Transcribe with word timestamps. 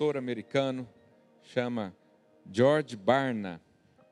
pastor 0.00 0.16
americano, 0.16 0.88
chama 1.42 1.94
George 2.50 2.96
Barna. 2.96 3.60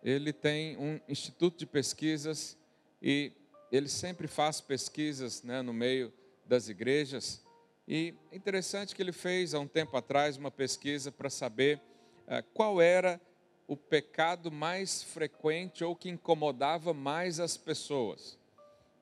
Ele 0.02 0.34
tem 0.34 0.76
um 0.76 1.00
instituto 1.08 1.60
de 1.60 1.64
pesquisas 1.64 2.58
e 3.00 3.32
ele 3.72 3.88
sempre 3.88 4.28
faz 4.28 4.60
pesquisas 4.60 5.42
né, 5.42 5.62
no 5.62 5.72
meio 5.72 6.12
das 6.44 6.68
igrejas. 6.68 7.42
E 7.88 8.14
interessante 8.30 8.94
que 8.94 9.00
ele 9.00 9.12
fez 9.12 9.54
há 9.54 9.60
um 9.60 9.66
tempo 9.66 9.96
atrás 9.96 10.36
uma 10.36 10.50
pesquisa 10.50 11.10
para 11.10 11.30
saber 11.30 11.80
uh, 12.26 12.44
qual 12.52 12.82
era 12.82 13.18
o 13.66 13.74
pecado 13.74 14.52
mais 14.52 15.02
frequente 15.02 15.82
ou 15.82 15.96
que 15.96 16.10
incomodava 16.10 16.92
mais 16.92 17.40
as 17.40 17.56
pessoas. 17.56 18.38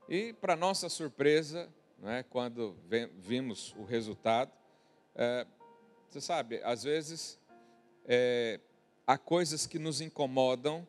E, 0.08 0.34
para 0.34 0.54
nossa 0.54 0.88
surpresa, 0.88 1.68
né, 1.98 2.24
quando 2.30 2.76
vimos 3.18 3.74
o 3.76 3.82
resultado, 3.82 4.52
é, 5.16 5.44
você 6.08 6.20
sabe, 6.20 6.60
às 6.62 6.82
vezes 6.82 7.38
é, 8.06 8.60
há 9.06 9.18
coisas 9.18 9.66
que 9.66 9.78
nos 9.78 10.00
incomodam, 10.00 10.86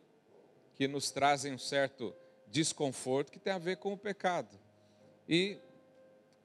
que 0.74 0.86
nos 0.86 1.10
trazem 1.10 1.52
um 1.52 1.58
certo 1.58 2.14
desconforto, 2.46 3.32
que 3.32 3.38
tem 3.38 3.52
a 3.52 3.58
ver 3.58 3.76
com 3.76 3.92
o 3.92 3.98
pecado. 3.98 4.58
E 5.28 5.58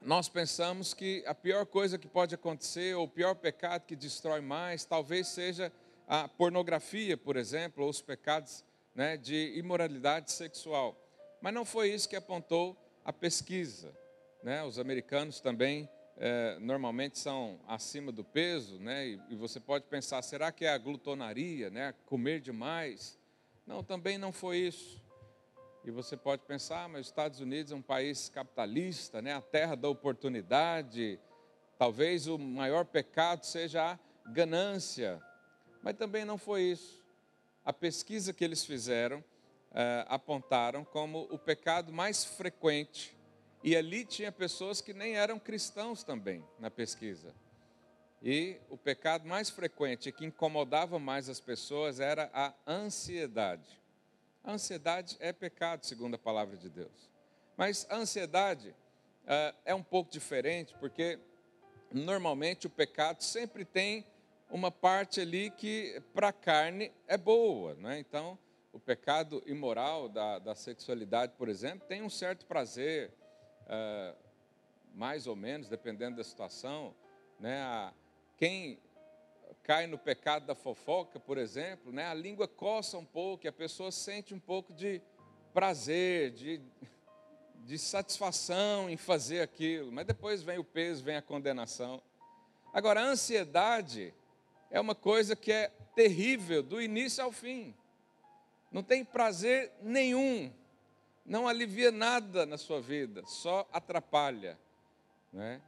nós 0.00 0.28
pensamos 0.28 0.92
que 0.92 1.24
a 1.26 1.34
pior 1.34 1.64
coisa 1.64 1.96
que 1.96 2.06
pode 2.06 2.34
acontecer, 2.34 2.94
ou 2.94 3.04
o 3.04 3.08
pior 3.08 3.34
pecado 3.34 3.86
que 3.86 3.96
destrói 3.96 4.40
mais, 4.40 4.84
talvez 4.84 5.28
seja 5.28 5.72
a 6.06 6.28
pornografia, 6.28 7.16
por 7.16 7.36
exemplo, 7.36 7.84
ou 7.84 7.90
os 7.90 8.02
pecados 8.02 8.62
né, 8.94 9.16
de 9.16 9.54
imoralidade 9.56 10.30
sexual. 10.30 10.94
Mas 11.40 11.54
não 11.54 11.64
foi 11.64 11.90
isso 11.90 12.08
que 12.08 12.16
apontou 12.16 12.76
a 13.04 13.12
pesquisa. 13.12 13.92
Né? 14.42 14.62
Os 14.62 14.78
americanos 14.78 15.40
também 15.40 15.88
é, 16.16 16.58
normalmente 16.60 17.18
são 17.18 17.58
acima 17.66 18.12
do 18.12 18.22
peso, 18.22 18.78
né? 18.78 19.06
E, 19.06 19.20
e, 19.30 19.36
você 19.36 19.58
pode 19.58 19.84
pensar, 19.86 20.22
será 20.22 20.52
que 20.52 20.64
é 20.64 20.70
a 20.70 20.78
glutonaria, 20.78 21.70
né? 21.70 21.94
Comer 22.06 22.40
demais? 22.40 23.18
Não, 23.66 23.82
também 23.82 24.16
não 24.16 24.32
foi 24.32 24.58
isso. 24.58 25.02
E 25.84 25.90
você 25.90 26.16
pode 26.16 26.42
pensar, 26.42 26.84
ah, 26.84 26.88
mas 26.88 27.02
os 27.02 27.06
Estados 27.08 27.40
Unidos 27.40 27.72
é 27.72 27.74
um 27.74 27.82
país 27.82 28.28
capitalista, 28.28 29.20
né? 29.20 29.34
A 29.34 29.40
terra 29.40 29.74
da 29.74 29.88
oportunidade. 29.88 31.18
Talvez 31.76 32.26
o 32.26 32.38
maior 32.38 32.84
pecado 32.84 33.44
seja 33.44 33.92
a 33.92 33.98
ganância. 34.30 35.20
Mas 35.82 35.96
também 35.96 36.24
não 36.24 36.38
foi 36.38 36.62
isso. 36.62 37.04
A 37.64 37.72
pesquisa 37.72 38.32
que 38.32 38.44
eles 38.44 38.64
fizeram 38.64 39.22
é, 39.72 40.04
apontaram 40.08 40.84
como 40.84 41.26
o 41.30 41.38
pecado 41.38 41.92
mais 41.92 42.24
frequente 42.24 43.16
e 43.64 43.74
ali 43.74 44.04
tinha 44.04 44.30
pessoas 44.30 44.82
que 44.82 44.92
nem 44.92 45.16
eram 45.16 45.38
cristãos 45.38 46.04
também 46.04 46.44
na 46.58 46.70
pesquisa. 46.70 47.34
E 48.22 48.58
o 48.68 48.76
pecado 48.76 49.26
mais 49.26 49.48
frequente 49.48 50.12
que 50.12 50.26
incomodava 50.26 50.98
mais 50.98 51.30
as 51.30 51.40
pessoas 51.40 51.98
era 51.98 52.30
a 52.34 52.52
ansiedade. 52.66 53.80
A 54.44 54.52
ansiedade 54.52 55.16
é 55.18 55.32
pecado, 55.32 55.86
segundo 55.86 56.12
a 56.12 56.18
palavra 56.18 56.58
de 56.58 56.68
Deus. 56.68 57.10
Mas 57.56 57.86
a 57.88 57.96
ansiedade 57.96 58.68
uh, 58.68 59.56
é 59.64 59.74
um 59.74 59.82
pouco 59.82 60.10
diferente, 60.10 60.74
porque 60.78 61.18
normalmente 61.90 62.66
o 62.66 62.70
pecado 62.70 63.22
sempre 63.22 63.64
tem 63.64 64.04
uma 64.50 64.70
parte 64.70 65.22
ali 65.22 65.48
que 65.48 66.02
para 66.12 66.28
a 66.28 66.32
carne 66.34 66.92
é 67.08 67.16
boa. 67.16 67.74
Né? 67.76 67.98
Então, 67.98 68.38
o 68.74 68.78
pecado 68.78 69.42
imoral 69.46 70.06
da, 70.06 70.38
da 70.38 70.54
sexualidade, 70.54 71.32
por 71.38 71.48
exemplo, 71.48 71.88
tem 71.88 72.02
um 72.02 72.10
certo 72.10 72.44
prazer, 72.44 73.10
uh, 73.66 74.16
mais 74.94 75.26
ou 75.26 75.34
menos, 75.34 75.68
dependendo 75.68 76.16
da 76.16 76.24
situação, 76.24 76.94
né, 77.38 77.92
quem 78.36 78.78
cai 79.62 79.86
no 79.86 79.98
pecado 79.98 80.46
da 80.46 80.54
fofoca, 80.54 81.18
por 81.18 81.38
exemplo, 81.38 81.92
né, 81.92 82.06
a 82.06 82.14
língua 82.14 82.46
coça 82.46 82.96
um 82.98 83.04
pouco, 83.04 83.46
e 83.46 83.48
a 83.48 83.52
pessoa 83.52 83.90
sente 83.90 84.34
um 84.34 84.38
pouco 84.38 84.72
de 84.72 85.00
prazer, 85.52 86.30
de, 86.32 86.60
de 87.64 87.78
satisfação 87.78 88.88
em 88.88 88.96
fazer 88.96 89.40
aquilo, 89.40 89.90
mas 89.90 90.06
depois 90.06 90.42
vem 90.42 90.58
o 90.58 90.64
peso, 90.64 91.02
vem 91.02 91.16
a 91.16 91.22
condenação. 91.22 92.02
Agora, 92.72 93.00
a 93.00 93.04
ansiedade 93.04 94.12
é 94.70 94.80
uma 94.80 94.94
coisa 94.94 95.36
que 95.36 95.52
é 95.52 95.68
terrível 95.94 96.62
do 96.62 96.82
início 96.82 97.22
ao 97.22 97.32
fim, 97.32 97.74
não 98.70 98.82
tem 98.82 99.04
prazer 99.04 99.72
nenhum 99.80 100.52
não 101.24 101.48
alivia 101.48 101.90
nada 101.90 102.44
na 102.44 102.58
sua 102.58 102.80
vida, 102.80 103.24
só 103.24 103.66
atrapalha. 103.72 104.58
Né? 105.32 105.60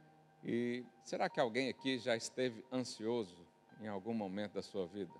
E 0.43 0.85
será 1.03 1.29
que 1.29 1.39
alguém 1.39 1.69
aqui 1.69 1.97
já 1.97 2.15
esteve 2.15 2.63
ansioso 2.71 3.35
em 3.81 3.87
algum 3.87 4.13
momento 4.13 4.53
da 4.53 4.61
sua 4.61 4.85
vida? 4.85 5.13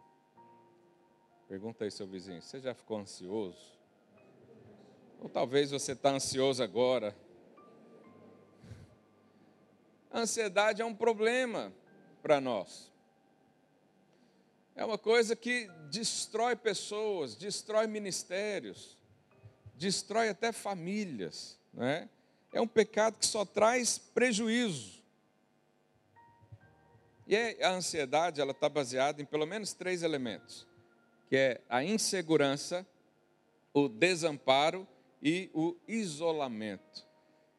Pergunta 1.48 1.86
aí 1.86 1.92
seu 1.92 2.06
vizinho, 2.06 2.42
você 2.42 2.60
já 2.60 2.74
ficou 2.74 3.00
ansioso? 3.00 3.78
Ou 5.20 5.28
talvez 5.28 5.72
você 5.72 5.94
está 5.94 6.12
ansioso 6.12 6.62
agora. 6.62 7.16
A 10.12 10.20
ansiedade 10.20 10.82
é 10.82 10.86
um 10.86 10.94
problema 10.94 11.74
para 12.22 12.40
nós. 12.40 12.92
É 14.76 14.86
uma 14.86 14.98
coisa 14.98 15.36
que 15.36 15.68
destrói 15.90 16.56
pessoas, 16.56 17.36
destrói 17.36 17.88
ministérios 17.88 18.97
destrói 19.78 20.30
até 20.30 20.52
famílias. 20.52 21.58
Né? 21.74 22.10
É 22.52 22.60
um 22.60 22.68
pecado 22.68 23.18
que 23.20 23.26
só 23.26 23.46
traz 23.46 23.98
prejuízo. 23.98 24.98
E 27.28 27.36
a 27.62 27.72
ansiedade 27.72 28.40
ela 28.40 28.52
está 28.52 28.70
baseada 28.70 29.22
em 29.22 29.26
pelo 29.26 29.46
menos 29.46 29.74
três 29.74 30.02
elementos, 30.02 30.66
que 31.30 31.36
é 31.36 31.62
a 31.68 31.84
insegurança, 31.84 32.88
o 33.74 33.90
desamparo 33.90 34.88
e 35.22 35.50
o 35.54 35.76
isolamento. 35.88 37.06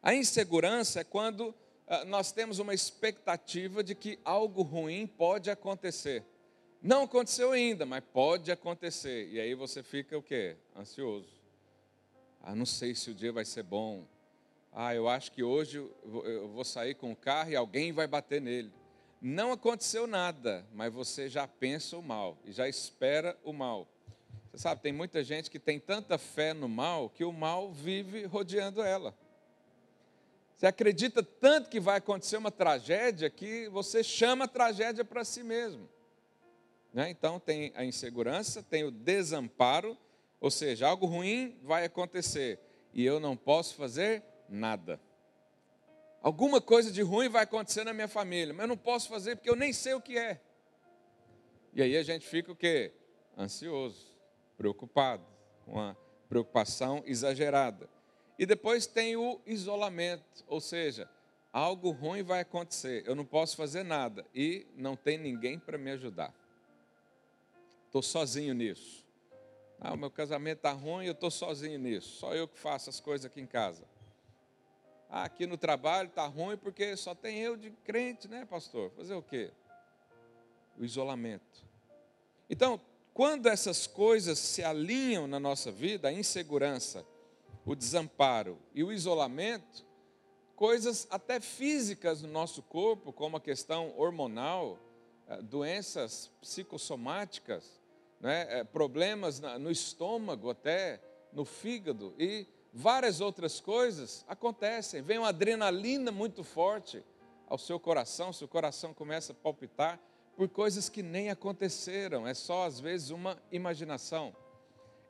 A 0.03 0.15
insegurança 0.15 1.00
é 1.00 1.05
quando 1.05 1.55
ah, 1.87 2.05
nós 2.06 2.33
temos 2.33 2.59
uma 2.59 2.73
expectativa 2.73 3.85
de 3.85 3.95
que 3.95 4.19
algo 4.25 4.62
ruim 4.62 5.06
pode 5.06 5.50
acontecer. 5.50 6.25
Não 6.81 7.03
aconteceu 7.03 7.53
ainda, 7.53 7.85
mas 7.85 8.03
pode 8.12 8.50
acontecer. 8.50 9.29
E 9.29 9.39
aí 9.39 9.55
você 9.55 9.83
fica 9.83 10.17
o 10.17 10.23
quê? 10.23 10.56
Ansioso. 10.75 11.38
Ah, 12.51 12.55
não 12.55 12.65
sei 12.65 12.95
se 12.95 13.11
o 13.11 13.15
dia 13.15 13.31
vai 13.31 13.45
ser 13.45 13.63
bom. 13.63 14.07
Ah, 14.73 14.95
eu 14.95 15.07
acho 15.07 15.31
que 15.33 15.43
hoje 15.43 15.77
eu 15.77 16.49
vou 16.49 16.65
sair 16.65 16.95
com 16.95 17.13
o 17.13 17.17
carro 17.17 17.51
e 17.51 17.57
alguém 17.57 17.93
vai 17.93 18.07
bater 18.07 18.41
nele. 18.41 18.73
Não 19.21 19.53
aconteceu 19.53 20.07
nada, 20.07 20.67
mas 20.73 20.91
você 20.91 21.29
já 21.29 21.47
pensa 21.47 21.99
o 21.99 22.03
mal 22.03 22.39
e 22.47 22.51
já 22.51 22.67
espera 22.67 23.39
o 23.45 23.53
mal. 23.53 23.87
Você 24.51 24.63
sabe, 24.63 24.81
tem 24.81 24.95
muita 24.95 25.23
gente 25.23 25.51
que 25.51 25.59
tem 25.59 25.79
tanta 25.79 26.17
fé 26.17 26.55
no 26.55 26.71
mal 26.71 27.11
que 27.11 27.23
o 27.23 27.31
mal 27.31 27.71
vive 27.71 28.25
rodeando 28.25 28.81
ela. 28.81 29.15
Você 30.57 30.67
acredita 30.67 31.23
tanto 31.23 31.69
que 31.69 31.79
vai 31.79 31.99
acontecer 31.99 32.39
uma 32.39 32.51
tragédia 32.51 33.29
que 33.29 33.69
você 33.69 34.03
chama 34.03 34.47
a 34.47 34.49
tragédia 34.49 35.05
para 35.05 35.23
si 35.23 35.43
mesmo. 35.43 35.87
Né? 36.95 37.11
Então 37.11 37.39
tem 37.39 37.75
a 37.75 37.85
insegurança, 37.85 38.63
tem 38.63 38.85
o 38.85 38.91
desamparo, 38.91 39.99
ou 40.40 40.50
seja, 40.50 40.87
algo 40.87 41.06
ruim 41.06 41.58
vai 41.62 41.85
acontecer 41.85 42.61
e 42.93 43.05
eu 43.05 43.19
não 43.19 43.37
posso 43.37 43.75
fazer 43.75 44.23
nada. 44.49 45.00
Alguma 46.20 46.61
coisa 46.61 46.90
de 46.90 47.02
ruim 47.02 47.29
vai 47.29 47.44
acontecer 47.44 47.85
na 47.85 47.93
minha 47.93 48.08
família, 48.08 48.52
mas 48.52 48.62
eu 48.62 48.69
não 48.69 48.76
posso 48.76 49.08
fazer 49.08 49.37
porque 49.37 49.50
eu 49.50 49.56
nem 49.56 49.73
sei 49.73 49.94
o 49.94 50.00
que 50.00 50.19
é. 50.19 50.40
E 51.73 51.82
aí 51.82 51.96
a 51.96 52.02
gente 52.02 52.26
fica 52.26 52.50
o 52.50 52.56
quê? 52.56 52.93
Ansioso, 53.37 54.17
preocupado, 54.56 55.25
com 55.64 55.79
a 55.79 55.96
preocupação 56.29 57.02
exagerada. 57.06 57.88
E 58.38 58.46
depois 58.46 58.87
tem 58.87 59.17
o 59.17 59.41
isolamento, 59.46 60.44
ou 60.46 60.61
seja, 60.61 61.08
algo 61.52 61.91
ruim 61.91 62.23
vai 62.23 62.41
acontecer, 62.41 63.05
eu 63.06 63.14
não 63.14 63.25
posso 63.25 63.56
fazer 63.56 63.82
nada 63.82 64.25
e 64.34 64.67
não 64.76 64.96
tem 64.96 65.19
ninguém 65.19 65.58
para 65.58 65.79
me 65.79 65.91
ajudar. 65.93 66.34
Estou 67.87 68.02
sozinho 68.02 68.55
nisso. 68.55 69.07
Ah, 69.81 69.95
o 69.95 69.97
meu 69.97 70.11
casamento 70.11 70.59
está 70.59 70.73
ruim, 70.73 71.07
eu 71.07 71.13
estou 71.13 71.31
sozinho 71.31 71.79
nisso. 71.79 72.19
Só 72.19 72.35
eu 72.35 72.49
que 72.49 72.59
faço 72.59 72.91
as 72.91 72.99
coisas 72.99 73.25
aqui 73.25 73.41
em 73.41 73.47
casa. 73.47 73.85
Ah, 75.09 75.25
aqui 75.25 75.47
no 75.47 75.57
trabalho 75.57 76.09
está 76.09 76.27
ruim 76.27 76.57
porque 76.57 76.97
só 76.97 77.15
tem 77.15 77.39
eu 77.39 77.57
de 77.57 77.71
crente, 77.71 78.29
né, 78.29 78.45
pastor? 78.45 78.91
Fazer 78.91 79.15
o 79.15 79.23
quê? 79.23 79.53
O 80.77 80.85
isolamento. 80.85 81.65
Então, 82.51 82.81
quando 83.15 83.47
essas 83.47 83.87
coisas 83.87 84.39
se 84.39 84.63
alinham 84.63 85.27
na 85.27 85.41
nossa 85.41 85.71
vida, 85.73 86.09
a 86.09 86.13
insegurança, 86.13 87.07
o 87.65 87.75
desamparo 87.75 88.59
e 88.75 88.83
o 88.83 88.93
isolamento, 88.93 89.87
coisas 90.55 91.07
até 91.11 91.41
físicas 91.41 92.23
no 92.23 92.29
nosso 92.29 92.63
corpo, 92.63 93.13
como 93.13 93.37
a 93.37 93.41
questão 93.41 93.93
hormonal, 93.97 94.79
eh, 95.29 95.41
doenças 95.43 96.31
psicossomáticas, 96.41 97.78
né, 98.20 98.47
é, 98.61 98.65
problemas 98.65 99.41
no 99.41 99.70
estômago, 99.70 100.50
até 100.50 101.00
no 101.32 101.44
fígado 101.44 102.15
e 102.19 102.47
várias 102.73 103.20
outras 103.20 103.61
coisas 103.61 104.25
acontecem. 104.29 105.03
Vem 105.03 105.19
uma 105.19 105.29
adrenalina 105.29 106.11
muito 106.11 106.43
forte 106.43 107.05
ao 107.47 107.59
seu 107.59 107.81
coração, 107.81 108.32
seu 108.32 108.49
coração 108.49 108.93
começa 108.93 109.32
a 109.32 109.35
palpitar, 109.35 109.99
por 110.37 110.49
coisas 110.49 110.88
que 110.88 111.03
nem 111.03 111.31
aconteceram, 111.31 112.26
é 112.26 112.32
só 112.32 112.67
às 112.67 112.79
vezes 112.79 113.11
uma 113.11 113.43
imaginação, 113.50 114.37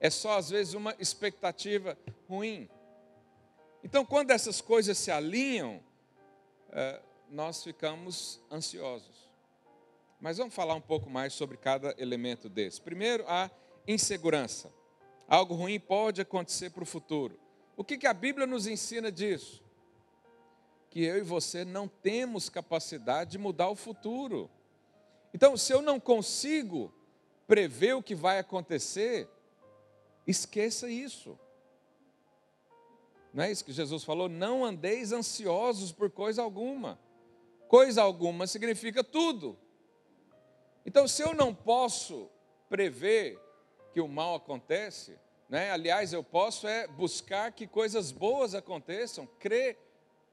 é 0.00 0.08
só 0.08 0.38
às 0.38 0.48
vezes 0.48 0.72
uma 0.72 0.94
expectativa 0.98 1.98
ruim. 2.26 2.68
Então, 3.84 4.06
quando 4.06 4.30
essas 4.30 4.60
coisas 4.60 4.96
se 4.96 5.10
alinham, 5.10 5.82
é, 6.70 7.02
nós 7.28 7.62
ficamos 7.62 8.40
ansiosos. 8.50 9.17
Mas 10.20 10.38
vamos 10.38 10.54
falar 10.54 10.74
um 10.74 10.80
pouco 10.80 11.08
mais 11.08 11.32
sobre 11.32 11.56
cada 11.56 11.94
elemento 11.98 12.48
desse. 12.48 12.80
Primeiro, 12.80 13.24
a 13.28 13.50
insegurança. 13.86 14.72
Algo 15.28 15.54
ruim 15.54 15.78
pode 15.78 16.20
acontecer 16.20 16.70
para 16.70 16.82
o 16.82 16.86
futuro. 16.86 17.38
O 17.76 17.84
que, 17.84 17.96
que 17.96 18.06
a 18.06 18.14
Bíblia 18.14 18.46
nos 18.46 18.66
ensina 18.66 19.12
disso? 19.12 19.62
Que 20.90 21.04
eu 21.04 21.18
e 21.18 21.22
você 21.22 21.64
não 21.64 21.86
temos 21.86 22.48
capacidade 22.48 23.32
de 23.32 23.38
mudar 23.38 23.68
o 23.68 23.76
futuro. 23.76 24.50
Então, 25.32 25.56
se 25.56 25.72
eu 25.72 25.80
não 25.80 26.00
consigo 26.00 26.92
prever 27.46 27.94
o 27.94 28.02
que 28.02 28.14
vai 28.14 28.38
acontecer, 28.38 29.28
esqueça 30.26 30.90
isso. 30.90 31.38
Não 33.32 33.44
é 33.44 33.52
isso 33.52 33.64
que 33.64 33.72
Jesus 33.72 34.02
falou? 34.02 34.28
Não 34.28 34.64
andeis 34.64 35.12
ansiosos 35.12 35.92
por 35.92 36.10
coisa 36.10 36.42
alguma. 36.42 36.98
Coisa 37.68 38.02
alguma 38.02 38.46
significa 38.46 39.04
tudo. 39.04 39.56
Então, 40.84 41.06
se 41.06 41.22
eu 41.22 41.34
não 41.34 41.54
posso 41.54 42.30
prever 42.68 43.38
que 43.92 44.00
o 44.00 44.08
mal 44.08 44.36
acontece, 44.36 45.18
né? 45.48 45.70
aliás, 45.70 46.12
eu 46.12 46.22
posso 46.22 46.66
é 46.66 46.86
buscar 46.86 47.52
que 47.52 47.66
coisas 47.66 48.12
boas 48.12 48.54
aconteçam, 48.54 49.26
crer 49.38 49.78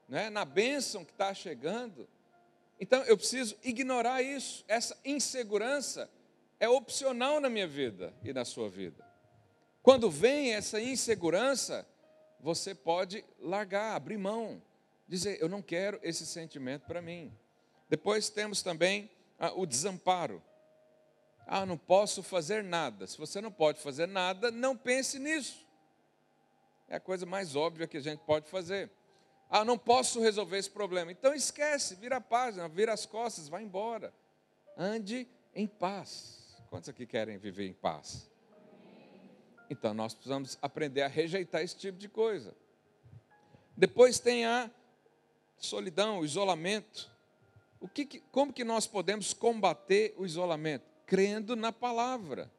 né? 0.08 0.30
na 0.30 0.44
bênção 0.44 1.04
que 1.04 1.12
está 1.12 1.32
chegando. 1.32 2.08
Então 2.78 3.02
eu 3.04 3.16
preciso 3.16 3.56
ignorar 3.64 4.22
isso. 4.22 4.64
Essa 4.68 4.96
insegurança 5.04 6.10
é 6.60 6.68
opcional 6.68 7.40
na 7.40 7.48
minha 7.48 7.66
vida 7.66 8.14
e 8.22 8.32
na 8.32 8.44
sua 8.44 8.68
vida. 8.68 9.04
Quando 9.82 10.10
vem 10.10 10.54
essa 10.54 10.80
insegurança, 10.80 11.86
você 12.40 12.74
pode 12.74 13.24
largar, 13.38 13.94
abrir 13.94 14.18
mão, 14.18 14.62
dizer: 15.08 15.38
Eu 15.40 15.48
não 15.48 15.62
quero 15.62 15.98
esse 16.02 16.26
sentimento 16.26 16.86
para 16.86 17.00
mim. 17.00 17.32
Depois 17.88 18.28
temos 18.28 18.62
também 18.62 19.10
ah, 19.38 19.52
o 19.54 19.66
desamparo. 19.66 20.42
Ah, 21.46 21.64
não 21.64 21.78
posso 21.78 22.22
fazer 22.22 22.64
nada. 22.64 23.06
Se 23.06 23.16
você 23.16 23.40
não 23.40 23.52
pode 23.52 23.80
fazer 23.80 24.06
nada, 24.06 24.50
não 24.50 24.76
pense 24.76 25.18
nisso. 25.18 25.64
É 26.88 26.96
a 26.96 27.00
coisa 27.00 27.24
mais 27.24 27.54
óbvia 27.54 27.86
que 27.86 27.96
a 27.96 28.00
gente 28.00 28.20
pode 28.20 28.48
fazer. 28.48 28.90
Ah, 29.48 29.64
não 29.64 29.78
posso 29.78 30.20
resolver 30.20 30.58
esse 30.58 30.70
problema. 30.70 31.12
Então 31.12 31.32
esquece, 31.32 31.94
vira 31.94 32.16
a 32.16 32.20
página, 32.20 32.68
vira 32.68 32.92
as 32.92 33.06
costas, 33.06 33.48
vai 33.48 33.62
embora. 33.62 34.12
Ande 34.76 35.28
em 35.54 35.66
paz. 35.66 36.56
Quantos 36.68 36.88
aqui 36.88 37.06
querem 37.06 37.38
viver 37.38 37.66
em 37.68 37.72
paz? 37.72 38.28
Então 39.70 39.94
nós 39.94 40.14
precisamos 40.14 40.58
aprender 40.60 41.02
a 41.02 41.08
rejeitar 41.08 41.62
esse 41.62 41.76
tipo 41.76 41.98
de 41.98 42.08
coisa. 42.08 42.56
Depois 43.76 44.18
tem 44.18 44.46
a 44.46 44.70
solidão, 45.58 46.20
o 46.20 46.24
isolamento. 46.24 47.10
O 47.86 47.88
que, 47.88 48.20
como 48.32 48.52
que 48.52 48.64
nós 48.64 48.84
podemos 48.84 49.32
combater 49.32 50.12
o 50.18 50.26
isolamento? 50.26 50.84
Crendo 51.06 51.54
na 51.54 51.70
palavra. 51.70 52.50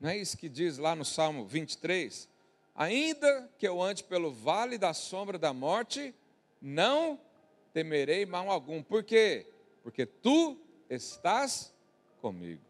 Não 0.00 0.10
é 0.10 0.16
isso 0.16 0.38
que 0.38 0.48
diz 0.48 0.78
lá 0.78 0.94
no 0.94 1.04
Salmo 1.04 1.44
23? 1.44 2.28
Ainda 2.72 3.50
que 3.58 3.66
eu 3.66 3.82
ande 3.82 4.04
pelo 4.04 4.32
vale 4.32 4.78
da 4.78 4.94
sombra 4.94 5.40
da 5.40 5.52
morte, 5.52 6.14
não 6.62 7.18
temerei 7.72 8.24
mal 8.24 8.48
algum. 8.48 8.80
Por 8.80 9.02
quê? 9.02 9.44
Porque 9.82 10.06
tu 10.06 10.56
estás 10.88 11.74
comigo. 12.20 12.62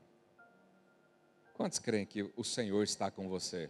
Quantos 1.52 1.78
creem 1.78 2.06
que 2.06 2.22
o 2.34 2.42
Senhor 2.42 2.82
está 2.82 3.10
com 3.10 3.28
você? 3.28 3.68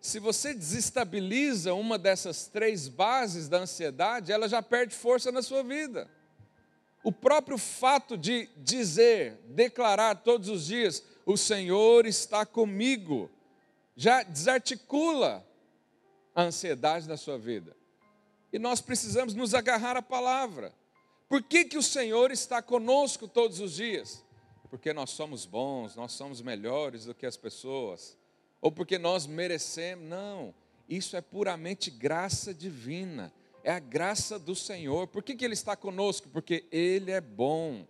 Se 0.00 0.18
você 0.18 0.52
desestabiliza 0.52 1.74
uma 1.74 1.96
dessas 1.96 2.48
três 2.48 2.88
bases 2.88 3.48
da 3.48 3.58
ansiedade, 3.58 4.32
ela 4.32 4.48
já 4.48 4.60
perde 4.60 4.96
força 4.96 5.30
na 5.30 5.42
sua 5.42 5.62
vida. 5.62 6.17
O 7.02 7.12
próprio 7.12 7.56
fato 7.56 8.16
de 8.16 8.48
dizer, 8.56 9.38
declarar 9.46 10.16
todos 10.16 10.48
os 10.48 10.66
dias: 10.66 11.02
O 11.24 11.36
Senhor 11.36 12.06
está 12.06 12.44
comigo, 12.44 13.30
já 13.96 14.22
desarticula 14.22 15.46
a 16.34 16.42
ansiedade 16.42 17.06
da 17.06 17.16
sua 17.16 17.38
vida. 17.38 17.76
E 18.52 18.58
nós 18.58 18.80
precisamos 18.80 19.34
nos 19.34 19.54
agarrar 19.54 19.96
à 19.96 20.02
palavra. 20.02 20.72
Por 21.28 21.42
que, 21.42 21.64
que 21.64 21.76
o 21.76 21.82
Senhor 21.82 22.30
está 22.30 22.62
conosco 22.62 23.28
todos 23.28 23.60
os 23.60 23.74
dias? 23.74 24.24
Porque 24.70 24.92
nós 24.92 25.10
somos 25.10 25.44
bons, 25.44 25.94
nós 25.94 26.12
somos 26.12 26.40
melhores 26.40 27.04
do 27.04 27.14
que 27.14 27.26
as 27.26 27.36
pessoas, 27.36 28.16
ou 28.60 28.72
porque 28.72 28.98
nós 28.98 29.26
merecemos. 29.26 30.08
Não, 30.08 30.54
isso 30.88 31.16
é 31.16 31.20
puramente 31.20 31.90
graça 31.90 32.54
divina, 32.54 33.32
é 33.68 33.72
a 33.72 33.78
graça 33.78 34.38
do 34.38 34.54
Senhor. 34.54 35.06
Por 35.08 35.22
que, 35.22 35.36
que 35.36 35.44
Ele 35.44 35.52
está 35.52 35.76
conosco? 35.76 36.26
Porque 36.30 36.64
Ele 36.72 37.10
é 37.10 37.20
bom. 37.20 37.86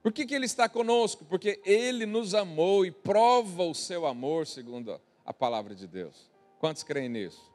Por 0.00 0.12
que, 0.12 0.24
que 0.24 0.32
Ele 0.32 0.46
está 0.46 0.68
conosco? 0.68 1.24
Porque 1.24 1.60
Ele 1.64 2.06
nos 2.06 2.32
amou 2.32 2.86
e 2.86 2.92
prova 2.92 3.64
o 3.64 3.74
seu 3.74 4.06
amor, 4.06 4.46
segundo 4.46 5.00
a 5.24 5.34
palavra 5.34 5.74
de 5.74 5.88
Deus. 5.88 6.30
Quantos 6.60 6.84
creem 6.84 7.08
nisso? 7.08 7.52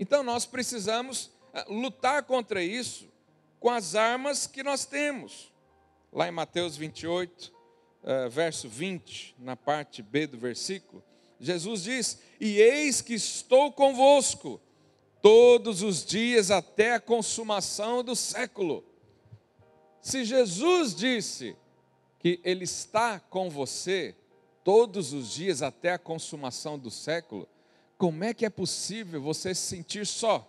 Então 0.00 0.24
nós 0.24 0.44
precisamos 0.44 1.30
eh, 1.54 1.64
lutar 1.68 2.24
contra 2.24 2.60
isso 2.60 3.08
com 3.60 3.70
as 3.70 3.94
armas 3.94 4.48
que 4.48 4.64
nós 4.64 4.84
temos. 4.84 5.52
Lá 6.12 6.26
em 6.26 6.32
Mateus 6.32 6.76
28, 6.76 7.52
eh, 8.02 8.28
verso 8.28 8.68
20, 8.68 9.36
na 9.38 9.54
parte 9.54 10.02
B 10.02 10.26
do 10.26 10.36
versículo, 10.36 11.04
Jesus 11.38 11.84
diz: 11.84 12.20
E 12.40 12.56
eis 12.60 13.00
que 13.00 13.14
estou 13.14 13.70
convosco 13.70 14.60
todos 15.22 15.82
os 15.82 16.04
dias 16.04 16.50
até 16.50 16.94
a 16.94 17.00
consumação 17.00 18.02
do 18.02 18.16
século. 18.16 18.84
Se 20.00 20.24
Jesus 20.24 20.94
disse 20.94 21.56
que 22.18 22.40
Ele 22.42 22.64
está 22.64 23.20
com 23.20 23.50
você, 23.50 24.14
todos 24.64 25.12
os 25.12 25.32
dias 25.32 25.62
até 25.62 25.92
a 25.92 25.98
consumação 25.98 26.78
do 26.78 26.90
século, 26.90 27.48
como 27.98 28.24
é 28.24 28.32
que 28.32 28.46
é 28.46 28.50
possível 28.50 29.20
você 29.20 29.54
se 29.54 29.62
sentir 29.62 30.06
só? 30.06 30.46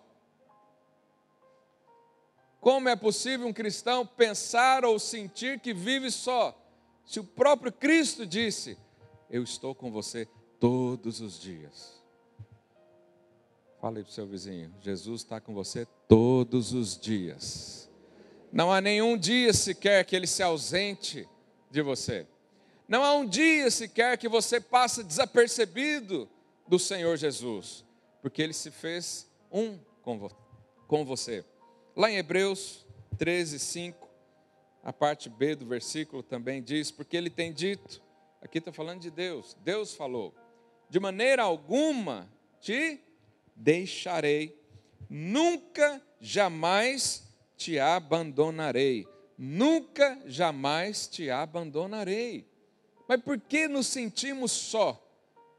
Como 2.61 2.87
é 2.87 2.95
possível 2.95 3.47
um 3.47 3.53
cristão 3.53 4.05
pensar 4.05 4.85
ou 4.85 4.99
sentir 4.99 5.59
que 5.59 5.73
vive 5.73 6.11
só? 6.11 6.57
Se 7.05 7.19
o 7.19 7.23
próprio 7.23 7.71
Cristo 7.71 8.25
disse: 8.25 8.77
Eu 9.29 9.43
estou 9.43 9.73
com 9.73 9.91
você 9.91 10.27
todos 10.59 11.19
os 11.19 11.39
dias. 11.39 12.00
Fale 13.81 14.03
para 14.03 14.11
o 14.11 14.13
seu 14.13 14.27
vizinho: 14.27 14.71
Jesus 14.79 15.21
está 15.21 15.41
com 15.41 15.55
você 15.55 15.87
todos 16.07 16.71
os 16.71 16.95
dias. 16.95 17.89
Não 18.51 18.71
há 18.71 18.79
nenhum 18.79 19.17
dia 19.17 19.51
sequer 19.53 20.05
que 20.05 20.15
ele 20.15 20.27
se 20.27 20.43
ausente 20.43 21.27
de 21.71 21.81
você. 21.81 22.27
Não 22.87 23.03
há 23.03 23.13
um 23.15 23.25
dia 23.25 23.71
sequer 23.71 24.19
que 24.19 24.29
você 24.29 24.61
passe 24.61 25.03
desapercebido 25.03 26.29
do 26.67 26.77
Senhor 26.77 27.17
Jesus, 27.17 27.83
porque 28.21 28.43
ele 28.43 28.53
se 28.53 28.69
fez 28.69 29.27
um 29.51 29.79
com 30.87 31.03
você. 31.03 31.43
Lá 31.95 32.11
em 32.11 32.17
Hebreus 32.17 32.85
13, 33.17 33.57
5, 33.57 34.07
a 34.83 34.93
parte 34.93 35.27
B 35.27 35.55
do 35.55 35.65
versículo 35.65 36.21
também 36.21 36.61
diz: 36.61 36.91
Porque 36.91 37.17
ele 37.17 37.31
tem 37.31 37.51
dito, 37.51 37.99
aqui 38.43 38.59
está 38.59 38.71
falando 38.71 38.99
de 38.99 39.09
Deus, 39.09 39.57
Deus 39.63 39.95
falou, 39.95 40.35
de 40.87 40.99
maneira 40.99 41.41
alguma 41.41 42.29
te 42.59 43.01
deixarei, 43.61 44.59
nunca, 45.09 46.01
jamais 46.19 47.23
te 47.55 47.79
abandonarei, 47.79 49.07
nunca, 49.37 50.19
jamais 50.25 51.07
te 51.07 51.29
abandonarei. 51.29 52.47
Mas 53.07 53.21
por 53.21 53.39
que 53.39 53.67
nos 53.67 53.87
sentimos 53.87 54.51
só? 54.51 54.99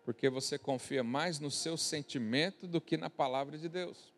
Porque 0.05 0.29
você 0.29 0.59
confia 0.59 1.05
mais 1.05 1.39
no 1.39 1.51
seu 1.51 1.77
sentimento 1.77 2.67
do 2.67 2.81
que 2.81 2.97
na 2.97 3.09
palavra 3.09 3.57
de 3.57 3.69
Deus. 3.69 4.13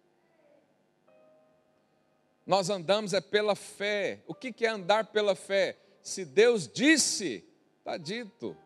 Nós 2.47 2.71
andamos 2.71 3.13
é 3.13 3.21
pela 3.21 3.55
fé. 3.55 4.23
O 4.27 4.35
que 4.35 4.65
é 4.65 4.69
andar 4.69 5.07
pela 5.07 5.35
fé? 5.35 5.77
Se 6.03 6.25
Deus 6.25 6.69
disse, 6.69 7.45
está 7.79 7.97
dito. 7.97 8.57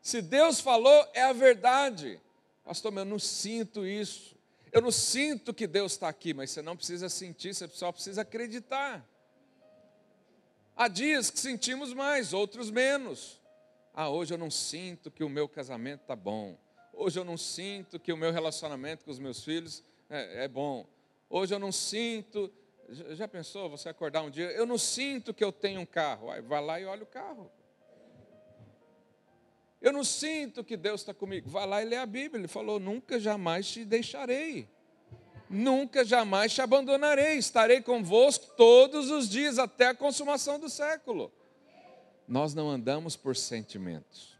Se 0.00 0.20
Deus 0.22 0.60
falou, 0.60 1.08
é 1.14 1.22
a 1.22 1.32
verdade. 1.32 2.20
Pastor, 2.64 2.96
eu 2.96 3.04
não 3.04 3.18
sinto 3.18 3.86
isso. 3.86 4.34
Eu 4.72 4.80
não 4.80 4.90
sinto 4.90 5.52
que 5.52 5.66
Deus 5.66 5.92
está 5.92 6.08
aqui, 6.08 6.34
mas 6.34 6.50
você 6.50 6.62
não 6.62 6.76
precisa 6.76 7.08
sentir, 7.08 7.54
você 7.54 7.68
só 7.68 7.92
precisa 7.92 8.22
acreditar. 8.22 9.06
Há 10.74 10.88
dias 10.88 11.30
que 11.30 11.38
sentimos 11.38 11.92
mais, 11.92 12.32
outros 12.32 12.70
menos. 12.70 13.40
Ah, 13.92 14.08
hoje 14.08 14.34
eu 14.34 14.38
não 14.38 14.50
sinto 14.50 15.10
que 15.10 15.22
o 15.22 15.28
meu 15.28 15.48
casamento 15.48 16.00
está 16.00 16.16
bom. 16.16 16.58
Hoje 16.92 17.20
eu 17.20 17.24
não 17.24 17.36
sinto 17.36 18.00
que 18.00 18.12
o 18.12 18.16
meu 18.16 18.32
relacionamento 18.32 19.04
com 19.04 19.10
os 19.10 19.20
meus 19.20 19.44
filhos 19.44 19.84
é, 20.10 20.44
é 20.44 20.48
bom. 20.48 20.84
Hoje 21.28 21.54
eu 21.54 21.58
não 21.58 21.70
sinto 21.70 22.52
Já 23.10 23.26
pensou 23.28 23.70
você 23.70 23.88
acordar 23.88 24.22
um 24.22 24.30
dia? 24.30 24.50
Eu 24.50 24.66
não 24.66 24.78
sinto 24.78 25.32
que 25.32 25.42
eu 25.42 25.52
tenho 25.52 25.80
um 25.80 25.86
carro. 25.86 26.30
Aí 26.30 26.40
vai 26.40 26.64
lá 26.64 26.80
e 26.80 26.84
olha 26.84 27.02
o 27.02 27.06
carro. 27.06 27.50
Eu 29.84 29.92
não 29.92 30.02
sinto 30.02 30.64
que 30.64 30.78
Deus 30.78 31.02
está 31.02 31.12
comigo. 31.12 31.50
Vai 31.50 31.66
lá 31.66 31.82
e 31.82 31.84
lê 31.84 31.96
a 31.96 32.06
Bíblia. 32.06 32.40
Ele 32.40 32.48
falou: 32.48 32.80
Nunca 32.80 33.20
jamais 33.20 33.66
te 33.66 33.84
deixarei. 33.84 34.66
Nunca 35.50 36.02
jamais 36.02 36.54
te 36.54 36.62
abandonarei. 36.62 37.36
Estarei 37.36 37.82
convosco 37.82 38.46
todos 38.56 39.10
os 39.10 39.28
dias 39.28 39.58
até 39.58 39.88
a 39.88 39.94
consumação 39.94 40.58
do 40.58 40.70
século. 40.70 41.30
Nós 42.26 42.54
não 42.54 42.70
andamos 42.70 43.14
por 43.14 43.36
sentimentos. 43.36 44.34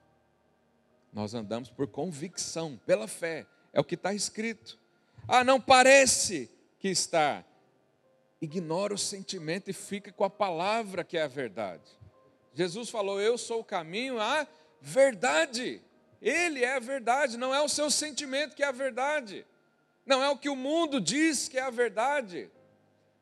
Nós 1.13 1.35
andamos 1.35 1.69
por 1.69 1.89
convicção, 1.89 2.81
pela 2.87 3.07
fé. 3.07 3.47
É 3.71 3.79
o 3.79 3.85
que 3.85 3.97
está 3.97 4.15
escrito. 4.15 4.79
Ah, 5.29 5.45
não 5.45 5.61
parece 5.61 6.51
que 6.79 6.89
está. 6.89 7.45
Ignora 8.41 8.95
o 8.95 8.99
sentimento 8.99 9.69
e 9.69 9.75
fica 9.75 10.11
com 10.11 10.25
a 10.25 10.31
palavra 10.31 11.05
que 11.05 11.19
é 11.19 11.23
a 11.23 11.29
verdade. 11.29 11.83
Jesus 12.55 12.89
falou: 12.89 13.21
Eu 13.21 13.37
sou 13.37 13.61
o 13.61 13.65
caminho, 13.65 14.19
a 14.19 14.49
verdade. 14.85 15.81
Ele 16.21 16.63
é 16.63 16.77
a 16.77 16.79
verdade, 16.79 17.37
não 17.37 17.55
é 17.55 17.61
o 17.61 17.69
seu 17.69 17.91
sentimento 17.91 18.55
que 18.55 18.63
é 18.63 18.67
a 18.67 18.73
verdade. 18.73 19.47
Não 20.07 20.23
é 20.23 20.29
o 20.29 20.37
que 20.37 20.49
o 20.49 20.57
mundo 20.57 21.01
diz 21.01 21.49
que 21.49 21.59
é 21.59 21.63
a 21.63 21.71
verdade. 21.71 22.51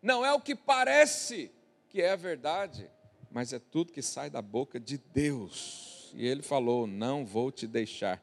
Não 0.03 0.25
é 0.25 0.33
o 0.33 0.41
que 0.41 0.55
parece 0.55 1.51
que 1.89 2.03
é 2.03 2.11
a 2.11 2.17
verdade. 2.17 2.91
Mas 3.31 3.53
é 3.53 3.59
tudo 3.59 3.93
que 3.93 4.03
sai 4.03 4.29
da 4.29 4.43
boca 4.43 4.79
de 4.81 4.99
Deus. 4.99 6.11
E 6.15 6.27
ele 6.27 6.43
falou: 6.43 6.87
Não 6.87 7.25
vou 7.25 7.53
te 7.53 7.67
deixar. 7.67 8.23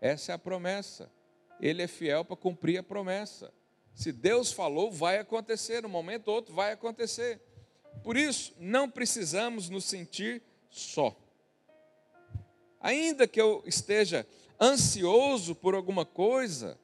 Essa 0.00 0.32
é 0.32 0.34
a 0.34 0.38
promessa. 0.38 1.10
Ele 1.60 1.82
é 1.82 1.86
fiel 1.86 2.24
para 2.24 2.36
cumprir 2.36 2.78
a 2.78 2.82
promessa. 2.82 3.52
Se 3.94 4.10
Deus 4.10 4.50
falou, 4.50 4.90
vai 4.90 5.18
acontecer. 5.18 5.82
No 5.82 5.88
momento 5.88 6.28
ou 6.28 6.36
outro, 6.36 6.54
vai 6.54 6.72
acontecer. 6.72 7.40
Por 8.02 8.16
isso, 8.16 8.54
não 8.58 8.88
precisamos 8.88 9.68
nos 9.68 9.84
sentir 9.84 10.42
só. 10.70 11.14
Ainda 12.80 13.28
que 13.28 13.40
eu 13.40 13.62
esteja 13.66 14.26
ansioso 14.60 15.54
por 15.54 15.74
alguma 15.74 16.06
coisa, 16.06 16.78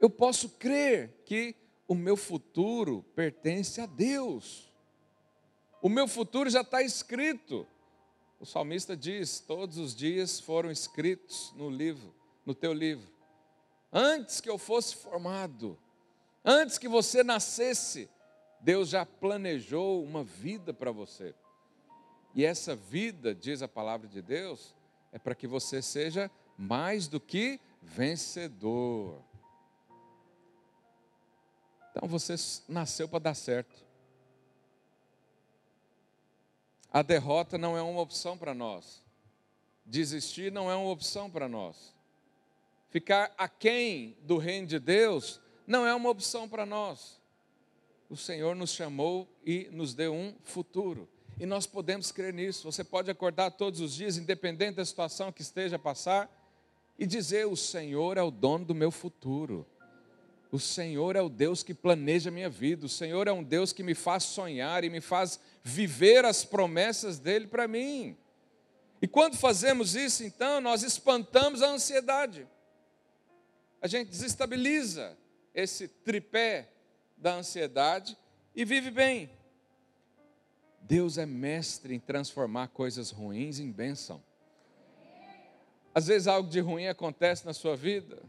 eu 0.00 0.08
posso 0.08 0.50
crer 0.50 1.22
que 1.24 1.54
o 1.88 1.94
meu 1.94 2.16
futuro 2.16 3.04
pertence 3.14 3.80
a 3.80 3.86
Deus. 3.86 4.72
O 5.82 5.88
meu 5.88 6.06
futuro 6.06 6.48
já 6.48 6.60
está 6.60 6.80
escrito. 6.80 7.66
O 8.38 8.46
salmista 8.46 8.96
diz: 8.96 9.40
todos 9.40 9.78
os 9.78 9.94
dias 9.94 10.40
foram 10.40 10.70
escritos 10.70 11.52
no 11.56 11.68
livro, 11.68 12.14
no 12.46 12.54
teu 12.54 12.72
livro. 12.72 13.10
Antes 13.92 14.40
que 14.40 14.48
eu 14.48 14.56
fosse 14.56 14.96
formado, 14.96 15.78
antes 16.44 16.78
que 16.78 16.88
você 16.88 17.22
nascesse, 17.22 18.08
Deus 18.60 18.88
já 18.88 19.04
planejou 19.04 20.02
uma 20.02 20.24
vida 20.24 20.72
para 20.72 20.92
você. 20.92 21.34
E 22.34 22.44
essa 22.44 22.74
vida, 22.74 23.34
diz 23.34 23.60
a 23.60 23.68
palavra 23.68 24.08
de 24.08 24.22
Deus, 24.22 24.74
é 25.12 25.18
para 25.18 25.34
que 25.34 25.46
você 25.46 25.82
seja 25.82 26.30
mais 26.56 27.06
do 27.06 27.20
que 27.20 27.60
vencedor. 27.82 29.22
Então 31.90 32.08
você 32.08 32.34
nasceu 32.68 33.06
para 33.06 33.18
dar 33.18 33.34
certo. 33.34 33.84
A 36.90 37.02
derrota 37.02 37.56
não 37.56 37.76
é 37.76 37.82
uma 37.82 38.00
opção 38.00 38.36
para 38.36 38.54
nós. 38.54 39.02
Desistir 39.84 40.50
não 40.50 40.70
é 40.70 40.74
uma 40.74 40.90
opção 40.90 41.30
para 41.30 41.48
nós. 41.48 41.94
Ficar 42.88 43.32
aquém 43.36 44.16
do 44.22 44.36
reino 44.36 44.66
de 44.66 44.78
Deus 44.78 45.40
não 45.66 45.86
é 45.86 45.94
uma 45.94 46.10
opção 46.10 46.48
para 46.48 46.66
nós. 46.66 47.20
O 48.08 48.16
Senhor 48.16 48.54
nos 48.54 48.70
chamou 48.70 49.26
e 49.44 49.68
nos 49.72 49.94
deu 49.94 50.12
um 50.12 50.34
futuro. 50.42 51.08
E 51.38 51.46
nós 51.46 51.66
podemos 51.66 52.12
crer 52.12 52.32
nisso. 52.32 52.70
Você 52.70 52.84
pode 52.84 53.10
acordar 53.10 53.50
todos 53.50 53.80
os 53.80 53.94
dias, 53.94 54.16
independente 54.16 54.76
da 54.76 54.84
situação 54.84 55.32
que 55.32 55.42
esteja 55.42 55.76
a 55.76 55.78
passar, 55.78 56.30
e 56.98 57.06
dizer: 57.06 57.46
O 57.46 57.56
Senhor 57.56 58.16
é 58.16 58.22
o 58.22 58.30
dono 58.30 58.64
do 58.64 58.74
meu 58.74 58.90
futuro. 58.90 59.66
O 60.50 60.58
Senhor 60.58 61.16
é 61.16 61.22
o 61.22 61.30
Deus 61.30 61.62
que 61.62 61.72
planeja 61.72 62.28
a 62.28 62.32
minha 62.32 62.50
vida. 62.50 62.84
O 62.84 62.88
Senhor 62.88 63.26
é 63.26 63.32
um 63.32 63.42
Deus 63.42 63.72
que 63.72 63.82
me 63.82 63.94
faz 63.94 64.24
sonhar 64.24 64.84
e 64.84 64.90
me 64.90 65.00
faz 65.00 65.40
viver 65.64 66.26
as 66.26 66.44
promessas 66.44 67.18
dele 67.18 67.46
para 67.46 67.66
mim. 67.66 68.16
E 69.00 69.08
quando 69.08 69.36
fazemos 69.36 69.96
isso, 69.96 70.22
então, 70.22 70.60
nós 70.60 70.82
espantamos 70.82 71.62
a 71.62 71.70
ansiedade. 71.70 72.46
A 73.80 73.88
gente 73.88 74.10
desestabiliza 74.10 75.16
esse 75.54 75.88
tripé 75.88 76.68
da 77.16 77.34
ansiedade 77.34 78.16
e 78.54 78.64
vive 78.64 78.90
bem. 78.90 79.30
Deus 80.82 81.16
é 81.16 81.24
mestre 81.24 81.94
em 81.94 82.00
transformar 82.00 82.68
coisas 82.68 83.10
ruins 83.10 83.60
em 83.60 83.70
bênção. 83.70 84.22
Às 85.94 86.08
vezes 86.08 86.26
algo 86.26 86.48
de 86.48 86.58
ruim 86.60 86.88
acontece 86.88 87.46
na 87.46 87.52
sua 87.52 87.76
vida. 87.76 88.22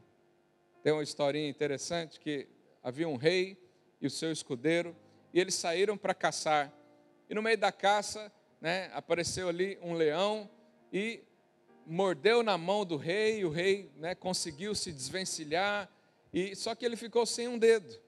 Tem 0.83 0.93
uma 0.93 1.03
historinha 1.03 1.49
interessante 1.49 2.19
que 2.19 2.47
havia 2.83 3.07
um 3.07 3.15
rei 3.15 3.57
e 3.99 4.05
o 4.05 4.09
seu 4.09 4.31
escudeiro 4.31 4.95
e 5.33 5.39
eles 5.39 5.55
saíram 5.55 5.97
para 5.97 6.13
caçar. 6.13 6.71
E 7.29 7.33
no 7.33 7.41
meio 7.41 7.57
da 7.57 7.71
caça, 7.71 8.31
né, 8.61 8.91
apareceu 8.93 9.49
ali 9.49 9.77
um 9.81 9.93
leão 9.93 10.49
e 10.91 11.23
mordeu 11.85 12.43
na 12.43 12.57
mão 12.57 12.85
do 12.85 12.97
rei. 12.97 13.39
E 13.39 13.45
o 13.45 13.49
rei 13.49 13.91
né, 13.95 14.13
conseguiu 14.13 14.75
se 14.75 14.91
desvencilhar 14.91 15.89
e 16.33 16.55
só 16.55 16.75
que 16.75 16.85
ele 16.85 16.95
ficou 16.95 17.25
sem 17.25 17.47
um 17.47 17.57
dedo. 17.57 18.02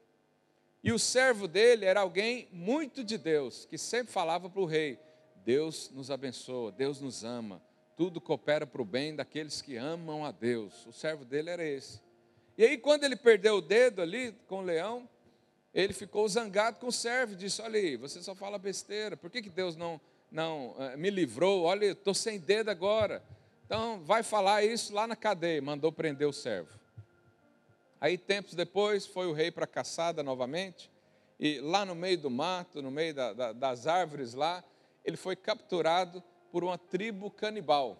E 0.85 0.91
o 0.91 0.99
servo 0.99 1.47
dele 1.47 1.83
era 1.83 2.01
alguém 2.01 2.47
muito 2.51 3.03
de 3.03 3.17
Deus, 3.17 3.65
que 3.65 3.75
sempre 3.75 4.13
falava 4.13 4.47
para 4.47 4.61
o 4.61 4.65
rei: 4.65 4.99
Deus 5.43 5.89
nos 5.89 6.11
abençoa, 6.11 6.71
Deus 6.71 7.01
nos 7.01 7.23
ama, 7.23 7.59
tudo 7.97 8.21
coopera 8.21 8.67
para 8.67 8.83
o 8.83 8.85
bem 8.85 9.15
daqueles 9.15 9.63
que 9.63 9.77
amam 9.77 10.23
a 10.23 10.29
Deus. 10.31 10.85
O 10.85 10.91
servo 10.91 11.25
dele 11.25 11.49
era 11.49 11.65
esse. 11.65 11.99
E 12.55 12.63
aí, 12.63 12.77
quando 12.77 13.03
ele 13.03 13.15
perdeu 13.15 13.55
o 13.55 13.61
dedo 13.61 13.99
ali 13.99 14.31
com 14.47 14.59
o 14.59 14.61
leão, 14.61 15.09
ele 15.73 15.91
ficou 15.91 16.29
zangado 16.29 16.77
com 16.77 16.85
o 16.85 16.91
servo 16.91 17.33
e 17.33 17.35
disse: 17.35 17.63
Olha 17.63 17.79
aí, 17.79 17.97
você 17.97 18.21
só 18.21 18.35
fala 18.35 18.59
besteira, 18.59 19.17
por 19.17 19.31
que, 19.31 19.41
que 19.41 19.49
Deus 19.49 19.75
não, 19.75 19.99
não 20.31 20.75
uh, 20.77 20.95
me 20.99 21.09
livrou? 21.09 21.63
Olha, 21.63 21.87
estou 21.87 22.13
sem 22.13 22.37
dedo 22.37 22.69
agora. 22.69 23.23
Então, 23.65 24.03
vai 24.03 24.21
falar 24.21 24.63
isso 24.63 24.93
lá 24.93 25.07
na 25.07 25.15
cadeia. 25.15 25.63
Mandou 25.63 25.91
prender 25.91 26.27
o 26.27 26.33
servo. 26.33 26.69
Aí, 27.99 28.17
tempos 28.17 28.53
depois, 28.53 29.05
foi 29.05 29.27
o 29.27 29.33
rei 29.33 29.51
para 29.51 29.65
a 29.65 29.67
caçada 29.67 30.21
novamente, 30.21 30.91
e 31.39 31.59
lá 31.59 31.85
no 31.85 31.95
meio 31.95 32.17
do 32.17 32.29
mato, 32.29 32.81
no 32.81 32.91
meio 32.91 33.13
da, 33.13 33.33
da, 33.33 33.53
das 33.53 33.87
árvores 33.87 34.33
lá, 34.33 34.63
ele 35.03 35.17
foi 35.17 35.35
capturado 35.35 36.23
por 36.51 36.63
uma 36.63 36.77
tribo 36.77 37.29
canibal. 37.29 37.97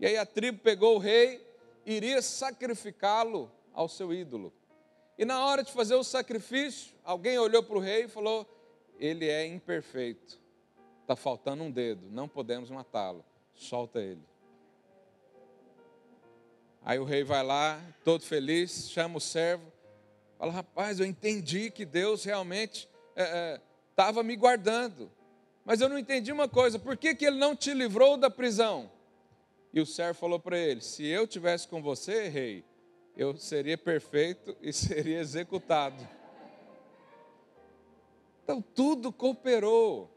E 0.00 0.06
aí 0.06 0.16
a 0.16 0.24
tribo 0.24 0.58
pegou 0.60 0.96
o 0.96 0.98
rei 0.98 1.46
e 1.84 1.94
iria 1.94 2.22
sacrificá-lo 2.22 3.50
ao 3.72 3.88
seu 3.88 4.12
ídolo. 4.12 4.52
E 5.18 5.24
na 5.24 5.44
hora 5.44 5.62
de 5.62 5.72
fazer 5.72 5.94
o 5.94 6.04
sacrifício, 6.04 6.94
alguém 7.04 7.38
olhou 7.38 7.62
para 7.62 7.76
o 7.76 7.80
rei 7.80 8.04
e 8.04 8.08
falou: 8.08 8.46
Ele 8.98 9.28
é 9.28 9.46
imperfeito, 9.46 10.38
está 11.02 11.16
faltando 11.16 11.64
um 11.64 11.70
dedo, 11.70 12.06
não 12.10 12.28
podemos 12.28 12.70
matá-lo, 12.70 13.24
solta 13.54 14.00
ele. 14.00 14.27
Aí 16.88 16.98
o 16.98 17.04
rei 17.04 17.22
vai 17.22 17.42
lá, 17.42 17.78
todo 18.02 18.24
feliz, 18.24 18.90
chama 18.90 19.18
o 19.18 19.20
servo, 19.20 19.70
fala: 20.38 20.50
Rapaz, 20.50 20.98
eu 20.98 21.04
entendi 21.04 21.70
que 21.70 21.84
Deus 21.84 22.24
realmente 22.24 22.88
estava 23.90 24.20
é, 24.20 24.22
é, 24.22 24.24
me 24.24 24.34
guardando, 24.34 25.12
mas 25.66 25.82
eu 25.82 25.88
não 25.90 25.98
entendi 25.98 26.32
uma 26.32 26.48
coisa: 26.48 26.78
por 26.78 26.96
que, 26.96 27.14
que 27.14 27.26
ele 27.26 27.36
não 27.36 27.54
te 27.54 27.74
livrou 27.74 28.16
da 28.16 28.30
prisão? 28.30 28.90
E 29.70 29.82
o 29.82 29.84
servo 29.84 30.18
falou 30.18 30.40
para 30.40 30.56
ele: 30.56 30.80
Se 30.80 31.04
eu 31.04 31.26
tivesse 31.26 31.68
com 31.68 31.82
você, 31.82 32.26
rei, 32.26 32.64
eu 33.14 33.36
seria 33.36 33.76
perfeito 33.76 34.56
e 34.62 34.72
seria 34.72 35.20
executado. 35.20 36.08
Então 38.44 38.62
tudo 38.62 39.12
cooperou. 39.12 40.10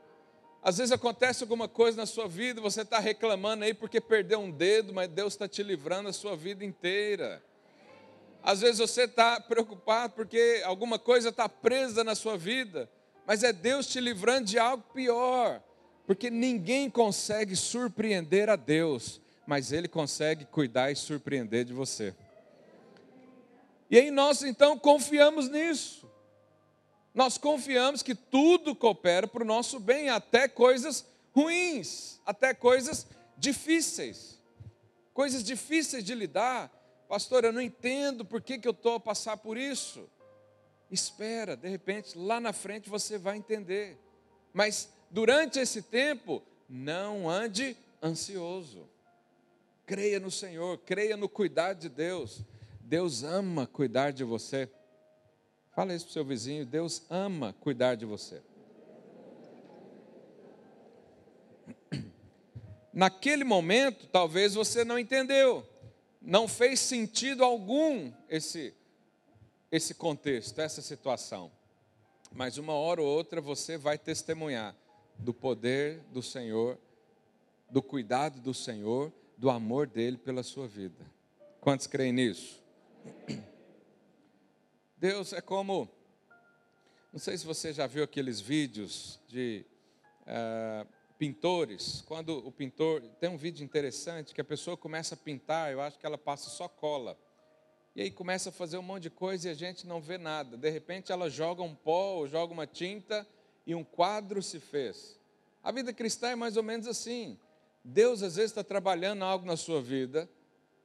Às 0.64 0.78
vezes 0.78 0.92
acontece 0.92 1.44
alguma 1.44 1.68
coisa 1.68 1.98
na 1.98 2.06
sua 2.06 2.28
vida, 2.28 2.62
você 2.62 2.82
está 2.82 3.00
reclamando 3.00 3.64
aí 3.64 3.74
porque 3.74 4.00
perdeu 4.00 4.40
um 4.40 4.52
dedo, 4.52 4.94
mas 4.94 5.10
Deus 5.10 5.34
está 5.34 5.48
te 5.48 5.64
livrando 5.64 6.10
a 6.10 6.14
sua 6.14 6.36
vida 6.36 6.64
inteira. 6.64 7.42
Às 8.44 8.62
vezes 8.62 8.78
você 8.78 9.04
está 9.04 9.40
preocupado 9.40 10.14
porque 10.14 10.62
alguma 10.64 11.00
coisa 11.00 11.30
está 11.30 11.50
presa 11.50 12.04
na 12.04 12.14
sua 12.14 12.38
vida, 12.38 12.90
mas 13.26 13.44
é 13.44 13.52
Deus 13.52 13.88
te 13.88 14.00
livrando 14.00 14.46
de 14.46 14.60
algo 14.60 14.84
pior, 14.94 15.62
porque 16.06 16.30
ninguém 16.30 16.90
consegue 16.90 17.56
surpreender 17.56 18.48
a 18.48 18.56
Deus, 18.56 19.20
mas 19.48 19.72
Ele 19.72 19.88
consegue 19.88 20.46
cuidar 20.46 20.92
e 20.92 20.96
surpreender 20.96 21.66
de 21.66 21.74
você. 21.74 22.16
E 23.90 23.98
aí 23.98 24.12
nós 24.12 24.44
então 24.44 24.78
confiamos 24.78 25.50
nisso. 25.50 26.01
Nós 27.14 27.38
confiamos 27.38 28.02
que 28.02 28.16
tudo 28.16 28.76
coopera 28.76 29.28
para 29.28 29.44
o 29.44 29.48
nosso 29.48 29.80
bem, 29.80 30.10
até 30.10 30.48
coisas 30.48 31.06
ruins, 31.34 32.20
até 32.26 32.54
coisas 32.54 33.08
difíceis. 33.38 34.40
Coisas 35.14 35.44
difíceis 35.44 36.04
de 36.04 36.16
lidar. 36.16 36.72
Pastor, 37.10 37.44
eu 37.44 37.52
não 37.52 37.62
entendo 37.62 38.24
por 38.24 38.42
que, 38.42 38.58
que 38.58 38.68
eu 38.68 38.72
estou 38.72 38.96
a 38.96 39.00
passar 39.00 39.38
por 39.38 39.58
isso. 39.58 40.10
Espera, 40.90 41.58
de 41.58 41.68
repente, 41.68 42.18
lá 42.18 42.40
na 42.40 42.54
frente 42.54 42.90
você 42.90 43.18
vai 43.18 43.38
entender. 43.38 43.98
Mas 44.54 44.90
durante 45.10 45.60
esse 45.60 45.82
tempo, 45.82 46.42
não 46.70 47.30
ande 47.30 47.76
ansioso. 48.02 48.90
Creia 49.86 50.20
no 50.20 50.32
Senhor, 50.32 50.78
creia 50.80 51.18
no 51.18 51.28
cuidado 51.28 51.80
de 51.80 51.90
Deus. 51.90 52.42
Deus 52.80 53.24
ama 53.24 53.68
cuidar 53.68 54.12
de 54.12 54.24
você. 54.24 54.70
Fala 55.72 55.96
isso 55.96 56.06
para 56.06 56.12
o 56.12 56.14
seu 56.14 56.26
vizinho: 56.26 56.66
Deus 56.66 57.04
ama 57.10 57.54
cuidar 57.60 57.96
de 57.96 58.06
você. 58.06 58.42
Naquele 62.94 63.44
momento, 63.44 64.08
talvez 64.08 64.54
você 64.54 64.84
não 64.84 65.00
entendeu, 65.00 65.66
não 66.22 66.48
fez 66.48 66.80
sentido 66.80 67.44
algum 67.44 68.12
esse, 68.30 68.74
esse 69.72 69.94
contexto, 69.94 70.60
essa 70.60 70.82
situação. 70.82 71.52
Mas 72.34 72.58
uma 72.58 72.74
hora 72.74 73.02
ou 73.02 73.08
outra 73.08 73.42
você 73.42 73.78
vai 73.78 73.98
testemunhar 73.98 74.76
do 75.18 75.34
poder 75.34 76.00
do 76.12 76.22
Senhor, 76.22 76.78
do 77.70 77.82
cuidado 77.82 78.40
do 78.40 78.54
Senhor, 78.54 79.12
do 79.38 79.50
amor 79.50 79.88
dele 79.88 80.18
pela 80.18 80.44
sua 80.44 80.68
vida. 80.68 81.06
Quantos 81.60 81.88
creem 81.88 82.14
nisso? 82.14 82.62
Deus 85.02 85.34
é 85.34 85.42
como. 85.42 85.90
Não 87.12 87.20
sei 87.20 87.36
se 87.36 87.44
você 87.44 87.74
já 87.74 87.88
viu 87.88 88.04
aqueles 88.04 88.40
vídeos 88.40 89.20
de 89.28 89.66
uh, 90.28 90.88
pintores. 91.18 92.04
Quando 92.06 92.38
o 92.48 92.52
pintor. 92.52 93.02
Tem 93.20 93.28
um 93.28 93.36
vídeo 93.36 93.64
interessante 93.64 94.32
que 94.32 94.40
a 94.40 94.44
pessoa 94.44 94.78
começa 94.78 95.16
a 95.16 95.18
pintar, 95.18 95.72
eu 95.72 95.82
acho 95.82 95.98
que 95.98 96.06
ela 96.06 96.20
passa 96.20 96.52
só 96.52 96.68
cola. 96.68 97.18
E 97.96 98.04
aí 98.04 98.12
começa 98.12 98.50
a 98.50 98.52
fazer 98.52 98.78
um 98.78 98.84
monte 98.84 99.02
de 99.02 99.10
coisa 99.10 99.48
e 99.48 99.52
a 99.52 99.56
gente 99.56 99.88
não 99.88 100.00
vê 100.00 100.20
nada. 100.20 100.56
De 100.56 100.70
repente 100.70 101.12
ela 101.12 101.32
joga 101.32 101.64
um 101.64 101.74
pó 101.74 102.18
ou 102.18 102.28
joga 102.28 102.54
uma 102.54 102.68
tinta 102.68 103.28
e 103.66 103.74
um 103.74 103.84
quadro 103.84 104.40
se 104.44 104.60
fez. 104.60 105.20
A 105.64 105.72
vida 105.72 105.92
cristã 105.92 106.30
é 106.30 106.36
mais 106.36 106.58
ou 106.58 106.64
menos 106.64 106.86
assim. 106.86 107.40
Deus 107.84 108.22
às 108.22 108.36
vezes 108.36 108.52
está 108.52 108.64
trabalhando 108.64 109.24
algo 109.24 109.48
na 109.48 109.58
sua 109.58 109.82
vida 109.82 110.30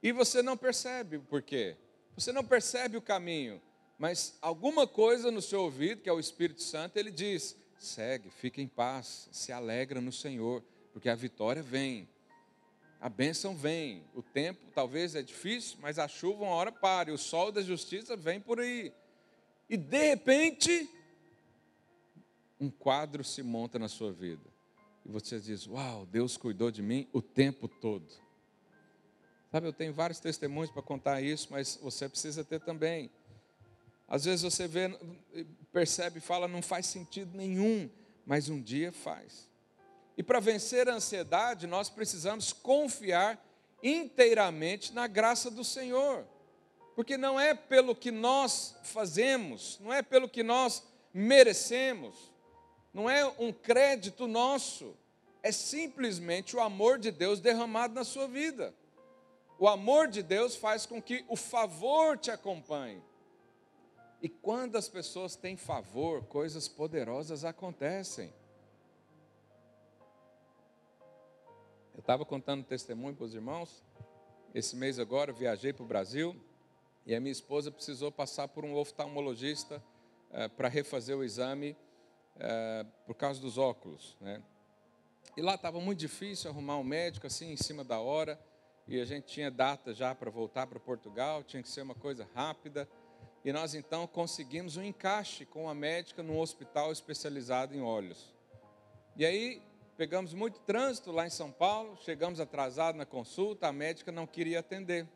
e 0.03 0.11
você 0.11 0.41
não 0.41 0.57
percebe 0.57 1.19
o 1.19 1.23
porquê. 1.23 1.77
Você 2.17 2.33
não 2.33 2.43
percebe 2.43 2.97
o 2.97 3.03
caminho, 3.03 3.61
mas 3.99 4.37
alguma 4.43 4.87
coisa 4.87 5.31
no 5.31 5.41
seu 5.41 5.62
ouvido, 5.62 6.03
que 6.03 6.09
é 6.09 6.12
o 6.12 6.21
Espírito 6.21 6.62
Santo, 6.62 6.97
ele 6.97 7.11
diz: 7.11 7.57
segue, 7.79 8.31
fica 8.31 8.61
em 8.61 8.69
paz, 8.69 9.29
se 9.33 9.53
alegra 9.53 10.00
no 10.00 10.12
Senhor, 10.12 10.62
porque 10.93 11.09
a 11.09 11.15
vitória 11.15 11.62
vem, 11.62 12.09
a 13.00 13.09
bênção 13.09 13.55
vem. 13.55 14.05
O 14.15 14.23
tempo 14.23 14.71
talvez 14.75 15.15
é 15.15 15.23
difícil, 15.23 15.79
mas 15.81 15.99
a 15.99 16.09
chuva 16.09 16.45
uma 16.45 16.55
hora 16.55 16.73
para, 16.73 17.11
e 17.11 17.12
o 17.12 17.19
sol 17.19 17.50
da 17.50 17.62
justiça 17.62 18.17
vem 18.17 18.41
por 18.41 18.61
aí. 18.61 18.93
E 19.69 19.76
de 19.76 20.09
repente, 20.09 20.91
um 22.61 22.71
quadro 22.71 23.25
se 23.25 23.43
monta 23.43 23.79
na 23.79 23.88
sua 23.88 24.12
vida. 24.12 24.45
E 25.05 25.09
você 25.09 25.41
diz: 25.41 25.67
Uau, 25.67 26.05
Deus 26.07 26.37
cuidou 26.37 26.71
de 26.71 26.83
mim 26.83 27.09
o 27.12 27.23
tempo 27.23 27.69
todo. 27.69 28.07
Sabe, 29.50 29.69
eu 29.69 29.73
tenho 29.73 29.93
vários 29.93 30.21
testemunhos 30.21 30.71
para 30.71 30.83
contar 30.83 31.23
isso, 31.23 31.49
mas 31.50 31.79
você 31.81 32.09
precisa 32.09 32.45
ter 32.45 32.61
também. 32.61 33.11
Às 34.08 34.25
vezes 34.25 34.42
você 34.42 34.69
vê, 34.69 34.88
percebe, 35.73 36.21
fala, 36.21 36.47
não 36.47 36.62
faz 36.62 36.86
sentido 36.86 37.36
nenhum, 37.36 37.90
mas 38.25 38.49
um 38.49 38.60
dia 38.60 38.92
faz. 38.92 39.49
E 40.16 40.23
para 40.23 40.40
vencer 40.40 40.88
a 40.88 40.95
ansiedade, 40.95 41.66
nós 41.66 41.88
precisamos 41.88 42.52
confiar 42.52 43.45
inteiramente 43.82 44.92
na 44.92 45.06
graça 45.06 45.50
do 45.50 45.64
Senhor. 45.64 46.25
Porque 46.95 47.19
não 47.19 47.38
é 47.38 47.54
pelo 47.54 47.95
que 47.95 48.10
nós 48.10 48.75
fazemos, 48.82 49.78
não 49.80 49.92
é 49.92 50.00
pelo 50.02 50.28
que 50.28 50.42
nós 50.42 50.82
merecemos, 51.12 52.32
não 52.95 53.10
é 53.10 53.26
um 53.38 53.52
crédito 53.52 54.26
nosso, 54.26 54.97
é 55.42 55.52
simplesmente 55.52 56.56
o 56.56 56.60
amor 56.60 56.99
de 56.99 57.10
Deus 57.10 57.38
derramado 57.38 57.92
na 57.92 58.04
sua 58.04 58.26
vida. 58.26 58.75
O 59.58 59.69
amor 59.69 60.08
de 60.08 60.23
Deus 60.23 60.56
faz 60.56 60.86
com 60.86 61.00
que 61.00 61.25
o 61.28 61.36
favor 61.36 62.16
te 62.16 62.30
acompanhe. 62.30 63.02
E 64.21 64.29
quando 64.29 64.76
as 64.76 64.89
pessoas 64.89 65.37
têm 65.37 65.57
favor, 65.57 66.25
coisas 66.25 66.67
poderosas 66.69 67.45
acontecem. 67.45 68.33
Eu 71.95 72.00
estava 72.00 72.25
contando 72.25 72.65
testemunho 72.65 73.15
para 73.15 73.25
os 73.25 73.35
irmãos. 73.35 73.83
Esse 74.55 74.75
mês 74.75 74.99
agora 74.99 75.33
viajei 75.33 75.73
para 75.73 75.85
o 75.85 75.87
Brasil 75.87 76.35
e 77.05 77.15
a 77.15 77.21
minha 77.21 77.33
esposa 77.33 77.71
precisou 77.71 78.11
passar 78.11 78.49
por 78.49 78.65
um 78.65 78.75
oftalmologista 78.75 79.83
eh, 80.33 80.49
para 80.49 80.69
refazer 80.69 81.17
o 81.17 81.23
exame 81.23 81.76
eh, 82.39 82.87
por 83.07 83.15
causa 83.15 83.41
dos 83.41 83.59
óculos. 83.59 84.17
Né? 84.21 84.43
E 85.37 85.43
lá 85.43 85.55
estava 85.55 85.79
muito 85.81 85.99
difícil 85.99 86.50
arrumar 86.50 86.79
um 86.79 86.85
médico 86.85 87.26
assim 87.26 87.52
em 87.52 87.57
cima 87.57 87.85
da 87.85 88.00
hora 88.00 88.41
e 88.89 89.00
a 89.00 89.05
gente 89.05 89.26
tinha 89.26 89.50
data 89.50 89.93
já 89.93 90.15
para 90.15 90.31
voltar 90.31 90.67
para 90.67 90.81
Portugal, 90.81 91.43
tinha 91.43 91.63
que 91.63 91.69
ser 91.69 91.83
uma 91.83 91.95
coisa 91.95 92.29
rápida. 92.35 92.89
E 93.47 93.52
nós 93.52 93.76
então 93.76 94.09
conseguimos 94.09 94.76
um 94.76 94.82
encaixe 94.82 95.47
com 95.47 95.69
a 95.69 95.75
médica 95.75 96.21
num 96.21 96.41
hospital 96.41 96.91
especializado 96.91 97.76
em 97.76 97.80
olhos. 97.80 98.35
E 99.17 99.25
aí 99.25 99.63
pegamos 99.97 100.35
muito 100.35 100.59
trânsito 100.59 101.13
lá 101.13 101.25
em 101.25 101.30
São 101.30 101.52
Paulo, 101.52 101.97
chegamos 101.99 102.41
atrasados 102.41 102.99
na 102.99 103.06
consulta, 103.06 103.69
a 103.69 103.73
médica 103.73 104.11
não 104.11 104.26
queria 104.26 104.59
atender. 104.59 105.06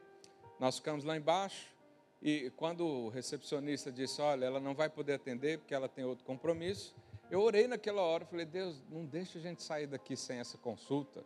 Nós 0.60 0.76
ficamos 0.76 1.04
lá 1.04 1.16
embaixo 1.16 1.74
e 2.22 2.50
quando 2.50 2.86
o 2.86 3.08
recepcionista 3.08 3.90
disse, 3.90 4.22
olha, 4.22 4.44
ela 4.44 4.60
não 4.60 4.76
vai 4.76 4.88
poder 4.88 5.14
atender 5.14 5.58
porque 5.58 5.74
ela 5.74 5.88
tem 5.88 6.04
outro 6.04 6.24
compromisso, 6.24 6.94
eu 7.32 7.40
orei 7.40 7.66
naquela 7.66 8.02
hora, 8.02 8.24
falei, 8.24 8.46
Deus, 8.46 8.80
não 8.88 9.04
deixa 9.04 9.40
a 9.40 9.42
gente 9.42 9.60
sair 9.60 9.88
daqui 9.88 10.16
sem 10.16 10.38
essa 10.38 10.56
consulta. 10.56 11.24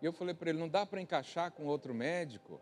E 0.00 0.06
eu 0.06 0.14
falei 0.14 0.34
para 0.34 0.48
ele: 0.48 0.58
não 0.58 0.68
dá 0.68 0.86
para 0.86 0.98
encaixar 0.98 1.52
com 1.52 1.66
outro 1.66 1.92
médico? 1.92 2.58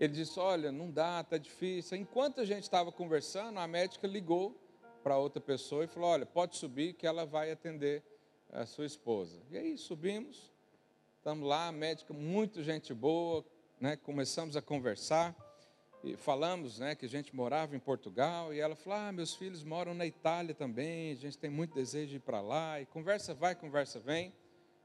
Ele 0.00 0.14
disse: 0.14 0.40
olha, 0.40 0.72
não 0.72 0.90
dá, 0.90 1.20
está 1.20 1.36
difícil. 1.36 1.98
Enquanto 1.98 2.40
a 2.40 2.44
gente 2.46 2.62
estava 2.62 2.90
conversando, 2.90 3.58
a 3.58 3.68
médica 3.68 4.08
ligou 4.08 4.58
para 5.02 5.18
outra 5.18 5.42
pessoa 5.42 5.84
e 5.84 5.86
falou: 5.86 6.08
olha, 6.08 6.24
pode 6.24 6.56
subir 6.56 6.94
que 6.94 7.06
ela 7.06 7.26
vai 7.26 7.52
atender 7.52 8.02
a 8.50 8.64
sua 8.64 8.86
esposa. 8.86 9.38
E 9.50 9.58
aí 9.58 9.76
subimos, 9.76 10.50
estamos 11.18 11.46
lá, 11.46 11.68
a 11.68 11.72
médica, 11.72 12.14
muito 12.14 12.62
gente 12.62 12.94
boa, 12.94 13.44
né, 13.78 13.94
começamos 13.94 14.56
a 14.56 14.62
conversar. 14.62 15.36
E 16.02 16.16
falamos 16.16 16.78
né, 16.78 16.94
que 16.94 17.04
a 17.04 17.08
gente 17.08 17.36
morava 17.36 17.76
em 17.76 17.78
Portugal, 17.78 18.54
e 18.54 18.58
ela 18.58 18.74
falou: 18.74 18.98
Ah, 18.98 19.12
meus 19.12 19.34
filhos 19.34 19.62
moram 19.62 19.92
na 19.92 20.06
Itália 20.06 20.54
também, 20.54 21.12
a 21.12 21.16
gente 21.16 21.36
tem 21.36 21.50
muito 21.50 21.74
desejo 21.74 22.08
de 22.08 22.16
ir 22.16 22.20
para 22.20 22.40
lá, 22.40 22.80
e 22.80 22.86
conversa 22.86 23.34
vai, 23.34 23.54
conversa 23.54 24.00
vem. 24.00 24.32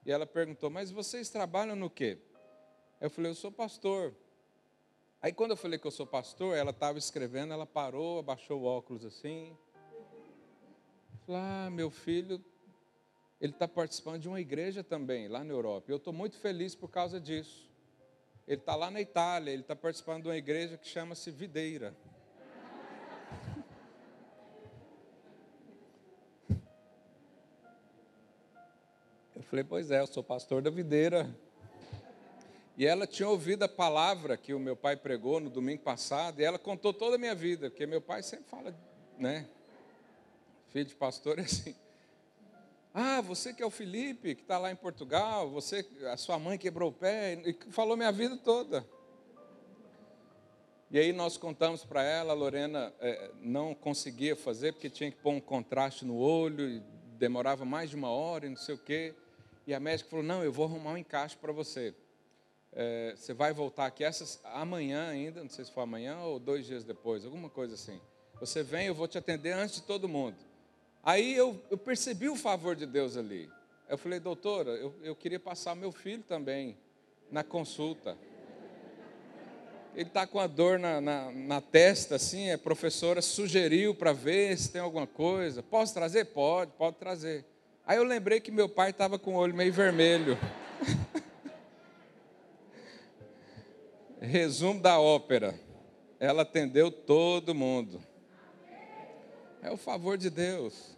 E 0.05 0.11
ela 0.11 0.25
perguntou: 0.25 0.69
Mas 0.69 0.91
vocês 0.91 1.29
trabalham 1.29 1.77
no 1.77 1.89
quê? 1.89 2.17
Eu 2.99 3.09
falei: 3.09 3.31
Eu 3.31 3.35
sou 3.35 3.49
pastor. 3.49 4.13
Aí, 5.25 5.33
quando 5.33 5.49
eu 5.49 5.57
falei 5.57 5.79
que 5.79 5.87
eu 5.87 5.91
sou 5.91 6.05
pastor, 6.05 6.55
ela 6.55 6.69
estava 6.69 6.99
escrevendo, 6.99 7.51
ela 7.51 7.65
parou, 7.65 8.19
abaixou 8.19 8.61
o 8.61 8.65
óculos 8.65 9.03
assim. 9.03 9.57
Falei: 11.25 11.41
Ah, 11.41 11.69
meu 11.71 11.89
filho, 11.89 12.39
ele 13.41 13.51
está 13.51 13.67
participando 13.67 14.21
de 14.21 14.27
uma 14.27 14.39
igreja 14.39 14.83
também, 14.83 15.27
lá 15.27 15.43
na 15.43 15.51
Europa. 15.51 15.91
Eu 15.91 15.97
estou 15.97 16.13
muito 16.13 16.37
feliz 16.37 16.75
por 16.75 16.91
causa 16.91 17.19
disso. 17.19 17.67
Ele 18.47 18.61
está 18.61 18.75
lá 18.75 18.91
na 18.91 19.01
Itália, 19.01 19.49
ele 19.49 19.63
está 19.63 19.75
participando 19.75 20.21
de 20.21 20.27
uma 20.27 20.37
igreja 20.37 20.77
que 20.77 20.87
chama-se 20.87 21.31
Videira. 21.31 21.97
falei, 29.41 29.63
pois 29.63 29.89
é, 29.89 30.01
eu 30.01 30.07
sou 30.07 30.23
pastor 30.23 30.61
da 30.61 30.69
videira. 30.69 31.35
E 32.77 32.85
ela 32.85 33.07
tinha 33.07 33.29
ouvido 33.29 33.63
a 33.63 33.69
palavra 33.69 34.35
que 34.35 34.53
o 34.53 34.59
meu 34.59 34.75
pai 34.75 34.97
pregou 34.97 35.39
no 35.39 35.49
domingo 35.49 35.81
passado, 35.81 36.41
e 36.41 36.43
ela 36.43 36.59
contou 36.59 36.93
toda 36.93 37.15
a 37.15 37.19
minha 37.19 37.33
vida, 37.33 37.69
porque 37.69 37.85
meu 37.85 38.01
pai 38.01 38.21
sempre 38.21 38.45
fala, 38.49 38.75
né? 39.17 39.47
Filho 40.69 40.85
de 40.85 40.95
pastor 40.95 41.39
é 41.39 41.43
assim. 41.43 41.75
Ah, 42.93 43.21
você 43.21 43.53
que 43.53 43.63
é 43.63 43.65
o 43.65 43.69
Felipe, 43.69 44.35
que 44.35 44.41
está 44.41 44.57
lá 44.57 44.71
em 44.71 44.75
Portugal, 44.75 45.49
você, 45.49 45.85
a 46.11 46.17
sua 46.17 46.37
mãe 46.37 46.57
quebrou 46.57 46.89
o 46.89 46.93
pé, 46.93 47.41
e 47.45 47.71
falou 47.71 47.95
minha 47.95 48.11
vida 48.11 48.37
toda. 48.37 48.85
E 50.91 50.99
aí 50.99 51.11
nós 51.11 51.37
contamos 51.37 51.83
para 51.83 52.03
ela, 52.03 52.31
a 52.31 52.35
Lorena 52.35 52.93
é, 52.99 53.31
não 53.41 53.73
conseguia 53.73 54.35
fazer, 54.35 54.73
porque 54.73 54.89
tinha 54.89 55.11
que 55.11 55.17
pôr 55.17 55.31
um 55.31 55.41
contraste 55.41 56.05
no 56.05 56.17
olho, 56.17 56.69
e 56.69 56.83
demorava 57.17 57.65
mais 57.65 57.89
de 57.89 57.95
uma 57.95 58.09
hora 58.09 58.45
e 58.45 58.49
não 58.49 58.57
sei 58.57 58.75
o 58.75 58.77
quê. 58.77 59.13
E 59.65 59.73
a 59.73 59.79
médica 59.79 60.09
falou: 60.09 60.23
Não, 60.23 60.43
eu 60.43 60.51
vou 60.51 60.65
arrumar 60.65 60.91
um 60.91 60.97
encaixe 60.97 61.35
para 61.35 61.51
você. 61.51 61.93
É, 62.77 63.13
você 63.15 63.33
vai 63.33 63.53
voltar 63.53 63.85
aqui 63.85 64.03
essas, 64.03 64.39
amanhã 64.43 65.07
ainda, 65.07 65.41
não 65.41 65.49
sei 65.49 65.63
se 65.63 65.71
for 65.71 65.81
amanhã 65.81 66.19
ou 66.19 66.37
dois 66.37 66.65
dias 66.65 66.83
depois, 66.83 67.23
alguma 67.23 67.49
coisa 67.49 67.75
assim. 67.75 68.01
Você 68.39 68.61
vem, 68.63 68.87
eu 68.87 68.93
vou 68.93 69.07
te 69.07 69.17
atender 69.17 69.53
antes 69.53 69.75
de 69.75 69.83
todo 69.83 70.09
mundo. 70.09 70.35
Aí 71.01 71.33
eu, 71.33 71.61
eu 71.71 71.77
percebi 71.77 72.27
o 72.27 72.35
favor 72.35 72.75
de 72.75 72.85
Deus 72.85 73.15
ali. 73.15 73.49
Eu 73.87 73.97
falei, 73.97 74.19
doutora, 74.19 74.71
eu, 74.71 74.93
eu 75.03 75.15
queria 75.15 75.39
passar 75.39 75.73
meu 75.73 75.91
filho 75.91 76.23
também 76.23 76.77
na 77.31 77.43
consulta. 77.43 78.17
Ele 79.95 80.09
está 80.09 80.27
com 80.27 80.39
a 80.39 80.47
dor 80.47 80.77
na, 80.77 80.99
na, 80.99 81.31
na, 81.31 81.61
testa, 81.61 82.15
assim, 82.15 82.51
a 82.51 82.57
professora 82.57 83.21
sugeriu 83.21 83.95
para 83.95 84.11
ver 84.11 84.57
se 84.57 84.69
tem 84.69 84.81
alguma 84.81 85.07
coisa. 85.07 85.63
Posso 85.63 85.93
trazer? 85.93 86.25
Pode, 86.25 86.71
pode 86.73 86.97
trazer. 86.97 87.45
Aí 87.85 87.97
eu 87.97 88.03
lembrei 88.03 88.41
que 88.41 88.51
meu 88.51 88.67
pai 88.67 88.89
estava 88.89 89.17
com 89.17 89.35
o 89.35 89.37
olho 89.37 89.55
meio 89.55 89.71
vermelho. 89.71 90.37
Resumo 94.19 94.81
da 94.81 94.99
ópera. 94.99 95.59
Ela 96.19 96.43
atendeu 96.43 96.91
todo 96.91 97.53
mundo. 97.53 98.01
É 99.61 99.71
o 99.71 99.77
favor 99.77 100.17
de 100.17 100.29
Deus. 100.29 100.95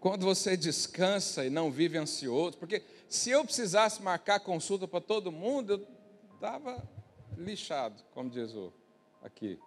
Quando 0.00 0.24
você 0.24 0.56
descansa 0.56 1.44
e 1.44 1.50
não 1.50 1.70
vive 1.70 1.98
ansioso, 1.98 2.58
porque 2.58 2.82
se 3.08 3.30
eu 3.30 3.44
precisasse 3.44 4.02
marcar 4.02 4.40
consulta 4.40 4.88
para 4.88 5.00
todo 5.00 5.30
mundo, 5.30 5.74
eu 5.74 5.86
estava 6.34 6.82
lixado, 7.36 8.02
como 8.12 8.28
diz 8.28 8.52
o 8.54 8.72
aqui. 9.22 9.58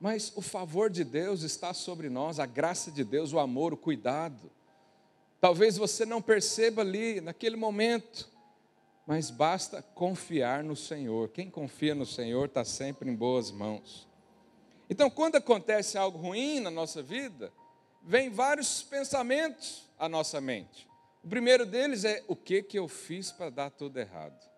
Mas 0.00 0.32
o 0.34 0.42
favor 0.42 0.90
de 0.90 1.04
Deus 1.04 1.42
está 1.42 1.72
sobre 1.72 2.08
nós, 2.08 2.40
a 2.40 2.46
graça 2.46 2.90
de 2.90 3.04
Deus, 3.04 3.32
o 3.32 3.38
amor, 3.38 3.72
o 3.72 3.76
cuidado. 3.76 4.50
Talvez 5.40 5.76
você 5.76 6.04
não 6.04 6.22
perceba 6.22 6.82
ali, 6.82 7.20
naquele 7.20 7.56
momento, 7.56 8.28
mas 9.06 9.30
basta 9.30 9.82
confiar 9.82 10.62
no 10.62 10.76
Senhor. 10.76 11.28
Quem 11.30 11.50
confia 11.50 11.94
no 11.94 12.06
Senhor 12.06 12.46
está 12.46 12.64
sempre 12.64 13.10
em 13.10 13.14
boas 13.14 13.50
mãos. 13.50 14.08
Então, 14.88 15.10
quando 15.10 15.36
acontece 15.36 15.98
algo 15.98 16.18
ruim 16.18 16.60
na 16.60 16.70
nossa 16.70 17.02
vida, 17.02 17.52
vem 18.02 18.30
vários 18.30 18.82
pensamentos 18.82 19.88
à 19.98 20.08
nossa 20.08 20.40
mente. 20.40 20.88
O 21.22 21.28
primeiro 21.28 21.64
deles 21.64 22.04
é: 22.04 22.22
o 22.28 22.36
que, 22.36 22.62
que 22.62 22.78
eu 22.78 22.88
fiz 22.88 23.30
para 23.32 23.50
dar 23.50 23.70
tudo 23.70 23.98
errado? 23.98 24.52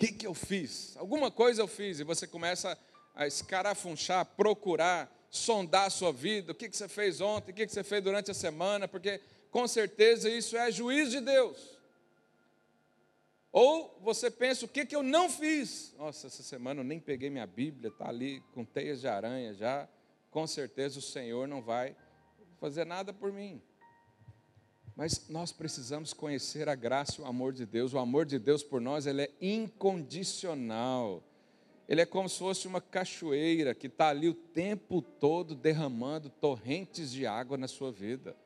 que, 0.00 0.12
que 0.12 0.26
eu 0.26 0.32
fiz? 0.32 0.96
Alguma 0.96 1.30
coisa 1.30 1.60
eu 1.60 1.68
fiz, 1.68 2.00
e 2.00 2.04
você 2.04 2.26
começa 2.26 2.76
a 3.14 3.26
escarafunchar, 3.26 4.24
procurar, 4.24 5.14
sondar 5.28 5.88
a 5.88 5.90
sua 5.90 6.10
vida, 6.10 6.52
o 6.52 6.54
que, 6.54 6.70
que 6.70 6.76
você 6.76 6.88
fez 6.88 7.20
ontem, 7.20 7.50
o 7.50 7.54
que, 7.54 7.66
que 7.66 7.72
você 7.72 7.84
fez 7.84 8.02
durante 8.02 8.30
a 8.30 8.34
semana, 8.34 8.88
porque 8.88 9.20
com 9.50 9.68
certeza 9.68 10.30
isso 10.30 10.56
é 10.56 10.72
juízo 10.72 11.10
de 11.10 11.20
Deus. 11.20 11.78
Ou 13.52 13.98
você 14.00 14.30
pensa, 14.30 14.64
o 14.64 14.68
que, 14.68 14.86
que 14.86 14.94
eu 14.94 15.02
não 15.02 15.28
fiz? 15.28 15.92
Nossa, 15.98 16.28
essa 16.28 16.42
semana 16.42 16.80
eu 16.80 16.84
nem 16.84 17.00
peguei 17.00 17.28
minha 17.30 17.46
Bíblia, 17.46 17.88
está 17.88 18.08
ali 18.08 18.40
com 18.54 18.64
teias 18.64 19.00
de 19.00 19.08
aranha 19.08 19.52
já. 19.54 19.88
Com 20.30 20.46
certeza 20.46 21.00
o 21.00 21.02
Senhor 21.02 21.48
não 21.48 21.60
vai 21.60 21.96
fazer 22.60 22.84
nada 22.84 23.12
por 23.12 23.32
mim. 23.32 23.60
Mas 24.94 25.28
nós 25.28 25.50
precisamos 25.50 26.12
conhecer 26.12 26.68
a 26.68 26.74
graça 26.74 27.20
e 27.20 27.24
o 27.24 27.26
amor 27.26 27.52
de 27.52 27.66
Deus. 27.66 27.92
O 27.92 27.98
amor 27.98 28.24
de 28.24 28.38
Deus 28.38 28.62
por 28.62 28.80
nós 28.80 29.06
ele 29.06 29.22
é 29.22 29.30
incondicional. 29.40 31.24
Ele 31.88 32.02
é 32.02 32.06
como 32.06 32.28
se 32.28 32.38
fosse 32.38 32.68
uma 32.68 32.80
cachoeira 32.80 33.74
que 33.74 33.88
está 33.88 34.10
ali 34.10 34.28
o 34.28 34.34
tempo 34.34 35.02
todo 35.02 35.56
derramando 35.56 36.30
torrentes 36.30 37.10
de 37.10 37.26
água 37.26 37.58
na 37.58 37.66
sua 37.66 37.90
vida. 37.90 38.36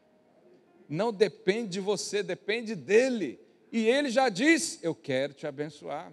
Não 0.89 1.13
depende 1.13 1.73
de 1.73 1.81
você, 1.81 2.23
depende 2.23 2.75
dele. 2.75 3.44
E 3.75 3.89
ele 3.89 4.09
já 4.09 4.29
diz: 4.29 4.79
Eu 4.85 4.95
quero 4.95 5.35
te 5.35 5.49
abençoar. 5.49 6.13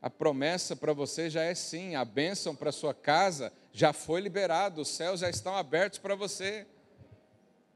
A 0.00 0.08
promessa 0.08 0.76
para 0.76 0.92
você 0.92 1.28
já 1.28 1.42
é 1.42 1.52
sim, 1.52 1.96
a 1.96 2.04
bênção 2.04 2.54
para 2.54 2.70
sua 2.70 2.94
casa 2.94 3.52
já 3.72 3.92
foi 3.92 4.20
liberada, 4.20 4.80
os 4.80 4.86
céus 4.86 5.18
já 5.18 5.28
estão 5.28 5.56
abertos 5.56 5.98
para 5.98 6.14
você. 6.14 6.64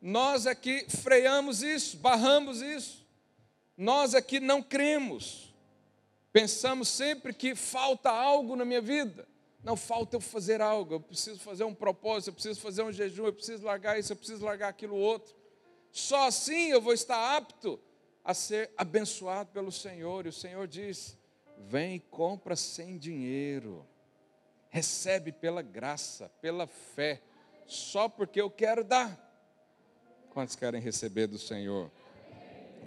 Nós 0.00 0.46
aqui 0.46 0.86
é 0.86 0.90
freamos 0.90 1.60
isso, 1.60 1.96
barramos 1.96 2.62
isso. 2.62 3.04
Nós 3.76 4.14
aqui 4.14 4.36
é 4.36 4.40
não 4.40 4.62
cremos. 4.62 5.52
Pensamos 6.32 6.86
sempre 6.86 7.34
que 7.34 7.56
falta 7.56 8.10
algo 8.10 8.54
na 8.54 8.64
minha 8.64 8.80
vida. 8.80 9.26
Não 9.64 9.76
falta 9.76 10.14
eu 10.14 10.20
fazer 10.20 10.62
algo, 10.62 10.94
eu 10.94 11.00
preciso 11.00 11.40
fazer 11.40 11.64
um 11.64 11.74
propósito, 11.74 12.28
eu 12.28 12.34
preciso 12.34 12.60
fazer 12.60 12.82
um 12.84 12.92
jejum, 12.92 13.26
eu 13.26 13.32
preciso 13.32 13.64
largar 13.64 13.98
isso, 13.98 14.12
eu 14.12 14.16
preciso 14.16 14.44
largar 14.44 14.68
aquilo 14.68 14.94
outro. 14.94 15.34
Só 15.90 16.28
assim 16.28 16.68
eu 16.68 16.80
vou 16.80 16.92
estar 16.92 17.36
apto 17.36 17.80
a 18.26 18.34
ser 18.34 18.72
abençoado 18.76 19.50
pelo 19.52 19.70
Senhor. 19.70 20.26
E 20.26 20.30
o 20.30 20.32
Senhor 20.32 20.66
diz: 20.66 21.16
vem 21.56 21.94
e 21.94 22.00
compra 22.00 22.56
sem 22.56 22.98
dinheiro, 22.98 23.86
recebe 24.68 25.30
pela 25.30 25.62
graça, 25.62 26.28
pela 26.40 26.66
fé, 26.66 27.22
só 27.66 28.08
porque 28.08 28.40
eu 28.40 28.50
quero 28.50 28.82
dar. 28.82 29.22
Quantos 30.30 30.56
querem 30.56 30.80
receber 30.80 31.28
do 31.28 31.38
Senhor? 31.38 31.90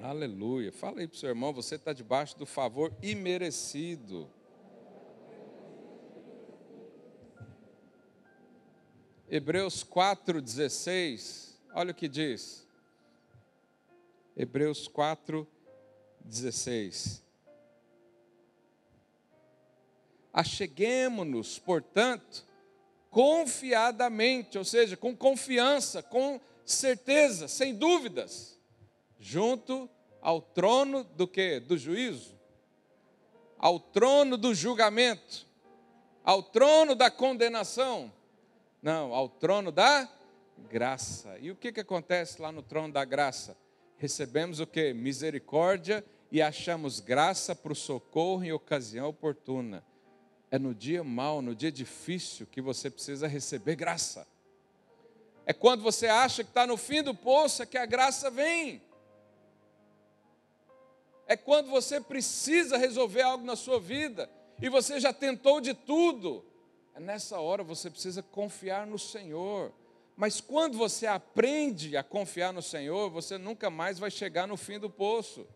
Aleluia. 0.03 0.71
Fala 0.71 0.99
aí 0.99 1.07
para 1.07 1.15
o 1.15 1.17
seu 1.17 1.29
irmão, 1.29 1.53
você 1.53 1.75
está 1.75 1.93
debaixo 1.93 2.37
do 2.37 2.45
favor 2.45 2.93
imerecido. 3.01 4.29
Hebreus 9.29 9.83
4,16, 9.83 11.53
olha 11.73 11.91
o 11.91 11.95
que 11.95 12.07
diz. 12.07 12.67
Hebreus 14.39 14.87
4,16. 14.87 17.21
Acheguemo-nos, 20.31 21.59
portanto, 21.59 22.47
confiadamente, 23.09 24.57
ou 24.57 24.63
seja, 24.63 24.95
com 24.95 25.13
confiança, 25.13 26.01
com 26.01 26.39
certeza, 26.65 27.49
sem 27.49 27.75
dúvidas, 27.75 28.57
junto 29.19 29.89
ao 30.21 30.41
trono 30.41 31.03
do 31.03 31.27
que? 31.27 31.59
Do 31.59 31.77
juízo, 31.77 32.39
ao 33.57 33.77
trono 33.77 34.37
do 34.37 34.55
julgamento, 34.55 35.45
ao 36.23 36.41
trono 36.41 36.95
da 36.95 37.11
condenação, 37.11 38.09
não, 38.81 39.13
ao 39.13 39.27
trono 39.27 39.69
da 39.69 40.09
graça. 40.69 41.37
E 41.39 41.51
o 41.51 41.57
que, 41.57 41.73
que 41.73 41.81
acontece 41.81 42.41
lá 42.41 42.53
no 42.53 42.63
trono 42.63 42.93
da 42.93 43.03
graça? 43.03 43.57
Recebemos 43.99 44.61
o 44.61 44.65
que? 44.65 44.93
Misericórdia 44.93 46.05
e 46.31 46.41
achamos 46.41 47.01
graça 47.01 47.53
para 47.53 47.73
o 47.73 47.75
socorro 47.75 48.45
em 48.45 48.51
ocasião 48.53 49.09
oportuna. 49.09 49.83
É 50.49 50.57
no 50.57 50.73
dia 50.73 51.03
mau, 51.03 51.41
no 51.41 51.53
dia 51.53 51.69
difícil, 51.69 52.47
que 52.47 52.61
você 52.61 52.89
precisa 52.89 53.27
receber 53.27 53.75
graça. 53.75 54.25
É 55.45 55.51
quando 55.51 55.83
você 55.83 56.07
acha 56.07 56.45
que 56.45 56.49
está 56.49 56.65
no 56.65 56.77
fim 56.77 57.03
do 57.03 57.13
poço 57.13 57.61
é 57.61 57.65
que 57.65 57.77
a 57.77 57.85
graça 57.85 58.31
vem. 58.31 58.81
É 61.27 61.35
quando 61.35 61.69
você 61.69 61.99
precisa 61.99 62.77
resolver 62.77 63.21
algo 63.21 63.45
na 63.45 63.57
sua 63.57 63.81
vida 63.81 64.29
e 64.61 64.69
você 64.69 64.97
já 64.97 65.11
tentou 65.11 65.59
de 65.59 65.73
tudo. 65.73 66.45
É 66.95 67.01
nessa 67.01 67.37
hora 67.37 67.63
você 67.63 67.89
precisa 67.89 68.23
confiar 68.23 68.87
no 68.87 68.97
Senhor. 68.97 69.73
Mas 70.19 70.41
quando 70.41 70.77
você 70.77 71.07
aprende 71.07 71.95
a 71.95 72.03
confiar 72.03 72.51
no 72.51 72.61
Senhor, 72.61 73.09
você 73.09 73.37
nunca 73.37 73.69
mais 73.69 73.97
vai 73.97 74.11
chegar 74.11 74.45
no 74.45 74.57
fim 74.57 74.77
do 74.77 74.89
poço. 74.89 75.47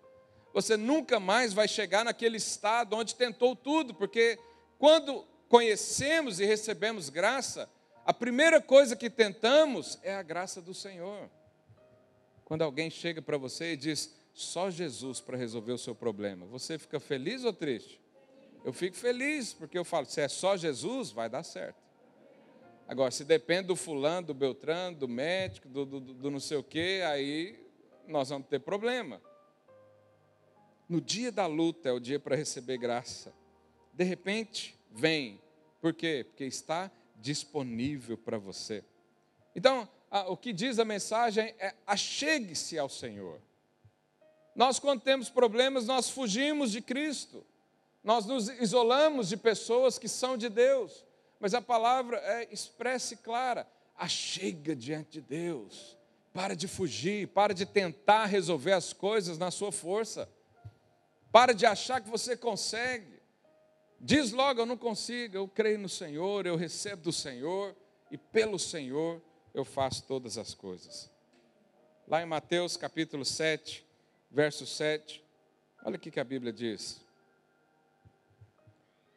Você 0.54 0.78
nunca 0.78 1.20
mais 1.20 1.52
vai 1.52 1.68
chegar 1.68 2.06
naquele 2.06 2.38
estado 2.38 2.96
onde 2.96 3.14
tentou 3.14 3.58
tudo, 3.58 3.94
porque 3.94 4.40
quando 4.80 5.28
conhecemos 5.50 6.40
e 6.40 6.46
recebemos 6.46 7.10
graça, 7.10 7.70
a 8.06 8.14
primeira 8.14 8.62
coisa 8.62 8.96
que 8.96 9.10
tentamos 9.10 10.00
é 10.02 10.16
a 10.16 10.24
graça 10.24 10.62
do 10.62 10.74
Senhor. 10.74 11.30
Quando 12.46 12.62
alguém 12.62 12.90
chega 12.90 13.22
para 13.22 13.38
você 13.38 13.74
e 13.74 13.76
diz, 13.76 14.16
só 14.34 14.70
Jesus 14.70 15.20
para 15.20 15.36
resolver 15.36 15.74
o 15.74 15.78
seu 15.78 15.94
problema, 15.94 16.46
você 16.46 16.80
fica 16.80 17.02
feliz 17.02 17.44
ou 17.44 17.52
triste? 17.52 18.00
Eu 18.64 18.72
fico 18.72 18.96
feliz, 18.96 19.52
porque 19.52 19.78
eu 19.78 19.84
falo, 19.84 20.06
se 20.06 20.22
é 20.22 20.30
só 20.30 20.56
Jesus, 20.56 21.12
vai 21.12 21.30
dar 21.30 21.44
certo. 21.44 21.83
Agora, 22.88 23.12
se 23.12 23.24
depende 23.24 23.68
do 23.68 23.76
fulano, 23.76 24.28
do 24.28 24.34
Beltrano, 24.34 24.98
do 24.98 25.08
médico, 25.08 25.68
do, 25.68 25.86
do, 25.86 26.00
do 26.00 26.32
não 26.32 26.40
sei 26.40 26.58
o 26.58 26.64
quê, 26.64 27.02
aí 27.06 27.60
nós 28.08 28.30
vamos 28.30 28.48
ter 28.48 28.60
problema. 28.60 29.22
No 30.88 31.00
dia 31.00 31.32
da 31.32 31.48
luta 31.48 31.90
é 31.90 31.92
o 31.92 32.00
dia 32.00 32.20
para 32.20 32.36
receber 32.36 32.78
graça. 32.78 33.34
De 33.94 34.04
repente, 34.04 34.78
vem. 34.92 35.42
Por 35.82 35.94
quê? 35.94 36.26
Porque 36.28 36.44
está 36.44 36.92
disponível 37.16 38.18
para 38.18 38.38
você. 38.38 38.84
Então, 39.56 39.88
o 40.28 40.38
que 40.38 40.52
diz 40.52 40.78
a 40.78 40.86
mensagem 40.86 41.56
é: 41.58 41.74
achegue-se 41.88 42.78
ao 42.78 42.90
Senhor. 42.90 43.42
Nós, 44.56 44.78
quando 44.78 45.02
temos 45.02 45.30
problemas, 45.30 45.88
nós 45.88 46.10
fugimos 46.10 46.72
de 46.72 46.82
Cristo, 46.82 47.44
nós 48.04 48.26
nos 48.26 48.50
isolamos 48.50 49.30
de 49.30 49.38
pessoas 49.38 49.98
que 49.98 50.08
são 50.08 50.38
de 50.38 50.50
Deus, 50.50 51.04
mas 51.44 51.54
a 51.54 51.62
palavra 51.62 52.16
é 52.20 52.48
expressa 52.54 53.16
e 53.16 53.18
clara: 53.18 53.68
achega 53.98 54.74
diante 54.74 55.20
de 55.20 55.22
Deus, 55.22 55.98
para 56.34 56.56
de 56.56 56.70
fugir, 56.70 57.28
para 57.28 57.54
de 57.54 57.66
tentar 57.66 58.28
resolver 58.28 58.72
as 58.72 58.94
coisas 58.94 59.38
na 59.38 59.52
sua 59.52 59.70
força, 59.70 60.30
para 61.34 61.52
de 61.52 61.66
achar 61.66 62.00
que 62.00 62.10
você 62.10 62.38
consegue. 62.38 63.20
Diz 64.00 64.32
logo: 64.32 64.62
Eu 64.62 64.66
não 64.66 64.78
consigo, 64.78 65.36
eu 65.36 65.46
creio 65.46 65.78
no 65.80 65.90
Senhor, 65.90 66.46
eu 66.46 66.56
recebo 66.56 67.04
do 67.04 67.12
Senhor 67.12 67.76
e 68.10 68.18
pelo 68.18 68.58
Senhor 68.58 69.22
eu 69.54 69.66
faço 69.66 70.04
todas 70.04 70.38
as 70.38 70.54
coisas. 70.54 71.12
Lá 72.08 72.22
em 72.22 72.26
Mateus 72.26 72.78
capítulo 72.78 73.26
7, 73.26 73.86
verso 74.32 74.66
7, 74.66 75.22
olha 75.84 75.98
o 75.98 76.00
que 76.00 76.18
a 76.22 76.24
Bíblia 76.24 76.54
diz. 76.54 77.02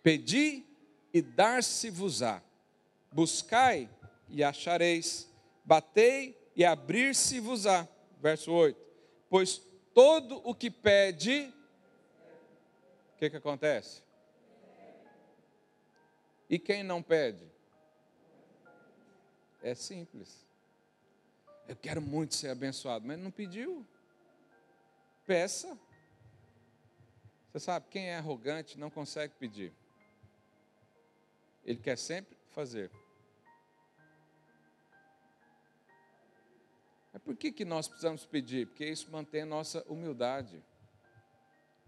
Pedi 0.03 0.67
e 1.17 1.23
dar-se-vos-á. 1.23 2.43
Buscai 3.11 3.89
e 4.29 4.45
achareis. 4.45 5.27
Batei 5.65 6.39
e 6.55 6.63
abrir-se-vos-á. 6.63 7.89
Verso 8.21 8.53
8. 8.53 8.79
Pois 9.31 9.63
todo 9.95 10.43
o 10.45 10.55
que 10.55 10.71
pede, 10.71 11.51
o 13.15 13.19
que, 13.19 13.31
que 13.31 13.37
acontece? 13.39 14.03
E 16.51 16.59
quem 16.59 16.83
não 16.83 17.03
pede? 17.03 17.51
É 19.63 19.75
simples. 19.75 20.47
Eu 21.67 21.77
quero 21.77 22.03
muito 22.03 22.35
ser 22.35 22.51
abençoado, 22.51 23.07
mas 23.07 23.19
não 23.19 23.31
pediu. 23.31 23.87
Peça. 25.25 25.79
Você 27.51 27.61
sabe, 27.61 27.87
quem 27.89 28.11
é 28.11 28.17
arrogante 28.17 28.79
não 28.79 28.91
consegue 28.91 29.33
pedir. 29.39 29.73
Ele 31.67 31.81
quer 31.81 31.99
sempre 31.99 32.39
fazer. 32.51 32.91
Mas 37.13 37.21
por 37.23 37.35
que, 37.35 37.51
que 37.51 37.65
nós 37.65 37.89
precisamos 37.89 38.25
pedir? 38.25 38.69
Porque 38.69 38.85
isso 38.87 39.11
mantém 39.11 39.43
a 39.43 39.47
nossa 39.47 39.85
humildade. 39.89 40.63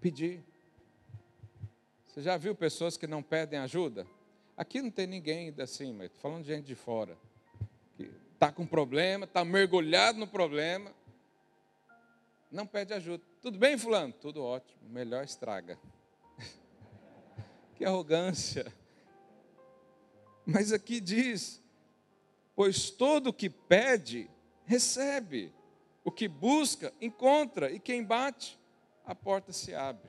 Pedir. 0.00 0.42
Você 2.06 2.20
já 2.20 2.36
viu 2.36 2.56
pessoas 2.56 2.96
que 2.96 3.06
não 3.06 3.22
pedem 3.22 3.60
ajuda? 3.60 4.04
Aqui 4.56 4.82
não 4.82 4.90
tem 4.90 5.06
ninguém 5.06 5.54
assim, 5.60 5.92
mas 5.92 6.06
estou 6.06 6.22
falando 6.22 6.42
de 6.42 6.48
gente 6.48 6.66
de 6.66 6.74
fora. 6.74 7.16
Que 7.96 8.10
está 8.34 8.50
com 8.50 8.66
problema, 8.66 9.26
está 9.26 9.44
mergulhado 9.44 10.18
no 10.18 10.26
problema, 10.26 10.92
não 12.50 12.66
pede 12.66 12.92
ajuda. 12.92 13.22
Tudo 13.40 13.58
bem, 13.58 13.78
fulano? 13.78 14.12
Tudo 14.12 14.42
ótimo, 14.42 14.80
melhor 14.88 15.22
estraga. 15.22 15.78
que 17.76 17.84
arrogância. 17.84 18.66
Mas 20.50 20.72
aqui 20.72 20.98
diz: 20.98 21.62
pois 22.56 22.88
todo 22.88 23.34
que 23.34 23.50
pede, 23.50 24.30
recebe. 24.64 25.52
O 26.02 26.11
que 26.11 26.26
busca, 26.26 26.90
encontra. 27.02 27.70
E 27.70 27.78
quem 27.78 28.02
bate, 28.02 28.58
a 29.04 29.14
porta 29.14 29.52
se 29.52 29.74
abre. 29.74 30.08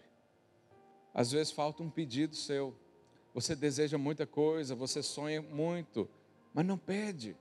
Às 1.13 1.33
vezes 1.33 1.51
falta 1.51 1.83
um 1.83 1.89
pedido 1.89 2.37
seu. 2.37 2.73
Você 3.33 3.53
deseja 3.53 3.97
muita 3.97 4.25
coisa, 4.25 4.73
você 4.73 5.03
sonha 5.03 5.41
muito, 5.41 6.09
mas 6.53 6.65
não 6.65 6.77
pede. 6.77 7.35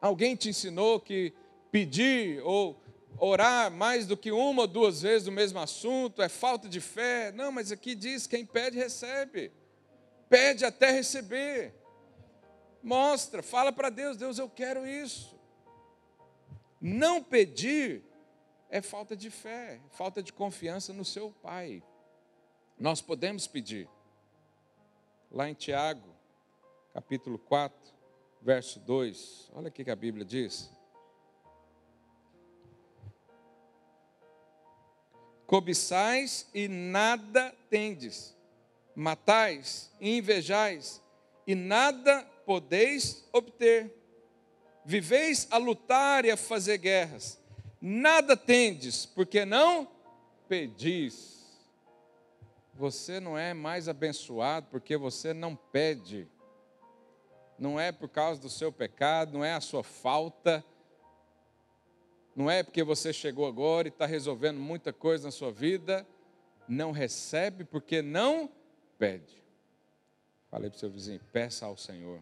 Alguém 0.00 0.36
te 0.36 0.50
ensinou 0.50 1.00
que 1.00 1.32
pedir 1.72 2.40
ou 2.44 2.80
orar 3.18 3.68
mais 3.68 4.06
do 4.06 4.16
que 4.16 4.30
uma 4.30 4.62
ou 4.62 4.68
duas 4.68 5.02
vezes 5.02 5.26
o 5.26 5.32
mesmo 5.32 5.58
assunto 5.58 6.22
é 6.22 6.28
falta 6.28 6.68
de 6.68 6.80
fé? 6.80 7.32
Não, 7.32 7.50
mas 7.50 7.72
aqui 7.72 7.96
diz: 7.96 8.28
quem 8.28 8.46
pede, 8.46 8.76
recebe. 8.76 9.50
Pede 10.28 10.64
até 10.64 10.90
receber. 10.90 11.74
Mostra, 12.82 13.42
fala 13.42 13.72
para 13.72 13.90
Deus: 13.90 14.16
Deus, 14.16 14.38
eu 14.38 14.48
quero 14.48 14.86
isso. 14.86 15.38
Não 16.80 17.22
pedir 17.22 18.04
é 18.70 18.82
falta 18.82 19.16
de 19.16 19.30
fé, 19.30 19.80
falta 19.90 20.22
de 20.22 20.32
confiança 20.32 20.92
no 20.92 21.04
seu 21.04 21.30
Pai. 21.42 21.82
Nós 22.78 23.00
podemos 23.00 23.46
pedir 23.46 23.88
lá 25.30 25.48
em 25.48 25.54
Tiago, 25.54 26.14
capítulo 26.92 27.38
4, 27.38 27.76
verso 28.40 28.78
2. 28.80 29.50
Olha 29.54 29.68
o 29.68 29.72
que 29.72 29.90
a 29.90 29.96
Bíblia 29.96 30.24
diz. 30.24 30.70
Cobiçais 35.46 36.46
e 36.52 36.68
nada 36.68 37.54
tendes, 37.70 38.36
matais 38.98 39.90
invejais 40.00 41.02
e 41.46 41.54
nada 41.54 42.22
podeis 42.44 43.28
obter. 43.32 43.94
Viveis 44.84 45.46
a 45.50 45.56
lutar 45.58 46.24
e 46.24 46.30
a 46.30 46.36
fazer 46.36 46.78
guerras, 46.78 47.38
nada 47.80 48.36
tendes, 48.36 49.04
porque 49.04 49.44
não 49.44 49.88
pedis 50.48 51.38
você 52.78 53.18
não 53.18 53.36
é 53.36 53.52
mais 53.52 53.88
abençoado 53.88 54.68
porque 54.70 54.96
você 54.96 55.34
não 55.34 55.56
pede. 55.56 56.28
Não 57.58 57.78
é 57.78 57.90
por 57.90 58.08
causa 58.08 58.40
do 58.40 58.48
seu 58.48 58.70
pecado, 58.70 59.32
não 59.32 59.44
é 59.44 59.52
a 59.52 59.60
sua 59.60 59.82
falta. 59.82 60.64
Não 62.36 62.48
é 62.48 62.62
porque 62.62 62.84
você 62.84 63.12
chegou 63.12 63.48
agora 63.48 63.88
e 63.88 63.90
está 63.90 64.06
resolvendo 64.06 64.60
muita 64.60 64.92
coisa 64.92 65.24
na 65.24 65.32
sua 65.32 65.50
vida. 65.50 66.06
Não 66.68 66.92
recebe 66.92 67.64
porque 67.64 68.00
não 68.00 68.48
pede. 68.98 69.42
Falei 70.50 70.68
para 70.68 70.76
o 70.76 70.80
seu 70.80 70.90
vizinho: 70.90 71.20
peça 71.32 71.64
ao 71.64 71.76
Senhor. 71.76 72.20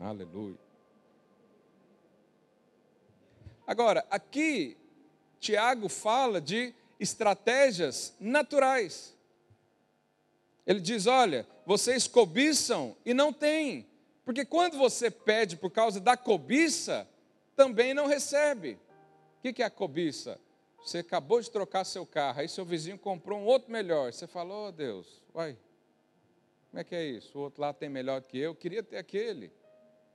Aleluia. 0.00 0.58
Agora, 3.66 4.04
aqui, 4.10 4.76
Tiago 5.38 5.88
fala 5.88 6.40
de 6.40 6.74
estratégias 6.98 8.14
naturais. 8.18 9.16
Ele 10.66 10.80
diz: 10.80 11.06
olha, 11.06 11.46
vocês 11.64 12.06
cobiçam 12.06 12.96
e 13.04 13.14
não 13.14 13.32
têm, 13.32 13.86
porque 14.24 14.44
quando 14.44 14.76
você 14.76 15.10
pede 15.10 15.56
por 15.56 15.70
causa 15.70 16.00
da 16.00 16.16
cobiça, 16.16 17.08
também 17.54 17.94
não 17.94 18.06
recebe. 18.06 18.78
O 19.38 19.52
que 19.52 19.62
é 19.62 19.66
a 19.66 19.70
cobiça? 19.70 20.38
Você 20.84 20.98
acabou 20.98 21.40
de 21.40 21.50
trocar 21.50 21.84
seu 21.84 22.04
carro, 22.04 22.40
aí 22.40 22.48
seu 22.48 22.64
vizinho 22.64 22.98
comprou 22.98 23.38
um 23.38 23.44
outro 23.44 23.70
melhor. 23.70 24.12
Você 24.12 24.26
falou, 24.26 24.68
oh, 24.68 24.72
Deus, 24.72 25.22
uai, 25.34 25.56
como 26.70 26.80
é 26.80 26.84
que 26.84 26.94
é 26.94 27.04
isso? 27.04 27.38
O 27.38 27.42
outro 27.42 27.60
lá 27.60 27.72
tem 27.72 27.88
melhor 27.88 28.20
do 28.20 28.26
que 28.26 28.38
eu, 28.38 28.54
queria 28.54 28.82
ter 28.82 28.96
aquele. 28.96 29.52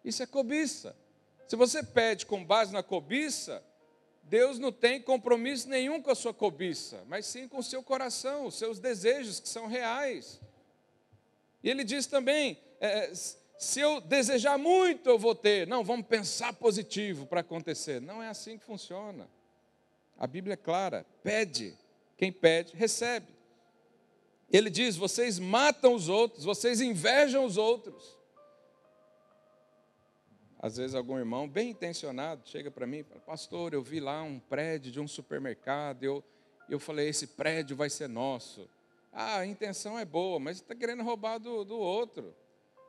Isso 0.03 0.21
é 0.21 0.25
cobiça. 0.25 0.95
Se 1.47 1.55
você 1.55 1.81
pede 1.81 2.25
com 2.25 2.43
base 2.43 2.73
na 2.73 2.83
cobiça, 2.83 3.63
Deus 4.23 4.59
não 4.59 4.71
tem 4.71 5.01
compromisso 5.01 5.69
nenhum 5.69 6.01
com 6.01 6.11
a 6.11 6.15
sua 6.15 6.33
cobiça, 6.33 7.03
mas 7.07 7.25
sim 7.25 7.47
com 7.47 7.59
o 7.59 7.63
seu 7.63 7.81
coração, 7.81 8.45
os 8.45 8.55
seus 8.55 8.79
desejos 8.79 9.39
que 9.39 9.47
são 9.47 9.67
reais. 9.67 10.41
E 11.63 11.69
ele 11.69 11.83
diz 11.83 12.07
também: 12.07 12.57
é, 12.81 13.13
se 13.57 13.79
eu 13.79 14.01
desejar 14.01 14.57
muito, 14.57 15.09
eu 15.09 15.17
vou 15.17 15.33
ter. 15.33 15.65
Não, 15.65 15.83
vamos 15.83 16.05
pensar 16.07 16.53
positivo 16.53 17.25
para 17.25 17.41
acontecer. 17.41 18.01
Não 18.01 18.21
é 18.21 18.27
assim 18.27 18.57
que 18.57 18.65
funciona. 18.65 19.29
A 20.17 20.25
Bíblia 20.25 20.53
é 20.53 20.57
clara: 20.57 21.05
pede, 21.23 21.77
quem 22.17 22.31
pede, 22.31 22.75
recebe. 22.75 23.27
Ele 24.51 24.69
diz: 24.69 24.95
vocês 24.95 25.39
matam 25.39 25.93
os 25.93 26.09
outros, 26.09 26.43
vocês 26.43 26.81
invejam 26.81 27.45
os 27.45 27.57
outros. 27.57 28.17
Às 30.59 30.77
vezes 30.77 30.95
algum 30.95 31.17
irmão 31.17 31.47
bem 31.47 31.69
intencionado 31.69 32.41
chega 32.49 32.71
para 32.71 32.87
mim 32.87 32.97
e 32.97 33.03
fala, 33.03 33.21
pastor, 33.21 33.73
eu 33.73 33.81
vi 33.81 33.99
lá 33.99 34.23
um 34.23 34.39
prédio 34.39 34.91
de 34.91 34.99
um 34.99 35.07
supermercado, 35.07 36.03
eu, 36.03 36.23
eu 36.67 36.79
falei, 36.79 37.07
esse 37.07 37.27
prédio 37.27 37.75
vai 37.75 37.89
ser 37.91 38.09
nosso. 38.09 38.67
Ah, 39.13 39.39
a 39.39 39.45
intenção 39.45 39.99
é 39.99 40.03
boa, 40.03 40.39
mas 40.39 40.57
está 40.57 40.73
querendo 40.73 41.03
roubar 41.03 41.37
do, 41.37 41.63
do 41.63 41.77
outro. 41.77 42.35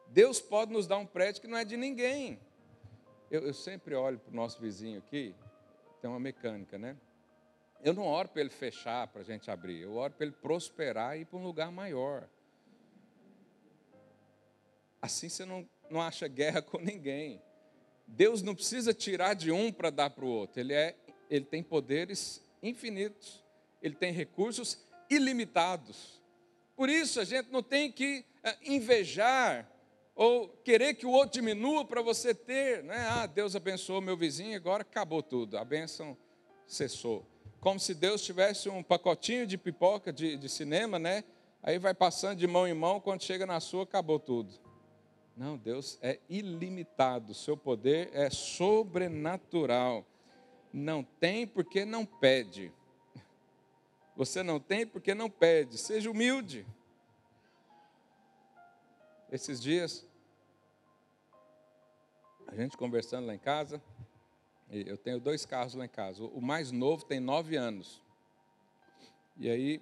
Deus 0.08 0.40
pode 0.40 0.72
nos 0.72 0.86
dar 0.86 0.96
um 0.96 1.06
prédio 1.06 1.42
que 1.42 1.46
não 1.46 1.58
é 1.58 1.64
de 1.64 1.76
ninguém. 1.76 2.40
Eu, 3.30 3.42
eu 3.42 3.52
sempre 3.54 3.94
olho 3.94 4.18
para 4.18 4.32
o 4.32 4.36
nosso 4.36 4.58
vizinho 4.60 4.98
aqui, 4.98 5.34
tem 6.00 6.08
uma 6.08 6.18
mecânica, 6.18 6.78
né? 6.78 6.96
Eu 7.82 7.94
não 7.94 8.04
oro 8.04 8.28
para 8.28 8.40
ele 8.40 8.50
fechar 8.50 9.06
para 9.06 9.20
a 9.20 9.24
gente 9.24 9.50
abrir, 9.50 9.82
eu 9.82 9.94
oro 9.94 10.12
para 10.12 10.26
ele 10.26 10.34
prosperar 10.34 11.16
e 11.16 11.22
ir 11.22 11.24
para 11.24 11.38
um 11.38 11.44
lugar 11.44 11.70
maior. 11.70 12.28
Assim 15.00 15.28
você 15.28 15.44
não, 15.44 15.68
não 15.90 16.00
acha 16.00 16.26
guerra 16.26 16.60
com 16.62 16.78
ninguém. 16.78 17.40
Deus 18.06 18.42
não 18.42 18.54
precisa 18.54 18.94
tirar 18.94 19.34
de 19.34 19.52
um 19.52 19.70
para 19.70 19.90
dar 19.90 20.10
para 20.10 20.24
o 20.24 20.28
outro. 20.28 20.60
Ele, 20.60 20.72
é, 20.72 20.96
ele 21.30 21.44
tem 21.44 21.62
poderes 21.62 22.42
infinitos. 22.62 23.44
Ele 23.82 23.94
tem 23.94 24.12
recursos 24.12 24.84
ilimitados. 25.10 26.20
Por 26.74 26.88
isso 26.88 27.20
a 27.20 27.24
gente 27.24 27.50
não 27.50 27.62
tem 27.62 27.92
que 27.92 28.24
eh, 28.42 28.56
invejar 28.62 29.70
ou 30.14 30.48
querer 30.64 30.94
que 30.94 31.06
o 31.06 31.10
outro 31.10 31.40
diminua 31.40 31.84
para 31.84 32.02
você 32.02 32.34
ter. 32.34 32.82
Né? 32.82 32.96
Ah, 33.10 33.26
Deus 33.26 33.54
abençoou 33.54 34.00
meu 34.00 34.16
vizinho, 34.16 34.56
agora 34.56 34.82
acabou 34.82 35.22
tudo. 35.22 35.58
A 35.58 35.64
bênção 35.64 36.16
cessou. 36.66 37.26
Como 37.61 37.81
se 37.81 37.92
Deus 37.92 38.23
tivesse 38.23 38.68
um 38.68 38.83
pacotinho 38.83 39.47
de 39.47 39.59
pipoca 39.59 40.12
de, 40.12 40.37
de 40.37 40.49
cinema, 40.49 40.99
né? 40.99 41.25
Aí 41.62 41.79
vai 41.79 41.92
passando 41.92 42.38
de 42.38 42.47
mão 42.47 42.68
em 42.68 42.75
mão, 42.75 43.01
quando 43.01 43.23
chega 43.23 43.44
na 43.44 43.59
sua, 43.59 43.83
acabou 43.83 44.21
tudo. 44.21 44.53
Não, 45.37 45.57
Deus 45.57 45.99
é 46.01 46.21
ilimitado, 46.29 47.35
seu 47.35 47.57
poder 47.57 48.11
é 48.12 48.31
sobrenatural. 48.31 50.05
Não 50.73 51.03
tem 51.03 51.47
porque 51.47 51.85
não 51.85 52.05
pede. 52.05 52.73
Você 54.16 54.42
não 54.42 54.59
tem 54.59 54.87
porque 54.87 55.14
não 55.14 55.31
pede. 55.31 55.79
Seja 55.79 56.11
humilde. 56.11 56.66
Esses 59.31 59.61
dias, 59.61 60.07
a 62.47 62.55
gente 62.55 62.77
conversando 62.77 63.27
lá 63.27 63.35
em 63.35 63.38
casa, 63.38 63.83
eu 64.70 64.98
tenho 64.98 65.18
dois 65.20 65.46
carros 65.46 65.74
lá 65.74 65.85
em 65.85 65.88
casa. 65.88 66.22
O 66.24 66.40
mais 66.40 66.70
novo 66.70 67.04
tem 67.04 67.20
nove 67.20 67.57
anos. 67.57 68.02
E 69.37 69.48
aí, 69.48 69.81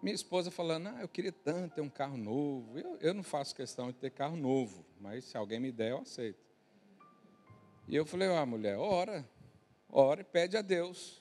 Minha 0.00 0.14
esposa 0.14 0.48
falando, 0.50 0.88
ah, 0.88 0.98
eu 1.00 1.08
queria 1.08 1.32
tanto 1.32 1.74
ter 1.74 1.80
um 1.80 1.88
carro 1.88 2.16
novo. 2.16 2.78
Eu, 2.78 2.96
eu 3.00 3.14
não 3.14 3.24
faço 3.24 3.54
questão 3.54 3.88
de 3.88 3.94
ter 3.94 4.10
carro 4.10 4.36
novo, 4.36 4.84
mas 5.00 5.24
se 5.24 5.36
alguém 5.36 5.58
me 5.58 5.72
der, 5.72 5.90
eu 5.90 5.98
aceito. 5.98 6.38
E 7.88 7.96
eu 7.96 8.06
falei, 8.06 8.28
ah, 8.28 8.46
mulher, 8.46 8.76
ora, 8.78 9.28
ora 9.90 10.20
e 10.20 10.24
pede 10.24 10.56
a 10.56 10.62
Deus. 10.62 11.20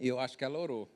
E 0.00 0.08
eu 0.08 0.18
acho 0.18 0.36
que 0.36 0.44
ela 0.44 0.58
orou. 0.58 0.88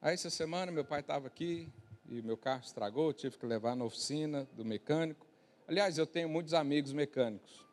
Aí 0.00 0.14
essa 0.14 0.30
semana 0.30 0.72
meu 0.72 0.84
pai 0.84 0.98
estava 0.98 1.28
aqui 1.28 1.68
e 2.08 2.20
meu 2.22 2.36
carro 2.36 2.62
estragou, 2.64 3.12
tive 3.12 3.38
que 3.38 3.46
levar 3.46 3.76
na 3.76 3.84
oficina 3.84 4.48
do 4.54 4.64
mecânico. 4.64 5.24
Aliás, 5.68 5.96
eu 5.96 6.06
tenho 6.06 6.28
muitos 6.28 6.54
amigos 6.54 6.92
mecânicos, 6.92 7.64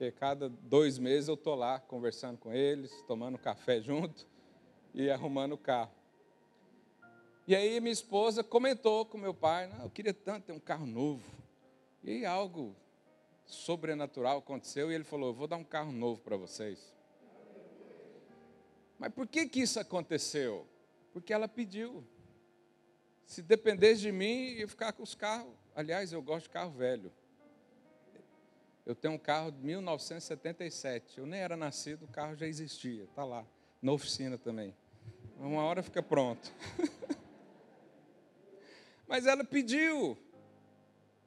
porque 0.00 0.12
cada 0.12 0.48
dois 0.48 0.98
meses 0.98 1.28
eu 1.28 1.34
estou 1.34 1.54
lá 1.54 1.78
conversando 1.78 2.38
com 2.38 2.50
eles, 2.50 2.90
tomando 3.02 3.36
café 3.36 3.78
junto 3.84 4.26
e 4.94 5.10
arrumando 5.10 5.52
o 5.52 5.58
carro. 5.58 5.92
E 7.46 7.54
aí 7.54 7.78
minha 7.80 7.92
esposa 7.92 8.42
comentou 8.42 9.04
com 9.04 9.18
meu 9.18 9.34
pai, 9.34 9.66
não, 9.66 9.84
eu 9.84 9.90
queria 9.90 10.14
tanto 10.14 10.46
ter 10.46 10.52
um 10.52 10.58
carro 10.58 10.86
novo. 10.86 11.22
E 12.02 12.12
aí 12.12 12.24
algo 12.24 12.74
sobrenatural 13.44 14.38
aconteceu 14.38 14.90
e 14.90 14.94
ele 14.94 15.04
falou, 15.04 15.28
eu 15.28 15.34
vou 15.34 15.46
dar 15.46 15.58
um 15.58 15.64
carro 15.64 15.92
novo 15.92 16.22
para 16.22 16.34
vocês. 16.34 16.94
Mas 18.98 19.12
por 19.12 19.26
que 19.26 19.46
que 19.46 19.60
isso 19.60 19.78
aconteceu? 19.78 20.66
Porque 21.12 21.30
ela 21.30 21.46
pediu. 21.46 22.02
Se 23.26 23.42
dependesse 23.42 24.00
de 24.00 24.12
mim, 24.12 24.52
ia 24.54 24.66
ficar 24.66 24.94
com 24.94 25.02
os 25.02 25.14
carros. 25.14 25.52
Aliás, 25.74 26.10
eu 26.10 26.22
gosto 26.22 26.44
de 26.44 26.50
carro 26.50 26.70
velho. 26.70 27.12
Eu 28.84 28.94
tenho 28.94 29.14
um 29.14 29.18
carro 29.18 29.50
de 29.50 29.62
1977. 29.62 31.18
Eu 31.18 31.26
nem 31.26 31.40
era 31.40 31.56
nascido, 31.56 32.04
o 32.04 32.08
carro 32.08 32.34
já 32.34 32.46
existia. 32.46 33.04
Está 33.04 33.24
lá, 33.24 33.44
na 33.80 33.92
oficina 33.92 34.38
também. 34.38 34.74
Uma 35.38 35.62
hora 35.62 35.82
fica 35.82 36.02
pronto. 36.02 36.52
Mas 39.06 39.26
ela 39.26 39.44
pediu. 39.44 40.16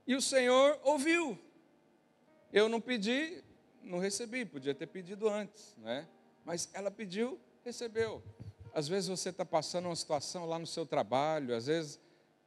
E 0.06 0.16
o 0.16 0.22
Senhor 0.22 0.80
ouviu. 0.84 1.38
Eu 2.52 2.70
não 2.70 2.80
pedi, 2.80 3.44
não 3.82 4.00
recebi, 4.00 4.46
podia 4.46 4.76
ter 4.76 4.88
pedido 4.88 5.28
antes, 5.28 5.76
né? 5.78 6.08
Mas 6.46 6.70
ela 6.74 6.92
pediu, 6.92 7.40
recebeu. 7.64 8.24
Às 8.74 8.88
vezes 8.88 9.10
você 9.10 9.30
está 9.30 9.44
passando 9.44 9.86
uma 9.86 9.96
situação 9.96 10.46
lá 10.46 10.60
no 10.60 10.68
seu 10.68 10.86
trabalho, 10.86 11.56
às 11.56 11.66
vezes 11.68 12.00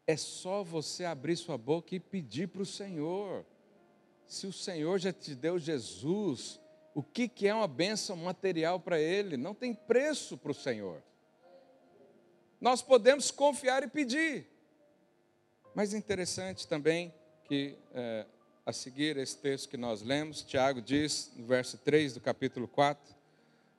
é 0.07 0.17
só 0.17 0.63
você 0.63 1.05
abrir 1.05 1.37
sua 1.37 1.59
boca 1.59 1.95
e 1.95 2.01
pedir 2.01 2.49
para 2.49 2.63
o 2.63 2.67
Senhor. 2.67 3.45
Se 4.27 4.47
o 4.47 4.53
Senhor 4.53 4.99
já 4.99 5.13
te 5.13 5.35
deu 5.35 5.59
Jesus, 5.59 6.61
o 6.95 7.03
que, 7.03 7.29
que 7.29 7.47
é 7.47 7.55
uma 7.55 7.69
bênção 7.69 8.17
material 8.17 8.81
para 8.81 8.99
Ele? 8.99 9.37
Não 9.37 9.55
tem 9.55 9.75
preço 9.75 10.37
para 10.37 10.51
o 10.51 10.55
Senhor. 10.55 11.03
Nós 12.61 12.83
podemos 12.83 13.31
confiar 13.31 13.83
e 13.83 13.89
pedir. 13.89 14.47
Mas 15.75 15.93
interessante 15.93 16.67
também 16.67 17.13
que, 17.45 17.77
é, 17.95 18.27
a 18.65 18.73
seguir 18.73 19.17
esse 19.19 19.37
texto 19.37 19.69
que 19.69 19.77
nós 19.77 20.03
lemos, 20.03 20.43
Tiago 20.43 20.81
diz, 20.81 21.31
no 21.37 21.47
verso 21.47 21.79
3 21.79 22.15
do 22.15 22.21
capítulo 22.21 22.67
4, 22.67 23.15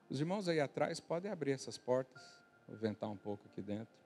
os 0.09 0.19
irmãos 0.19 0.47
aí 0.47 0.59
atrás 0.59 0.99
podem 0.99 1.31
abrir 1.31 1.51
essas 1.51 1.77
portas, 1.77 2.21
vou 2.67 2.77
ventar 2.77 3.09
um 3.09 3.17
pouco 3.17 3.43
aqui 3.51 3.61
dentro. 3.61 3.97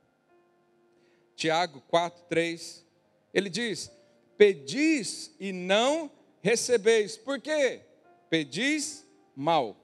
Tiago 1.36 1.82
4, 1.90 2.24
3, 2.30 2.86
ele 3.34 3.50
diz: 3.50 3.92
Pedis 4.38 5.36
e 5.40 5.52
não 5.52 6.10
recebeis. 6.42 7.18
Por 7.18 7.40
quê? 7.40 7.82
Pedis 8.30 9.06
mal, 9.36 9.76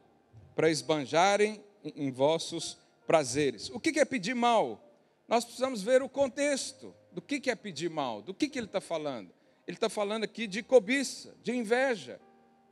para 0.56 0.70
esbanjarem 0.70 1.64
em 1.84 2.12
vossos 2.12 2.78
prazeres. 3.06 3.70
O 3.70 3.80
que 3.80 4.00
é 4.00 4.06
pedir 4.06 4.36
mal? 4.36 4.84
Nós 5.28 5.44
precisamos 5.44 5.82
ver 5.82 6.02
o 6.02 6.10
contexto. 6.10 6.94
Do 7.12 7.22
que, 7.22 7.50
é 7.50 7.56
pedir 7.56 7.90
mal? 7.90 8.22
Do 8.22 8.34
que, 8.34 8.48
que 8.48 8.60
ele 8.60 8.68
está 8.68 8.80
falando? 8.80 9.32
Ele 9.66 9.76
está 9.76 9.90
falando 9.90 10.24
aqui 10.24 10.46
de 10.46 10.62
cobiça, 10.62 11.36
de 11.42 11.52
inveja, 11.52 12.20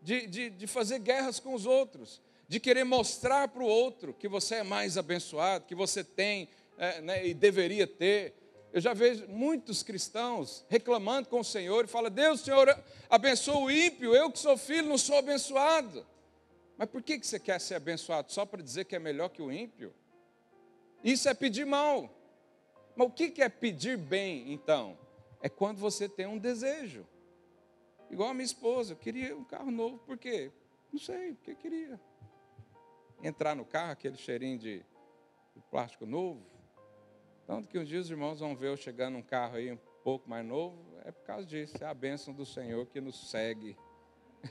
de, 0.01 0.27
de, 0.27 0.49
de 0.51 0.67
fazer 0.67 0.99
guerras 0.99 1.39
com 1.39 1.55
os 1.55 1.65
outros, 1.65 2.21
de 2.47 2.59
querer 2.59 2.83
mostrar 2.83 3.47
para 3.47 3.63
o 3.63 3.67
outro 3.67 4.13
que 4.13 4.27
você 4.27 4.55
é 4.55 4.63
mais 4.63 4.99
abençoado, 4.99 5.65
que 5.65 5.73
você 5.73 6.03
tem 6.03 6.47
é, 6.77 7.01
né, 7.01 7.27
e 7.27 7.33
deveria 7.33 7.87
ter. 7.87 8.35
Eu 8.75 8.81
já 8.81 8.93
vejo 8.93 9.25
muitos 9.29 9.81
cristãos 9.81 10.65
reclamando 10.67 11.29
com 11.29 11.39
o 11.39 11.45
Senhor 11.45 11.85
e 11.85 11.87
falam: 11.87 12.11
Deus, 12.11 12.41
Senhor, 12.41 12.67
abençoa 13.09 13.57
o 13.57 13.71
ímpio, 13.71 14.13
eu 14.13 14.29
que 14.29 14.37
sou 14.37 14.57
filho 14.57 14.89
não 14.89 14.97
sou 14.97 15.17
abençoado. 15.17 16.05
Mas 16.77 16.89
por 16.89 17.01
que 17.01 17.17
você 17.17 17.39
quer 17.39 17.61
ser 17.61 17.75
abençoado? 17.75 18.33
Só 18.33 18.45
para 18.45 18.61
dizer 18.61 18.83
que 18.83 18.93
é 18.93 18.99
melhor 18.99 19.29
que 19.29 19.41
o 19.41 19.49
ímpio? 19.49 19.93
Isso 21.01 21.29
é 21.29 21.33
pedir 21.33 21.65
mal. 21.65 22.13
Mas 22.97 23.07
o 23.07 23.11
que 23.11 23.41
é 23.41 23.47
pedir 23.47 23.97
bem, 23.97 24.51
então? 24.51 24.97
É 25.41 25.47
quando 25.47 25.77
você 25.77 26.09
tem 26.09 26.25
um 26.25 26.37
desejo. 26.37 27.07
Igual 28.11 28.31
a 28.31 28.33
minha 28.33 28.43
esposa, 28.43 28.91
eu 28.91 28.97
queria 28.97 29.37
um 29.37 29.45
carro 29.45 29.71
novo, 29.71 29.99
por 29.99 30.17
quê? 30.17 30.51
Não 30.91 30.99
sei, 30.99 31.33
porque 31.35 31.55
queria. 31.55 31.97
Entrar 33.23 33.55
no 33.55 33.63
carro, 33.63 33.93
aquele 33.93 34.17
cheirinho 34.17 34.59
de 34.59 34.83
plástico 35.71 36.05
novo. 36.05 36.54
Tanto 37.45 37.67
que 37.67 37.77
um 37.77 37.83
dia 37.83 37.99
os 37.99 38.09
irmãos 38.09 38.39
vão 38.39 38.55
ver 38.55 38.69
eu 38.69 38.77
chegando 38.77 39.13
num 39.13 39.21
carro 39.21 39.57
aí 39.57 39.71
um 39.71 39.77
pouco 40.03 40.29
mais 40.29 40.45
novo, 40.45 40.77
é 41.03 41.11
por 41.11 41.23
causa 41.23 41.45
disso, 41.45 41.75
é 41.81 41.85
a 41.85 41.93
bênção 41.93 42.33
do 42.33 42.45
Senhor 42.45 42.85
que 42.87 42.99
nos 42.99 43.29
segue. 43.29 43.77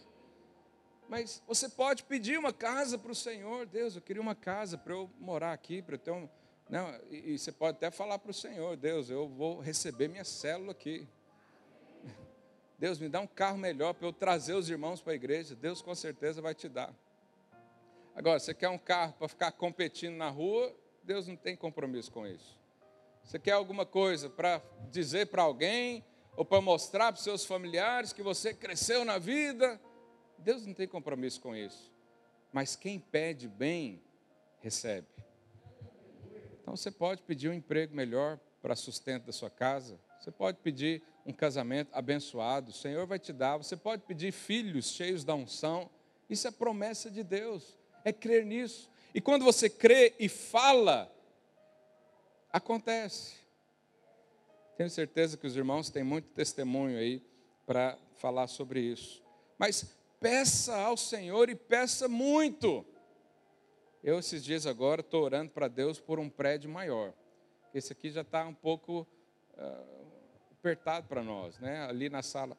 Mas 1.09 1.43
você 1.47 1.69
pode 1.69 2.05
pedir 2.05 2.39
uma 2.39 2.53
casa 2.53 2.97
para 2.97 3.11
o 3.11 3.15
Senhor, 3.15 3.67
Deus, 3.67 3.97
eu 3.97 4.03
queria 4.03 4.23
uma 4.23 4.35
casa 4.35 4.79
para 4.79 4.93
eu 4.93 5.11
morar 5.19 5.53
aqui, 5.53 5.83
para 5.83 5.97
eu 5.97 5.99
ter 5.99 6.13
um, 6.13 6.29
não, 6.69 6.89
e, 7.11 7.35
e 7.35 7.39
você 7.39 7.53
pode 7.53 7.77
até 7.77 7.91
falar 7.91 8.19
para 8.19 8.31
o 8.31 8.35
Senhor, 8.35 8.77
Deus, 8.77 9.11
eu 9.11 9.29
vou 9.29 9.61
receber 9.61 10.09
minha 10.09 10.25
célula 10.25 10.73
aqui. 10.73 11.07
Deus, 12.79 12.99
me 12.99 13.09
dá 13.09 13.21
um 13.21 13.27
carro 13.27 13.59
melhor 13.59 13.93
para 13.93 14.07
eu 14.07 14.13
trazer 14.13 14.55
os 14.55 14.71
irmãos 14.71 15.01
para 15.01 15.13
a 15.13 15.17
igreja. 15.17 15.55
Deus 15.55 15.83
com 15.83 15.95
certeza 15.95 16.41
vai 16.41 16.55
te 16.55 16.69
dar. 16.69 16.95
Agora, 18.15 18.39
você 18.39 18.55
quer 18.55 18.69
um 18.69 18.79
carro 18.79 19.13
para 19.15 19.29
ficar 19.29 19.53
competindo 19.53 20.15
na 20.15 20.31
rua? 20.31 20.75
Deus 21.03 21.27
não 21.27 21.37
tem 21.37 21.55
compromisso 21.55 22.11
com 22.11 22.27
isso. 22.27 22.64
Você 23.25 23.39
quer 23.39 23.53
alguma 23.53 23.87
coisa 23.87 24.29
para 24.29 24.63
dizer 24.91 25.27
para 25.27 25.43
alguém 25.43 26.05
ou 26.37 26.45
para 26.45 26.61
mostrar 26.61 27.13
para 27.13 27.19
os 27.19 27.25
seus 27.25 27.45
familiares 27.45 28.13
que 28.13 28.23
você 28.23 28.53
cresceu 28.53 29.05
na 29.05 29.19
vida? 29.19 29.81
Deus 30.39 30.67
não 30.67 30.75
tem 30.75 30.87
compromisso 30.87 31.41
com 31.41 31.57
isso. 31.57 31.93
Mas 32.53 32.77
quem 32.77 33.01
pede 33.01 33.49
bem, 33.49 34.03
recebe. 34.61 35.09
Então 36.61 36.77
você 36.77 36.91
pode 36.91 37.23
pedir 37.23 37.49
um 37.49 37.55
emprego 37.55 37.95
melhor 37.95 38.39
para 38.63 38.77
sustento 38.77 39.25
da 39.25 39.33
sua 39.33 39.51
casa. 39.51 39.99
Você 40.21 40.31
pode 40.31 40.59
pedir 40.59 41.03
um 41.27 41.33
casamento 41.33 41.91
abençoado, 41.93 42.71
o 42.71 42.75
Senhor 42.75 43.07
vai 43.07 43.19
te 43.19 43.33
dar. 43.33 43.57
Você 43.57 43.77
pode 43.77 44.03
pedir 44.03 44.33
filhos 44.33 44.91
cheios 44.91 45.25
da 45.25 45.35
unção. 45.35 45.91
Isso 46.29 46.47
é 46.47 46.51
promessa 46.51 47.11
de 47.11 47.23
Deus, 47.23 47.79
é 48.05 48.13
crer 48.13 48.45
nisso. 48.45 48.91
E 49.15 49.21
quando 49.21 49.45
você 49.45 49.69
crê 49.69 50.15
e 50.19 50.29
fala, 50.29 51.14
acontece. 52.55 53.35
Tenho 54.77 54.89
certeza 54.89 55.37
que 55.37 55.45
os 55.45 55.57
irmãos 55.57 55.91
têm 55.91 56.05
muito 56.05 56.29
testemunho 56.29 56.97
aí 56.97 57.21
para 57.67 57.99
falar 58.15 58.47
sobre 58.47 58.81
isso. 58.81 59.21
Mas 59.59 59.93
peça 60.21 60.77
ao 60.77 60.97
Senhor 60.97 61.51
e 61.51 61.57
peça 61.57 62.07
muito. 62.07 62.87
Eu, 64.05 64.21
esses 64.21 64.45
dias 64.45 64.67
agora, 64.67 65.01
estou 65.01 65.25
orando 65.25 65.51
para 65.51 65.67
Deus 65.67 65.99
por 65.99 66.21
um 66.21 66.31
prédio 66.31 66.71
maior. 66.71 67.13
Esse 67.75 67.93
aqui 67.93 68.09
já 68.09 68.21
está 68.21 68.47
um 68.47 68.55
pouco 68.55 69.05
uh, 69.55 70.07
apertado 70.53 71.09
para 71.09 71.25
nós, 71.25 71.59
né? 71.59 71.85
Ali 71.87 72.09
na 72.09 72.23
sala, 72.23 72.57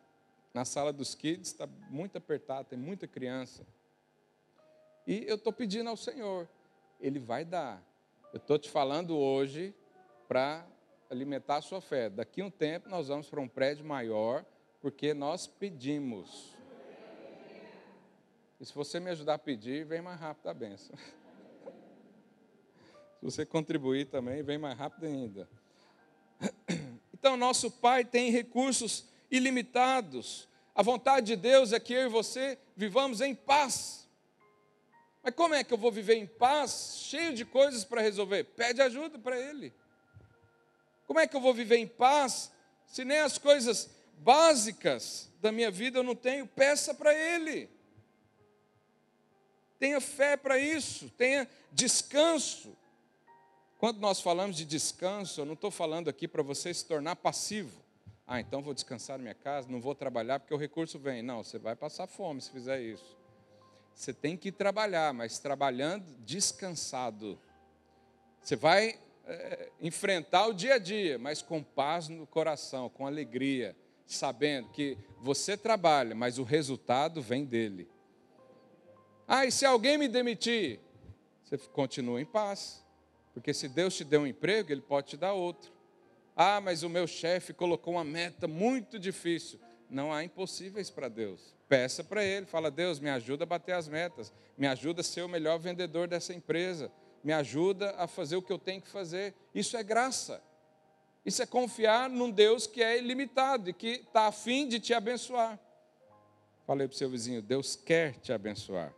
na 0.53 0.65
sala 0.65 0.91
dos 0.91 1.15
kids 1.15 1.51
está 1.51 1.67
muito 1.89 2.17
apertado, 2.17 2.67
tem 2.67 2.77
muita 2.77 3.07
criança. 3.07 3.65
E 5.07 5.23
eu 5.25 5.35
estou 5.35 5.53
pedindo 5.53 5.89
ao 5.89 5.95
Senhor, 5.95 6.49
Ele 6.99 7.19
vai 7.19 7.45
dar. 7.45 7.81
Eu 8.33 8.37
estou 8.37 8.59
te 8.59 8.69
falando 8.69 9.17
hoje 9.17 9.73
para 10.27 10.65
alimentar 11.09 11.57
a 11.57 11.61
sua 11.61 11.81
fé. 11.81 12.09
Daqui 12.09 12.41
a 12.41 12.45
um 12.45 12.51
tempo 12.51 12.89
nós 12.89 13.07
vamos 13.07 13.29
para 13.29 13.41
um 13.41 13.47
prédio 13.47 13.85
maior, 13.85 14.45
porque 14.81 15.13
nós 15.13 15.47
pedimos. 15.47 16.53
E 18.59 18.65
se 18.65 18.73
você 18.73 18.99
me 18.99 19.09
ajudar 19.09 19.35
a 19.35 19.39
pedir, 19.39 19.85
vem 19.85 20.01
mais 20.01 20.19
rápido 20.19 20.47
a 20.47 20.53
benção. 20.53 20.95
Se 23.19 23.23
você 23.23 23.45
contribuir 23.45 24.05
também, 24.05 24.43
vem 24.43 24.57
mais 24.57 24.77
rápido 24.77 25.05
ainda. 25.05 25.49
Então, 27.17 27.35
nosso 27.35 27.71
Pai 27.71 28.05
tem 28.05 28.29
recursos 28.29 29.05
ilimitados. 29.31 30.47
A 30.75 30.83
vontade 30.83 31.25
de 31.25 31.35
Deus 31.35 31.73
é 31.73 31.79
que 31.79 31.91
eu 31.91 32.05
e 32.05 32.07
você 32.07 32.59
vivamos 32.75 33.19
em 33.19 33.33
paz. 33.33 34.07
Mas 35.23 35.33
como 35.33 35.55
é 35.55 35.63
que 35.63 35.73
eu 35.73 35.77
vou 35.77 35.91
viver 35.91 36.17
em 36.17 36.27
paz, 36.27 36.97
cheio 36.99 37.33
de 37.33 37.43
coisas 37.43 37.83
para 37.83 37.99
resolver? 37.99 38.43
Pede 38.43 38.79
ajuda 38.79 39.17
para 39.17 39.39
Ele. 39.39 39.73
Como 41.05 41.19
é 41.19 41.27
que 41.27 41.35
eu 41.35 41.41
vou 41.41 41.53
viver 41.53 41.77
em 41.77 41.87
paz, 41.87 42.51
se 42.85 43.05
nem 43.05 43.19
as 43.19 43.37
coisas 43.37 43.89
básicas 44.17 45.29
da 45.41 45.51
minha 45.51 45.69
vida 45.69 45.99
eu 45.99 46.03
não 46.03 46.15
tenho? 46.15 46.47
Peça 46.47 46.93
para 46.93 47.13
Ele. 47.13 47.69
Tenha 49.77 49.99
fé 49.99 50.37
para 50.37 50.57
isso, 50.57 51.09
tenha 51.11 51.47
descanso. 51.71 52.75
Quando 53.77 53.99
nós 53.99 54.21
falamos 54.21 54.55
de 54.55 54.65
descanso, 54.65 55.41
eu 55.41 55.45
não 55.45 55.53
estou 55.53 55.69
falando 55.69 56.09
aqui 56.09 56.27
para 56.27 56.41
você 56.41 56.73
se 56.73 56.85
tornar 56.85 57.15
passivo. 57.17 57.83
Ah, 58.25 58.39
então 58.39 58.61
vou 58.61 58.73
descansar 58.73 59.17
na 59.17 59.23
minha 59.23 59.35
casa, 59.35 59.69
não 59.69 59.79
vou 59.79 59.93
trabalhar 59.93 60.39
porque 60.39 60.53
o 60.53 60.57
recurso 60.57 60.97
vem. 60.97 61.21
Não, 61.21 61.43
você 61.43 61.59
vai 61.59 61.75
passar 61.75 62.07
fome 62.07 62.41
se 62.41 62.49
fizer 62.49 62.81
isso. 62.81 63.15
Você 63.93 64.13
tem 64.13 64.35
que 64.35 64.51
trabalhar, 64.51 65.13
mas 65.13 65.39
trabalhando 65.39 66.05
descansado. 66.25 67.39
Você 68.41 68.55
vai 68.55 68.99
é, 69.27 69.69
enfrentar 69.81 70.47
o 70.47 70.53
dia 70.53 70.75
a 70.75 70.77
dia, 70.77 71.17
mas 71.17 71.41
com 71.41 71.63
paz 71.63 72.07
no 72.07 72.27
coração, 72.27 72.89
com 72.89 73.07
alegria, 73.07 73.75
sabendo 74.05 74.69
que 74.69 74.97
você 75.19 75.57
trabalha, 75.57 76.13
mas 76.13 76.37
o 76.37 76.43
resultado 76.43 77.21
vem 77.21 77.45
dele. 77.45 77.89
Ah, 79.27 79.45
e 79.45 79.51
se 79.51 79.65
alguém 79.65 79.97
me 79.97 80.07
demitir? 80.07 80.79
Você 81.43 81.57
continua 81.57 82.21
em 82.21 82.25
paz. 82.25 82.83
Porque 83.33 83.53
se 83.53 83.67
Deus 83.67 83.95
te 83.95 84.03
deu 84.03 84.21
um 84.21 84.27
emprego, 84.27 84.71
Ele 84.71 84.81
pode 84.81 85.07
te 85.07 85.17
dar 85.17 85.33
outro. 85.33 85.73
Ah, 86.35 86.61
mas 86.61 86.83
o 86.83 86.89
meu 86.89 87.05
chefe 87.05 87.53
colocou 87.53 87.95
uma 87.95 88.03
meta 88.03 88.47
muito 88.47 88.97
difícil. 88.97 89.59
Não 89.89 90.13
há 90.13 90.23
impossíveis 90.23 90.89
para 90.89 91.09
Deus. 91.09 91.53
Peça 91.67 92.03
para 92.03 92.23
Ele, 92.23 92.45
fala, 92.45 92.71
Deus, 92.71 92.99
me 92.99 93.09
ajuda 93.09 93.43
a 93.43 93.47
bater 93.47 93.73
as 93.73 93.87
metas, 93.87 94.31
me 94.57 94.67
ajuda 94.67 95.01
a 95.01 95.03
ser 95.03 95.21
o 95.23 95.27
melhor 95.27 95.57
vendedor 95.57 96.07
dessa 96.07 96.33
empresa, 96.33 96.91
me 97.25 97.33
ajuda 97.33 97.95
a 97.97 98.05
fazer 98.05 98.35
o 98.35 98.41
que 98.41 98.53
eu 98.53 98.59
tenho 98.59 98.79
que 98.79 98.87
fazer. 98.87 99.33
Isso 99.53 99.75
é 99.75 99.81
graça. 99.81 100.39
Isso 101.25 101.41
é 101.41 101.45
confiar 101.47 102.07
num 102.07 102.29
Deus 102.29 102.67
que 102.67 102.83
é 102.83 102.99
ilimitado 102.99 103.67
e 103.67 103.73
que 103.73 103.87
está 103.87 104.27
afim 104.27 104.67
de 104.67 104.79
te 104.79 104.93
abençoar. 104.93 105.59
Falei 106.67 106.87
para 106.87 106.93
o 106.93 106.97
seu 106.97 107.09
vizinho, 107.09 107.41
Deus 107.41 107.75
quer 107.75 108.13
te 108.19 108.31
abençoar. 108.31 108.93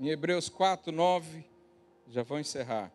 Em 0.00 0.08
Hebreus 0.08 0.48
4, 0.48 0.90
9, 0.90 1.44
já 2.06 2.22
vou 2.22 2.40
encerrar. 2.40 2.90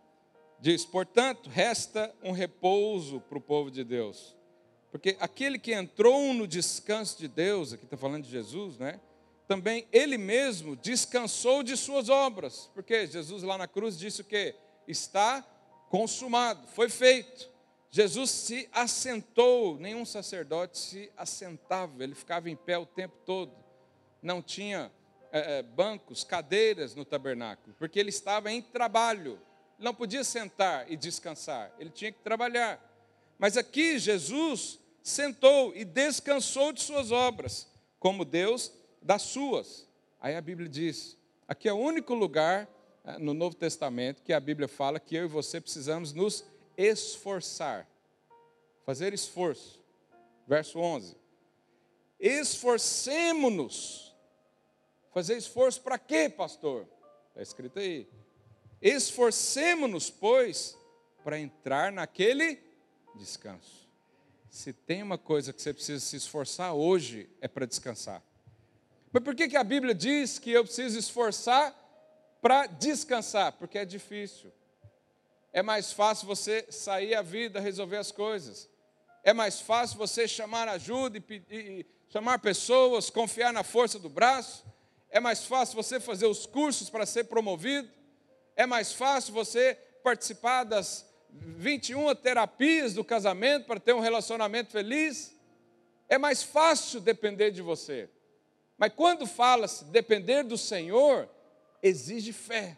Diz: 0.59 0.83
portanto, 0.83 1.47
resta 1.47 2.11
um 2.23 2.31
repouso 2.31 3.19
para 3.21 3.37
o 3.37 3.41
povo 3.41 3.69
de 3.69 3.83
Deus. 3.83 4.35
Porque 4.89 5.15
aquele 5.19 5.59
que 5.59 5.73
entrou 5.73 6.33
no 6.33 6.47
descanso 6.47 7.19
de 7.19 7.27
Deus, 7.27 7.71
aqui 7.71 7.83
está 7.83 7.97
falando 7.97 8.23
de 8.23 8.31
Jesus, 8.31 8.79
né? 8.79 8.99
Também 9.53 9.87
ele 9.91 10.17
mesmo 10.17 10.75
descansou 10.75 11.61
de 11.61 11.77
suas 11.77 12.09
obras. 12.09 12.71
Porque 12.73 13.05
Jesus 13.05 13.43
lá 13.43 13.55
na 13.55 13.67
cruz 13.67 13.95
disse 13.95 14.21
o 14.21 14.23
quê? 14.23 14.55
Está 14.87 15.45
consumado, 15.91 16.65
foi 16.69 16.89
feito. 16.89 17.51
Jesus 17.91 18.31
se 18.31 18.67
assentou, 18.73 19.77
nenhum 19.77 20.05
sacerdote 20.05 20.79
se 20.79 21.11
assentava, 21.15 22.03
ele 22.03 22.15
ficava 22.15 22.49
em 22.49 22.55
pé 22.55 22.79
o 22.79 22.85
tempo 22.87 23.15
todo. 23.27 23.53
Não 24.23 24.41
tinha 24.41 24.91
é, 25.31 25.59
é, 25.59 25.61
bancos, 25.61 26.23
cadeiras 26.23 26.95
no 26.95 27.05
tabernáculo, 27.05 27.75
porque 27.77 27.99
ele 27.99 28.09
estava 28.09 28.51
em 28.51 28.59
trabalho. 28.59 29.39
Não 29.77 29.93
podia 29.93 30.23
sentar 30.23 30.91
e 30.91 30.97
descansar, 30.97 31.71
ele 31.77 31.91
tinha 31.91 32.11
que 32.11 32.21
trabalhar. 32.21 32.83
Mas 33.37 33.55
aqui 33.55 33.99
Jesus 33.99 34.79
sentou 35.03 35.75
e 35.75 35.85
descansou 35.85 36.73
de 36.73 36.81
suas 36.81 37.11
obras, 37.11 37.71
como 37.99 38.25
Deus 38.25 38.81
das 39.03 39.21
suas. 39.23 39.87
Aí 40.19 40.35
a 40.35 40.41
Bíblia 40.41 40.69
diz: 40.69 41.17
aqui 41.47 41.67
é 41.67 41.73
o 41.73 41.77
único 41.77 42.13
lugar 42.13 42.69
é, 43.03 43.17
no 43.19 43.33
Novo 43.33 43.55
Testamento 43.55 44.23
que 44.23 44.33
a 44.33 44.39
Bíblia 44.39 44.67
fala 44.67 44.99
que 44.99 45.15
eu 45.15 45.25
e 45.25 45.27
você 45.27 45.59
precisamos 45.61 46.13
nos 46.13 46.45
esforçar, 46.77 47.87
fazer 48.85 49.13
esforço. 49.13 49.81
Verso 50.47 50.79
11: 50.79 51.15
Esforcemo-nos 52.19 54.13
Fazer 55.13 55.37
esforço 55.37 55.79
para 55.81 55.99
quê, 55.99 56.27
pastor? 56.27 56.87
Está 57.29 57.43
escrito 57.43 57.77
aí. 57.77 58.09
Esforcemos-nos, 58.81 60.09
pois, 60.09 60.75
para 61.23 61.39
entrar 61.39 61.91
naquele 61.91 62.59
descanso. 63.15 63.87
Se 64.49 64.73
tem 64.73 65.03
uma 65.03 65.17
coisa 65.17 65.53
que 65.53 65.61
você 65.61 65.71
precisa 65.71 66.03
se 66.03 66.15
esforçar 66.15 66.73
hoje, 66.73 67.29
é 67.39 67.47
para 67.47 67.67
descansar. 67.67 68.23
Mas 69.13 69.23
por 69.23 69.33
que, 69.33 69.47
que 69.47 69.55
a 69.55 69.63
Bíblia 69.63 69.95
diz 69.95 70.37
que 70.37 70.51
eu 70.51 70.65
preciso 70.65 70.99
esforçar 70.99 71.73
para 72.41 72.65
descansar? 72.65 73.53
Porque 73.53 73.77
é 73.77 73.85
difícil. 73.85 74.51
É 75.53 75.61
mais 75.61 75.93
fácil 75.93 76.27
você 76.27 76.65
sair 76.69 77.15
a 77.15 77.21
vida, 77.21 77.61
resolver 77.61 77.97
as 77.97 78.11
coisas. 78.11 78.67
É 79.23 79.31
mais 79.31 79.61
fácil 79.61 79.97
você 79.97 80.27
chamar 80.27 80.67
ajuda 80.67 81.17
e, 81.17 81.43
e 81.49 81.85
chamar 82.09 82.39
pessoas, 82.39 83.09
confiar 83.09 83.53
na 83.53 83.63
força 83.63 83.97
do 83.97 84.09
braço 84.09 84.65
é 85.13 85.19
mais 85.19 85.45
fácil 85.45 85.75
você 85.75 85.99
fazer 85.99 86.25
os 86.25 86.47
cursos 86.47 86.89
para 86.89 87.05
ser 87.05 87.25
promovido, 87.25 87.87
é 88.55 88.65
mais 88.65 88.93
fácil 88.93 89.31
você 89.31 89.77
participar 90.03 90.63
das 90.63 91.07
21 91.29 92.15
terapias 92.15 92.95
do 92.95 93.03
casamento 93.03 93.67
para 93.67 93.79
ter 93.79 93.93
um 93.93 93.99
relacionamento 93.99 94.71
feliz. 94.71 95.31
É 96.09 96.17
mais 96.17 96.41
fácil 96.41 96.99
depender 96.99 97.51
de 97.51 97.61
você. 97.61 98.09
Mas 98.77 98.93
quando 98.93 99.25
fala-se 99.25 99.85
depender 99.85 100.43
do 100.43 100.57
Senhor, 100.57 101.29
exige 101.81 102.33
fé. 102.33 102.77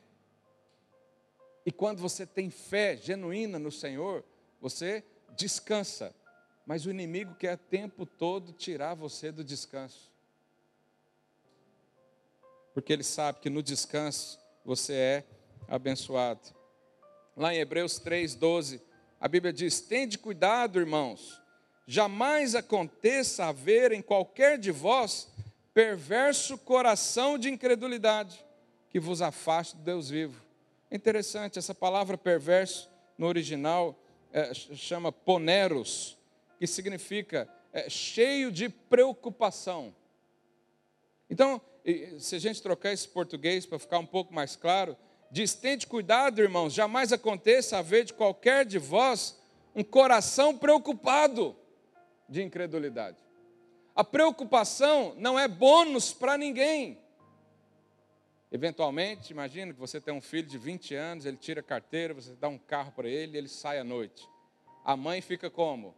E 1.65 1.71
quando 1.71 1.99
você 1.99 2.25
tem 2.25 2.49
fé 2.49 2.95
genuína 2.95 3.57
no 3.57 3.71
Senhor, 3.71 4.23
você 4.61 5.03
descansa. 5.35 6.13
Mas 6.65 6.85
o 6.85 6.91
inimigo 6.91 7.35
quer 7.35 7.55
o 7.55 7.57
tempo 7.57 8.05
todo 8.05 8.51
tirar 8.51 8.93
você 8.93 9.31
do 9.31 9.43
descanso 9.43 10.15
porque 12.75 12.91
ele 12.91 13.03
sabe 13.03 13.39
que 13.39 13.49
no 13.49 13.63
descanso 13.63 14.37
você 14.65 14.93
é 14.93 15.23
abençoado. 15.65 16.41
Lá 17.35 17.55
em 17.55 17.59
Hebreus 17.59 17.97
3:12, 17.97 18.81
a 19.17 19.29
Bíblia 19.29 19.53
diz: 19.53 19.79
"Tende 19.79 20.17
cuidado, 20.17 20.77
irmãos, 20.77 21.41
jamais 21.87 22.53
aconteça 22.53 23.45
haver 23.45 23.93
em 23.93 24.01
qualquer 24.01 24.59
de 24.59 24.71
vós 24.71 25.31
perverso 25.75 26.57
coração 26.57 27.37
de 27.37 27.49
incredulidade, 27.49 28.43
que 28.89 28.99
vos 28.99 29.21
afaste 29.21 29.75
do 29.75 29.83
Deus 29.83 30.09
vivo." 30.09 30.41
É 30.89 30.95
interessante, 30.95 31.59
essa 31.59 31.75
palavra 31.75 32.17
perverso 32.17 32.89
no 33.17 33.27
original 33.27 33.95
é, 34.31 34.53
chama 34.53 35.11
poneros, 35.11 36.17
que 36.57 36.65
significa 36.65 37.47
é, 37.71 37.89
cheio 37.89 38.51
de 38.51 38.69
preocupação. 38.69 39.93
Então, 41.29 41.61
se 42.19 42.35
a 42.35 42.39
gente 42.39 42.61
trocar 42.61 42.91
esse 42.91 43.07
português 43.07 43.65
para 43.65 43.77
ficar 43.77 43.99
um 43.99 44.05
pouco 44.05 44.33
mais 44.33 44.55
claro, 44.55 44.97
diz: 45.29 45.53
tente 45.53 45.85
cuidado, 45.85 46.41
irmãos, 46.41 46.73
jamais 46.73 47.11
aconteça 47.11 47.77
haver 47.77 48.05
de 48.05 48.13
qualquer 48.13 48.65
de 48.65 48.79
vós 48.79 49.39
um 49.75 49.83
coração 49.83 50.57
preocupado 50.57 51.55
de 52.29 52.41
incredulidade. 52.41 53.17
A 53.95 54.03
preocupação 54.03 55.15
não 55.17 55.39
é 55.39 55.47
bônus 55.47 56.11
para 56.11 56.37
ninguém. 56.37 56.99
Eventualmente, 58.51 59.31
imagina 59.31 59.73
que 59.73 59.79
você 59.79 60.01
tem 60.01 60.13
um 60.13 60.21
filho 60.21 60.47
de 60.47 60.57
20 60.57 60.93
anos, 60.95 61.25
ele 61.25 61.37
tira 61.37 61.61
a 61.61 61.63
carteira, 61.63 62.13
você 62.13 62.33
dá 62.35 62.47
um 62.49 62.57
carro 62.57 62.91
para 62.91 63.07
ele, 63.07 63.37
ele 63.37 63.47
sai 63.47 63.79
à 63.79 63.83
noite. 63.83 64.27
A 64.83 64.97
mãe 64.97 65.21
fica 65.21 65.49
como? 65.49 65.95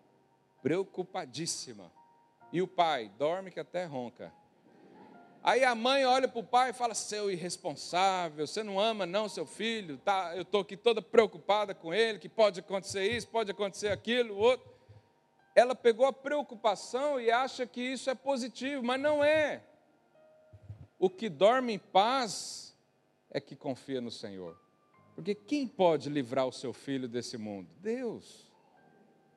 Preocupadíssima. 0.62 1.92
E 2.54 2.62
o 2.62 2.68
pai 2.68 3.12
dorme 3.18 3.52
que 3.52 3.60
até 3.60 3.86
ronca. 3.86 4.32
Aí 5.44 5.64
a 5.64 5.74
mãe 5.74 6.06
olha 6.06 6.28
para 6.28 6.40
o 6.40 6.44
pai 6.44 6.70
e 6.70 6.74
fala: 6.74 6.94
Seu 6.94 7.32
irresponsável, 7.32 8.46
você 8.46 8.64
não 8.64 8.80
ama 8.80 9.06
não 9.06 9.28
seu 9.28 9.46
filho, 9.46 9.98
tá, 9.98 10.36
eu 10.36 10.44
estou 10.44 10.62
aqui 10.62 10.78
toda 10.78 11.02
preocupada 11.02 11.74
com 11.74 11.94
ele, 11.94 12.20
que 12.20 12.30
pode 12.30 12.60
acontecer 12.60 13.10
isso, 13.10 13.28
pode 13.28 13.52
acontecer 13.52 13.90
aquilo, 13.90 14.36
outro. 14.36 14.77
Ela 15.58 15.74
pegou 15.74 16.06
a 16.06 16.14
preocupação 16.14 17.20
e 17.20 17.32
acha 17.32 17.66
que 17.66 17.82
isso 17.82 18.12
é 18.12 18.14
positivo, 18.14 18.84
mas 18.84 19.02
não 19.02 19.24
é. 19.24 19.64
O 21.00 21.10
que 21.10 21.28
dorme 21.28 21.74
em 21.74 21.80
paz 21.80 22.78
é 23.32 23.42
que 23.42 23.56
confia 23.56 24.00
no 24.00 24.12
Senhor. 24.12 24.56
Porque 25.16 25.34
quem 25.34 25.68
pode 25.68 26.12
livrar 26.12 26.46
o 26.46 26.52
seu 26.52 26.72
filho 26.72 27.08
desse 27.08 27.40
mundo? 27.40 27.68
Deus. 27.80 28.46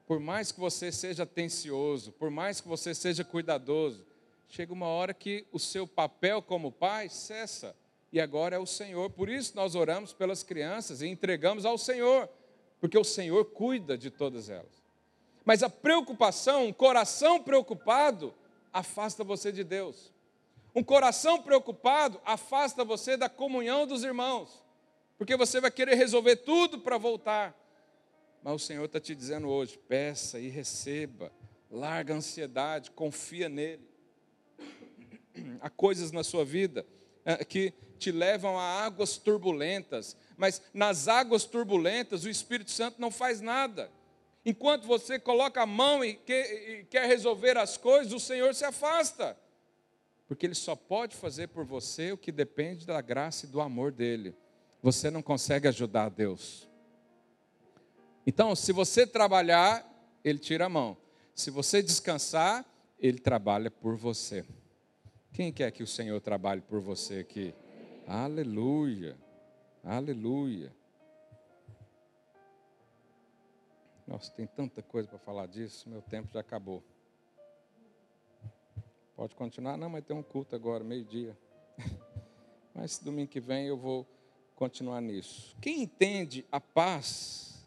Por 0.07 0.21
mais 0.21 0.53
que 0.53 0.61
você 0.61 0.93
seja 0.93 1.23
atencioso, 1.23 2.13
por 2.13 2.29
mais 2.29 2.61
que 2.61 2.69
você 2.69 2.95
seja 2.95 3.25
cuidadoso, 3.25 4.07
chega 4.47 4.75
uma 4.75 4.89
hora 4.89 5.15
que 5.15 5.47
o 5.51 5.59
seu 5.59 5.87
papel 5.87 6.43
como 6.43 6.71
pai 6.71 7.09
cessa. 7.09 7.75
E 8.13 8.21
agora 8.21 8.57
é 8.57 8.59
o 8.59 8.67
Senhor. 8.67 9.09
Por 9.09 9.31
isso 9.31 9.57
nós 9.57 9.75
oramos 9.75 10.13
pelas 10.13 10.43
crianças 10.43 11.01
e 11.01 11.07
entregamos 11.07 11.65
ao 11.65 11.79
Senhor, 11.79 12.29
porque 12.79 12.99
o 12.99 13.05
Senhor 13.05 13.43
cuida 13.47 13.97
de 13.97 14.11
todas 14.11 14.51
elas. 14.51 14.80
Mas 15.51 15.65
a 15.65 15.69
preocupação, 15.69 16.67
um 16.67 16.73
coração 16.73 17.43
preocupado, 17.43 18.33
afasta 18.73 19.25
você 19.25 19.51
de 19.51 19.65
Deus. 19.65 20.13
Um 20.73 20.85
coração 20.85 21.43
preocupado 21.43 22.21
afasta 22.25 22.85
você 22.85 23.17
da 23.17 23.29
comunhão 23.29 23.85
dos 23.85 24.05
irmãos, 24.05 24.63
porque 25.19 25.37
você 25.37 25.61
vai 25.61 25.73
querer 25.73 25.97
resolver 25.97 26.37
tudo 26.37 26.79
para 26.79 26.97
voltar. 26.99 27.53
Mas 28.45 28.55
o 28.55 28.65
Senhor 28.65 28.85
está 28.85 29.01
te 29.01 29.13
dizendo 29.13 29.49
hoje: 29.49 29.77
peça 29.77 30.39
e 30.39 30.47
receba, 30.47 31.33
larga 31.69 32.15
a 32.15 32.19
ansiedade, 32.19 32.93
confia 32.93 33.49
nele 33.49 33.91
há 35.61 35.69
coisas 35.69 36.13
na 36.13 36.23
sua 36.23 36.45
vida 36.45 36.87
é, 37.25 37.45
que 37.45 37.75
te 37.99 38.13
levam 38.13 38.57
a 38.57 38.85
águas 38.85 39.17
turbulentas, 39.17 40.17
mas 40.37 40.63
nas 40.73 41.09
águas 41.09 41.45
turbulentas 41.45 42.23
o 42.23 42.29
Espírito 42.29 42.71
Santo 42.71 43.01
não 43.01 43.11
faz 43.11 43.41
nada. 43.41 43.91
Enquanto 44.45 44.87
você 44.87 45.19
coloca 45.19 45.63
a 45.63 45.67
mão 45.67 46.05
e 46.05 46.15
quer 46.15 47.07
resolver 47.07 47.59
as 47.59 47.77
coisas, 47.77 48.13
o 48.13 48.21
Senhor 48.21 48.55
se 48.55 48.65
afasta. 48.65 49.37
Porque 50.27 50.47
Ele 50.47 50.55
só 50.55 50.75
pode 50.75 51.15
fazer 51.17 51.49
por 51.49 51.65
você 51.65 52.13
o 52.13 52.17
que 52.17 52.33
depende 52.33 52.87
da 52.87 53.01
graça 53.01 53.47
e 53.47 53.49
do 53.49 53.61
amor 53.61 53.93
dEle. 53.93 54.35
Você 54.83 55.11
não 55.11 55.23
consegue 55.23 55.69
ajudar 55.69 56.05
a 56.05 56.09
Deus. 56.09 56.69
Então, 58.27 58.55
se 58.55 58.73
você 58.73 59.07
trabalhar, 59.07 59.85
Ele 60.25 60.39
tira 60.39 60.67
a 60.67 60.69
mão. 60.69 60.97
Se 61.35 61.51
você 61.51 61.83
descansar, 61.83 62.65
Ele 62.99 63.19
trabalha 63.19 63.71
por 63.71 63.97
você. 63.97 64.45
Quem 65.33 65.53
quer 65.53 65.71
que 65.71 65.83
o 65.83 65.87
Senhor 65.87 66.21
trabalhe 66.21 66.61
por 66.61 66.81
você 66.81 67.19
aqui? 67.19 67.55
Aleluia, 68.07 69.17
aleluia. 69.85 70.73
Nossa, 74.11 74.29
tem 74.33 74.45
tanta 74.45 74.83
coisa 74.83 75.07
para 75.07 75.21
falar 75.21 75.47
disso, 75.47 75.89
meu 75.89 76.03
tempo 76.03 76.33
já 76.35 76.41
acabou. 76.41 76.83
Pode 79.15 79.37
continuar? 79.37 79.77
Não, 79.77 79.89
mas 79.89 80.05
tem 80.05 80.17
um 80.17 80.23
culto 80.23 80.57
agora, 80.57 80.83
meio-dia. 80.83 81.39
Mas 82.75 82.99
domingo 82.99 83.31
que 83.31 83.41
vem 83.41 83.67
eu 83.67 83.77
vou 83.77 84.07
continuar 84.57 85.01
nisso. 85.01 85.57
Quem 85.61 85.83
entende 85.83 86.47
a 86.51 86.61
paz, 86.61 87.67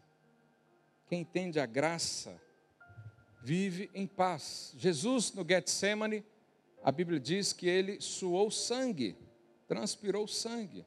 quem 1.06 1.20
entende 1.20 1.60
a 1.60 1.66
graça, 1.66 2.40
vive 3.42 3.90
em 3.94 4.06
paz. 4.06 4.74
Jesus 4.76 5.32
no 5.32 5.46
Getsemane, 5.46 6.24
a 6.82 6.90
Bíblia 6.90 7.20
diz 7.20 7.52
que 7.52 7.68
ele 7.68 8.00
suou 8.00 8.50
sangue, 8.50 9.16
transpirou 9.68 10.26
sangue. 10.26 10.84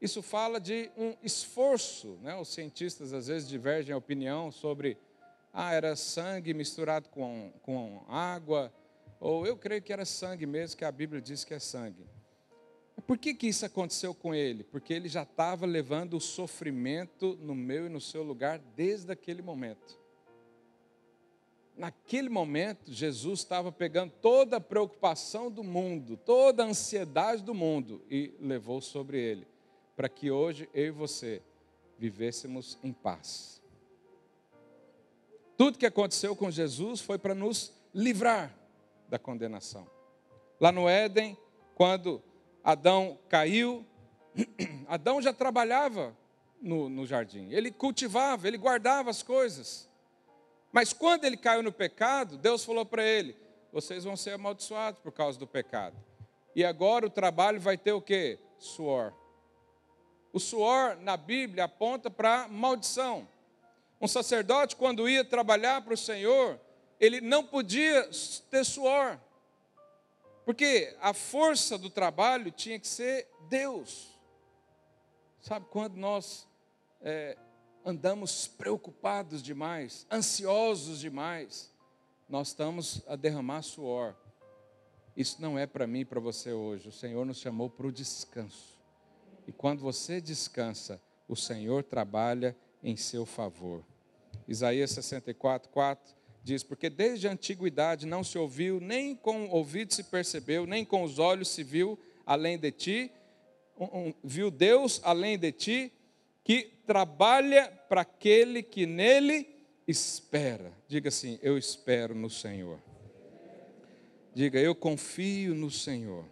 Isso 0.00 0.22
fala 0.22 0.58
de 0.58 0.90
um 0.96 1.14
esforço, 1.22 2.18
né? 2.22 2.34
Os 2.36 2.48
cientistas 2.48 3.12
às 3.12 3.26
vezes 3.26 3.48
divergem 3.48 3.92
a 3.92 3.98
opinião 3.98 4.50
sobre 4.50 4.96
ah, 5.52 5.74
era 5.74 5.94
sangue 5.96 6.54
misturado 6.54 7.08
com, 7.08 7.52
com 7.62 8.02
água, 8.08 8.72
ou 9.18 9.46
eu 9.46 9.56
creio 9.56 9.82
que 9.82 9.92
era 9.92 10.04
sangue 10.04 10.46
mesmo, 10.46 10.78
que 10.78 10.84
a 10.84 10.92
Bíblia 10.92 11.20
diz 11.20 11.44
que 11.44 11.52
é 11.52 11.58
sangue. 11.58 12.06
Por 13.06 13.18
que, 13.18 13.34
que 13.34 13.48
isso 13.48 13.66
aconteceu 13.66 14.14
com 14.14 14.34
ele? 14.34 14.62
Porque 14.64 14.92
ele 14.92 15.08
já 15.08 15.22
estava 15.22 15.66
levando 15.66 16.14
o 16.14 16.20
sofrimento 16.20 17.36
no 17.40 17.54
meu 17.54 17.86
e 17.86 17.88
no 17.88 18.00
seu 18.00 18.22
lugar 18.22 18.58
desde 18.58 19.10
aquele 19.12 19.42
momento. 19.42 19.98
Naquele 21.76 22.28
momento, 22.28 22.92
Jesus 22.92 23.40
estava 23.40 23.72
pegando 23.72 24.12
toda 24.20 24.58
a 24.58 24.60
preocupação 24.60 25.50
do 25.50 25.64
mundo, 25.64 26.16
toda 26.16 26.62
a 26.62 26.66
ansiedade 26.66 27.42
do 27.42 27.54
mundo 27.54 28.02
e 28.10 28.34
levou 28.38 28.80
sobre 28.80 29.18
ele, 29.18 29.46
para 30.00 30.08
que 30.08 30.30
hoje 30.30 30.66
eu 30.72 30.86
e 30.86 30.90
você 30.90 31.42
vivêssemos 31.98 32.78
em 32.82 32.90
paz. 32.90 33.60
Tudo 35.58 35.76
que 35.76 35.84
aconteceu 35.84 36.34
com 36.34 36.50
Jesus 36.50 37.02
foi 37.02 37.18
para 37.18 37.34
nos 37.34 37.70
livrar 37.92 38.50
da 39.10 39.18
condenação. 39.18 39.86
Lá 40.58 40.72
no 40.72 40.88
Éden, 40.88 41.36
quando 41.74 42.22
Adão 42.64 43.18
caiu, 43.28 43.84
Adão 44.88 45.20
já 45.20 45.34
trabalhava 45.34 46.16
no, 46.62 46.88
no 46.88 47.04
jardim, 47.04 47.50
ele 47.50 47.70
cultivava, 47.70 48.48
ele 48.48 48.56
guardava 48.56 49.10
as 49.10 49.22
coisas. 49.22 49.86
Mas 50.72 50.94
quando 50.94 51.26
ele 51.26 51.36
caiu 51.36 51.62
no 51.62 51.72
pecado, 51.72 52.38
Deus 52.38 52.64
falou 52.64 52.86
para 52.86 53.04
ele: 53.04 53.36
vocês 53.70 54.04
vão 54.04 54.16
ser 54.16 54.30
amaldiçoados 54.30 54.98
por 55.02 55.12
causa 55.12 55.38
do 55.38 55.46
pecado. 55.46 55.94
E 56.56 56.64
agora 56.64 57.04
o 57.04 57.10
trabalho 57.10 57.60
vai 57.60 57.76
ter 57.76 57.92
o 57.92 58.00
que? 58.00 58.38
Suor. 58.58 59.19
O 60.32 60.38
suor 60.38 60.96
na 60.96 61.16
Bíblia 61.16 61.64
aponta 61.64 62.10
para 62.10 62.46
maldição. 62.48 63.28
Um 64.00 64.08
sacerdote, 64.08 64.76
quando 64.76 65.08
ia 65.08 65.24
trabalhar 65.24 65.82
para 65.82 65.94
o 65.94 65.96
Senhor, 65.96 66.58
ele 66.98 67.20
não 67.20 67.44
podia 67.44 68.08
ter 68.50 68.64
suor, 68.64 69.18
porque 70.44 70.96
a 71.00 71.12
força 71.12 71.78
do 71.78 71.90
trabalho 71.90 72.50
tinha 72.50 72.78
que 72.78 72.86
ser 72.86 73.28
Deus. 73.48 74.18
Sabe 75.40 75.66
quando 75.70 75.96
nós 75.96 76.46
é, 77.00 77.36
andamos 77.84 78.46
preocupados 78.46 79.42
demais, 79.42 80.06
ansiosos 80.10 81.00
demais, 81.00 81.70
nós 82.28 82.48
estamos 82.48 83.02
a 83.08 83.16
derramar 83.16 83.62
suor. 83.62 84.14
Isso 85.16 85.40
não 85.40 85.58
é 85.58 85.66
para 85.66 85.86
mim 85.86 86.00
e 86.00 86.04
para 86.04 86.20
você 86.20 86.52
hoje. 86.52 86.88
O 86.88 86.92
Senhor 86.92 87.24
nos 87.24 87.38
chamou 87.38 87.68
para 87.68 87.86
o 87.86 87.92
descanso. 87.92 88.69
E 89.50 89.52
quando 89.52 89.80
você 89.80 90.20
descansa, 90.20 91.02
o 91.26 91.34
Senhor 91.34 91.82
trabalha 91.82 92.56
em 92.84 92.96
seu 92.96 93.26
favor. 93.26 93.82
Isaías 94.46 94.92
64, 94.92 95.68
4 95.70 96.14
diz: 96.44 96.62
Porque 96.62 96.88
desde 96.88 97.26
a 97.26 97.32
antiguidade 97.32 98.06
não 98.06 98.22
se 98.22 98.38
ouviu, 98.38 98.78
nem 98.78 99.12
com 99.12 99.46
o 99.46 99.50
ouvido 99.50 99.92
se 99.92 100.04
percebeu, 100.04 100.66
nem 100.66 100.84
com 100.84 101.02
os 101.02 101.18
olhos 101.18 101.48
se 101.48 101.64
viu 101.64 101.98
além 102.24 102.56
de 102.56 102.70
ti, 102.70 103.10
um, 103.76 103.84
um, 103.86 104.14
viu 104.22 104.52
Deus 104.52 105.00
além 105.02 105.36
de 105.36 105.50
ti, 105.50 105.92
que 106.44 106.70
trabalha 106.86 107.66
para 107.88 108.02
aquele 108.02 108.62
que 108.62 108.86
nele 108.86 109.48
espera. 109.84 110.72
Diga 110.86 111.08
assim: 111.08 111.40
Eu 111.42 111.58
espero 111.58 112.14
no 112.14 112.30
Senhor. 112.30 112.78
Diga, 114.32 114.60
eu 114.60 114.76
confio 114.76 115.56
no 115.56 115.72
Senhor. 115.72 116.24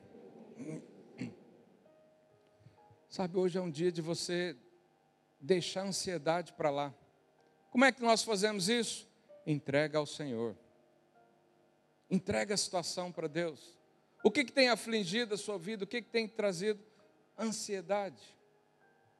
Sabe, 3.08 3.38
hoje 3.38 3.58
é 3.58 3.60
um 3.60 3.70
dia 3.70 3.90
de 3.90 4.02
você 4.02 4.56
deixar 5.40 5.82
a 5.82 5.86
ansiedade 5.86 6.52
para 6.52 6.70
lá. 6.70 6.94
Como 7.70 7.84
é 7.84 7.92
que 7.92 8.02
nós 8.02 8.22
fazemos 8.22 8.68
isso? 8.68 9.08
entrega 9.50 9.98
ao 9.98 10.06
Senhor. 10.06 10.54
Entrega 12.10 12.54
a 12.54 12.56
situação 12.56 13.10
para 13.10 13.26
Deus. 13.26 13.74
O 14.22 14.30
que, 14.30 14.44
que 14.44 14.52
tem 14.52 14.68
afligido 14.68 15.34
a 15.34 15.38
sua 15.38 15.58
vida? 15.58 15.84
O 15.84 15.86
que, 15.86 16.02
que 16.02 16.10
tem 16.10 16.28
trazido 16.28 16.82
ansiedade 17.38 18.22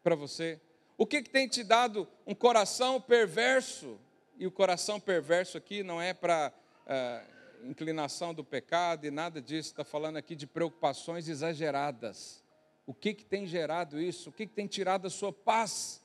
para 0.03 0.15
você? 0.15 0.61
O 0.99 1.07
que, 1.07 1.23
que 1.23 1.31
tem 1.31 1.49
te 1.49 1.65
dado 1.65 2.07
um 2.27 2.35
coração 2.35 3.01
perverso? 3.01 3.99
E 4.37 4.47
o 4.47 4.51
coração 4.51 5.01
perverso 5.01 5.57
aqui 5.57 5.83
não 5.83 6.01
é 6.01 6.13
para 6.13 6.53
uh, 6.87 7.69
inclinação 7.69 8.35
do 8.35 8.45
pecado 8.45 9.07
e 9.07 9.11
nada 9.11 9.41
disso, 9.41 9.71
está 9.71 9.85
falando 9.85 10.17
aqui 10.17 10.37
de 10.37 10.47
preocupações 10.47 11.29
exageradas. 11.29 12.45
O 12.89 12.95
que, 12.95 13.13
que 13.13 13.23
tem 13.23 13.47
gerado 13.47 14.01
isso? 14.01 14.31
O 14.31 14.33
que, 14.33 14.47
que 14.47 14.55
tem 14.55 14.67
tirado 14.67 15.07
a 15.07 15.11
sua 15.11 15.31
paz? 15.31 16.03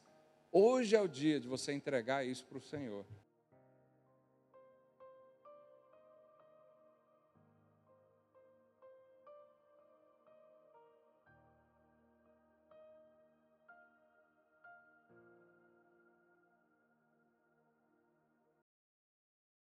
Hoje 0.52 0.94
é 0.94 1.00
o 1.00 1.08
dia 1.08 1.40
de 1.40 1.48
você 1.48 1.72
entregar 1.72 2.28
isso 2.28 2.46
para 2.46 2.58
o 2.58 2.62
Senhor. 2.62 3.06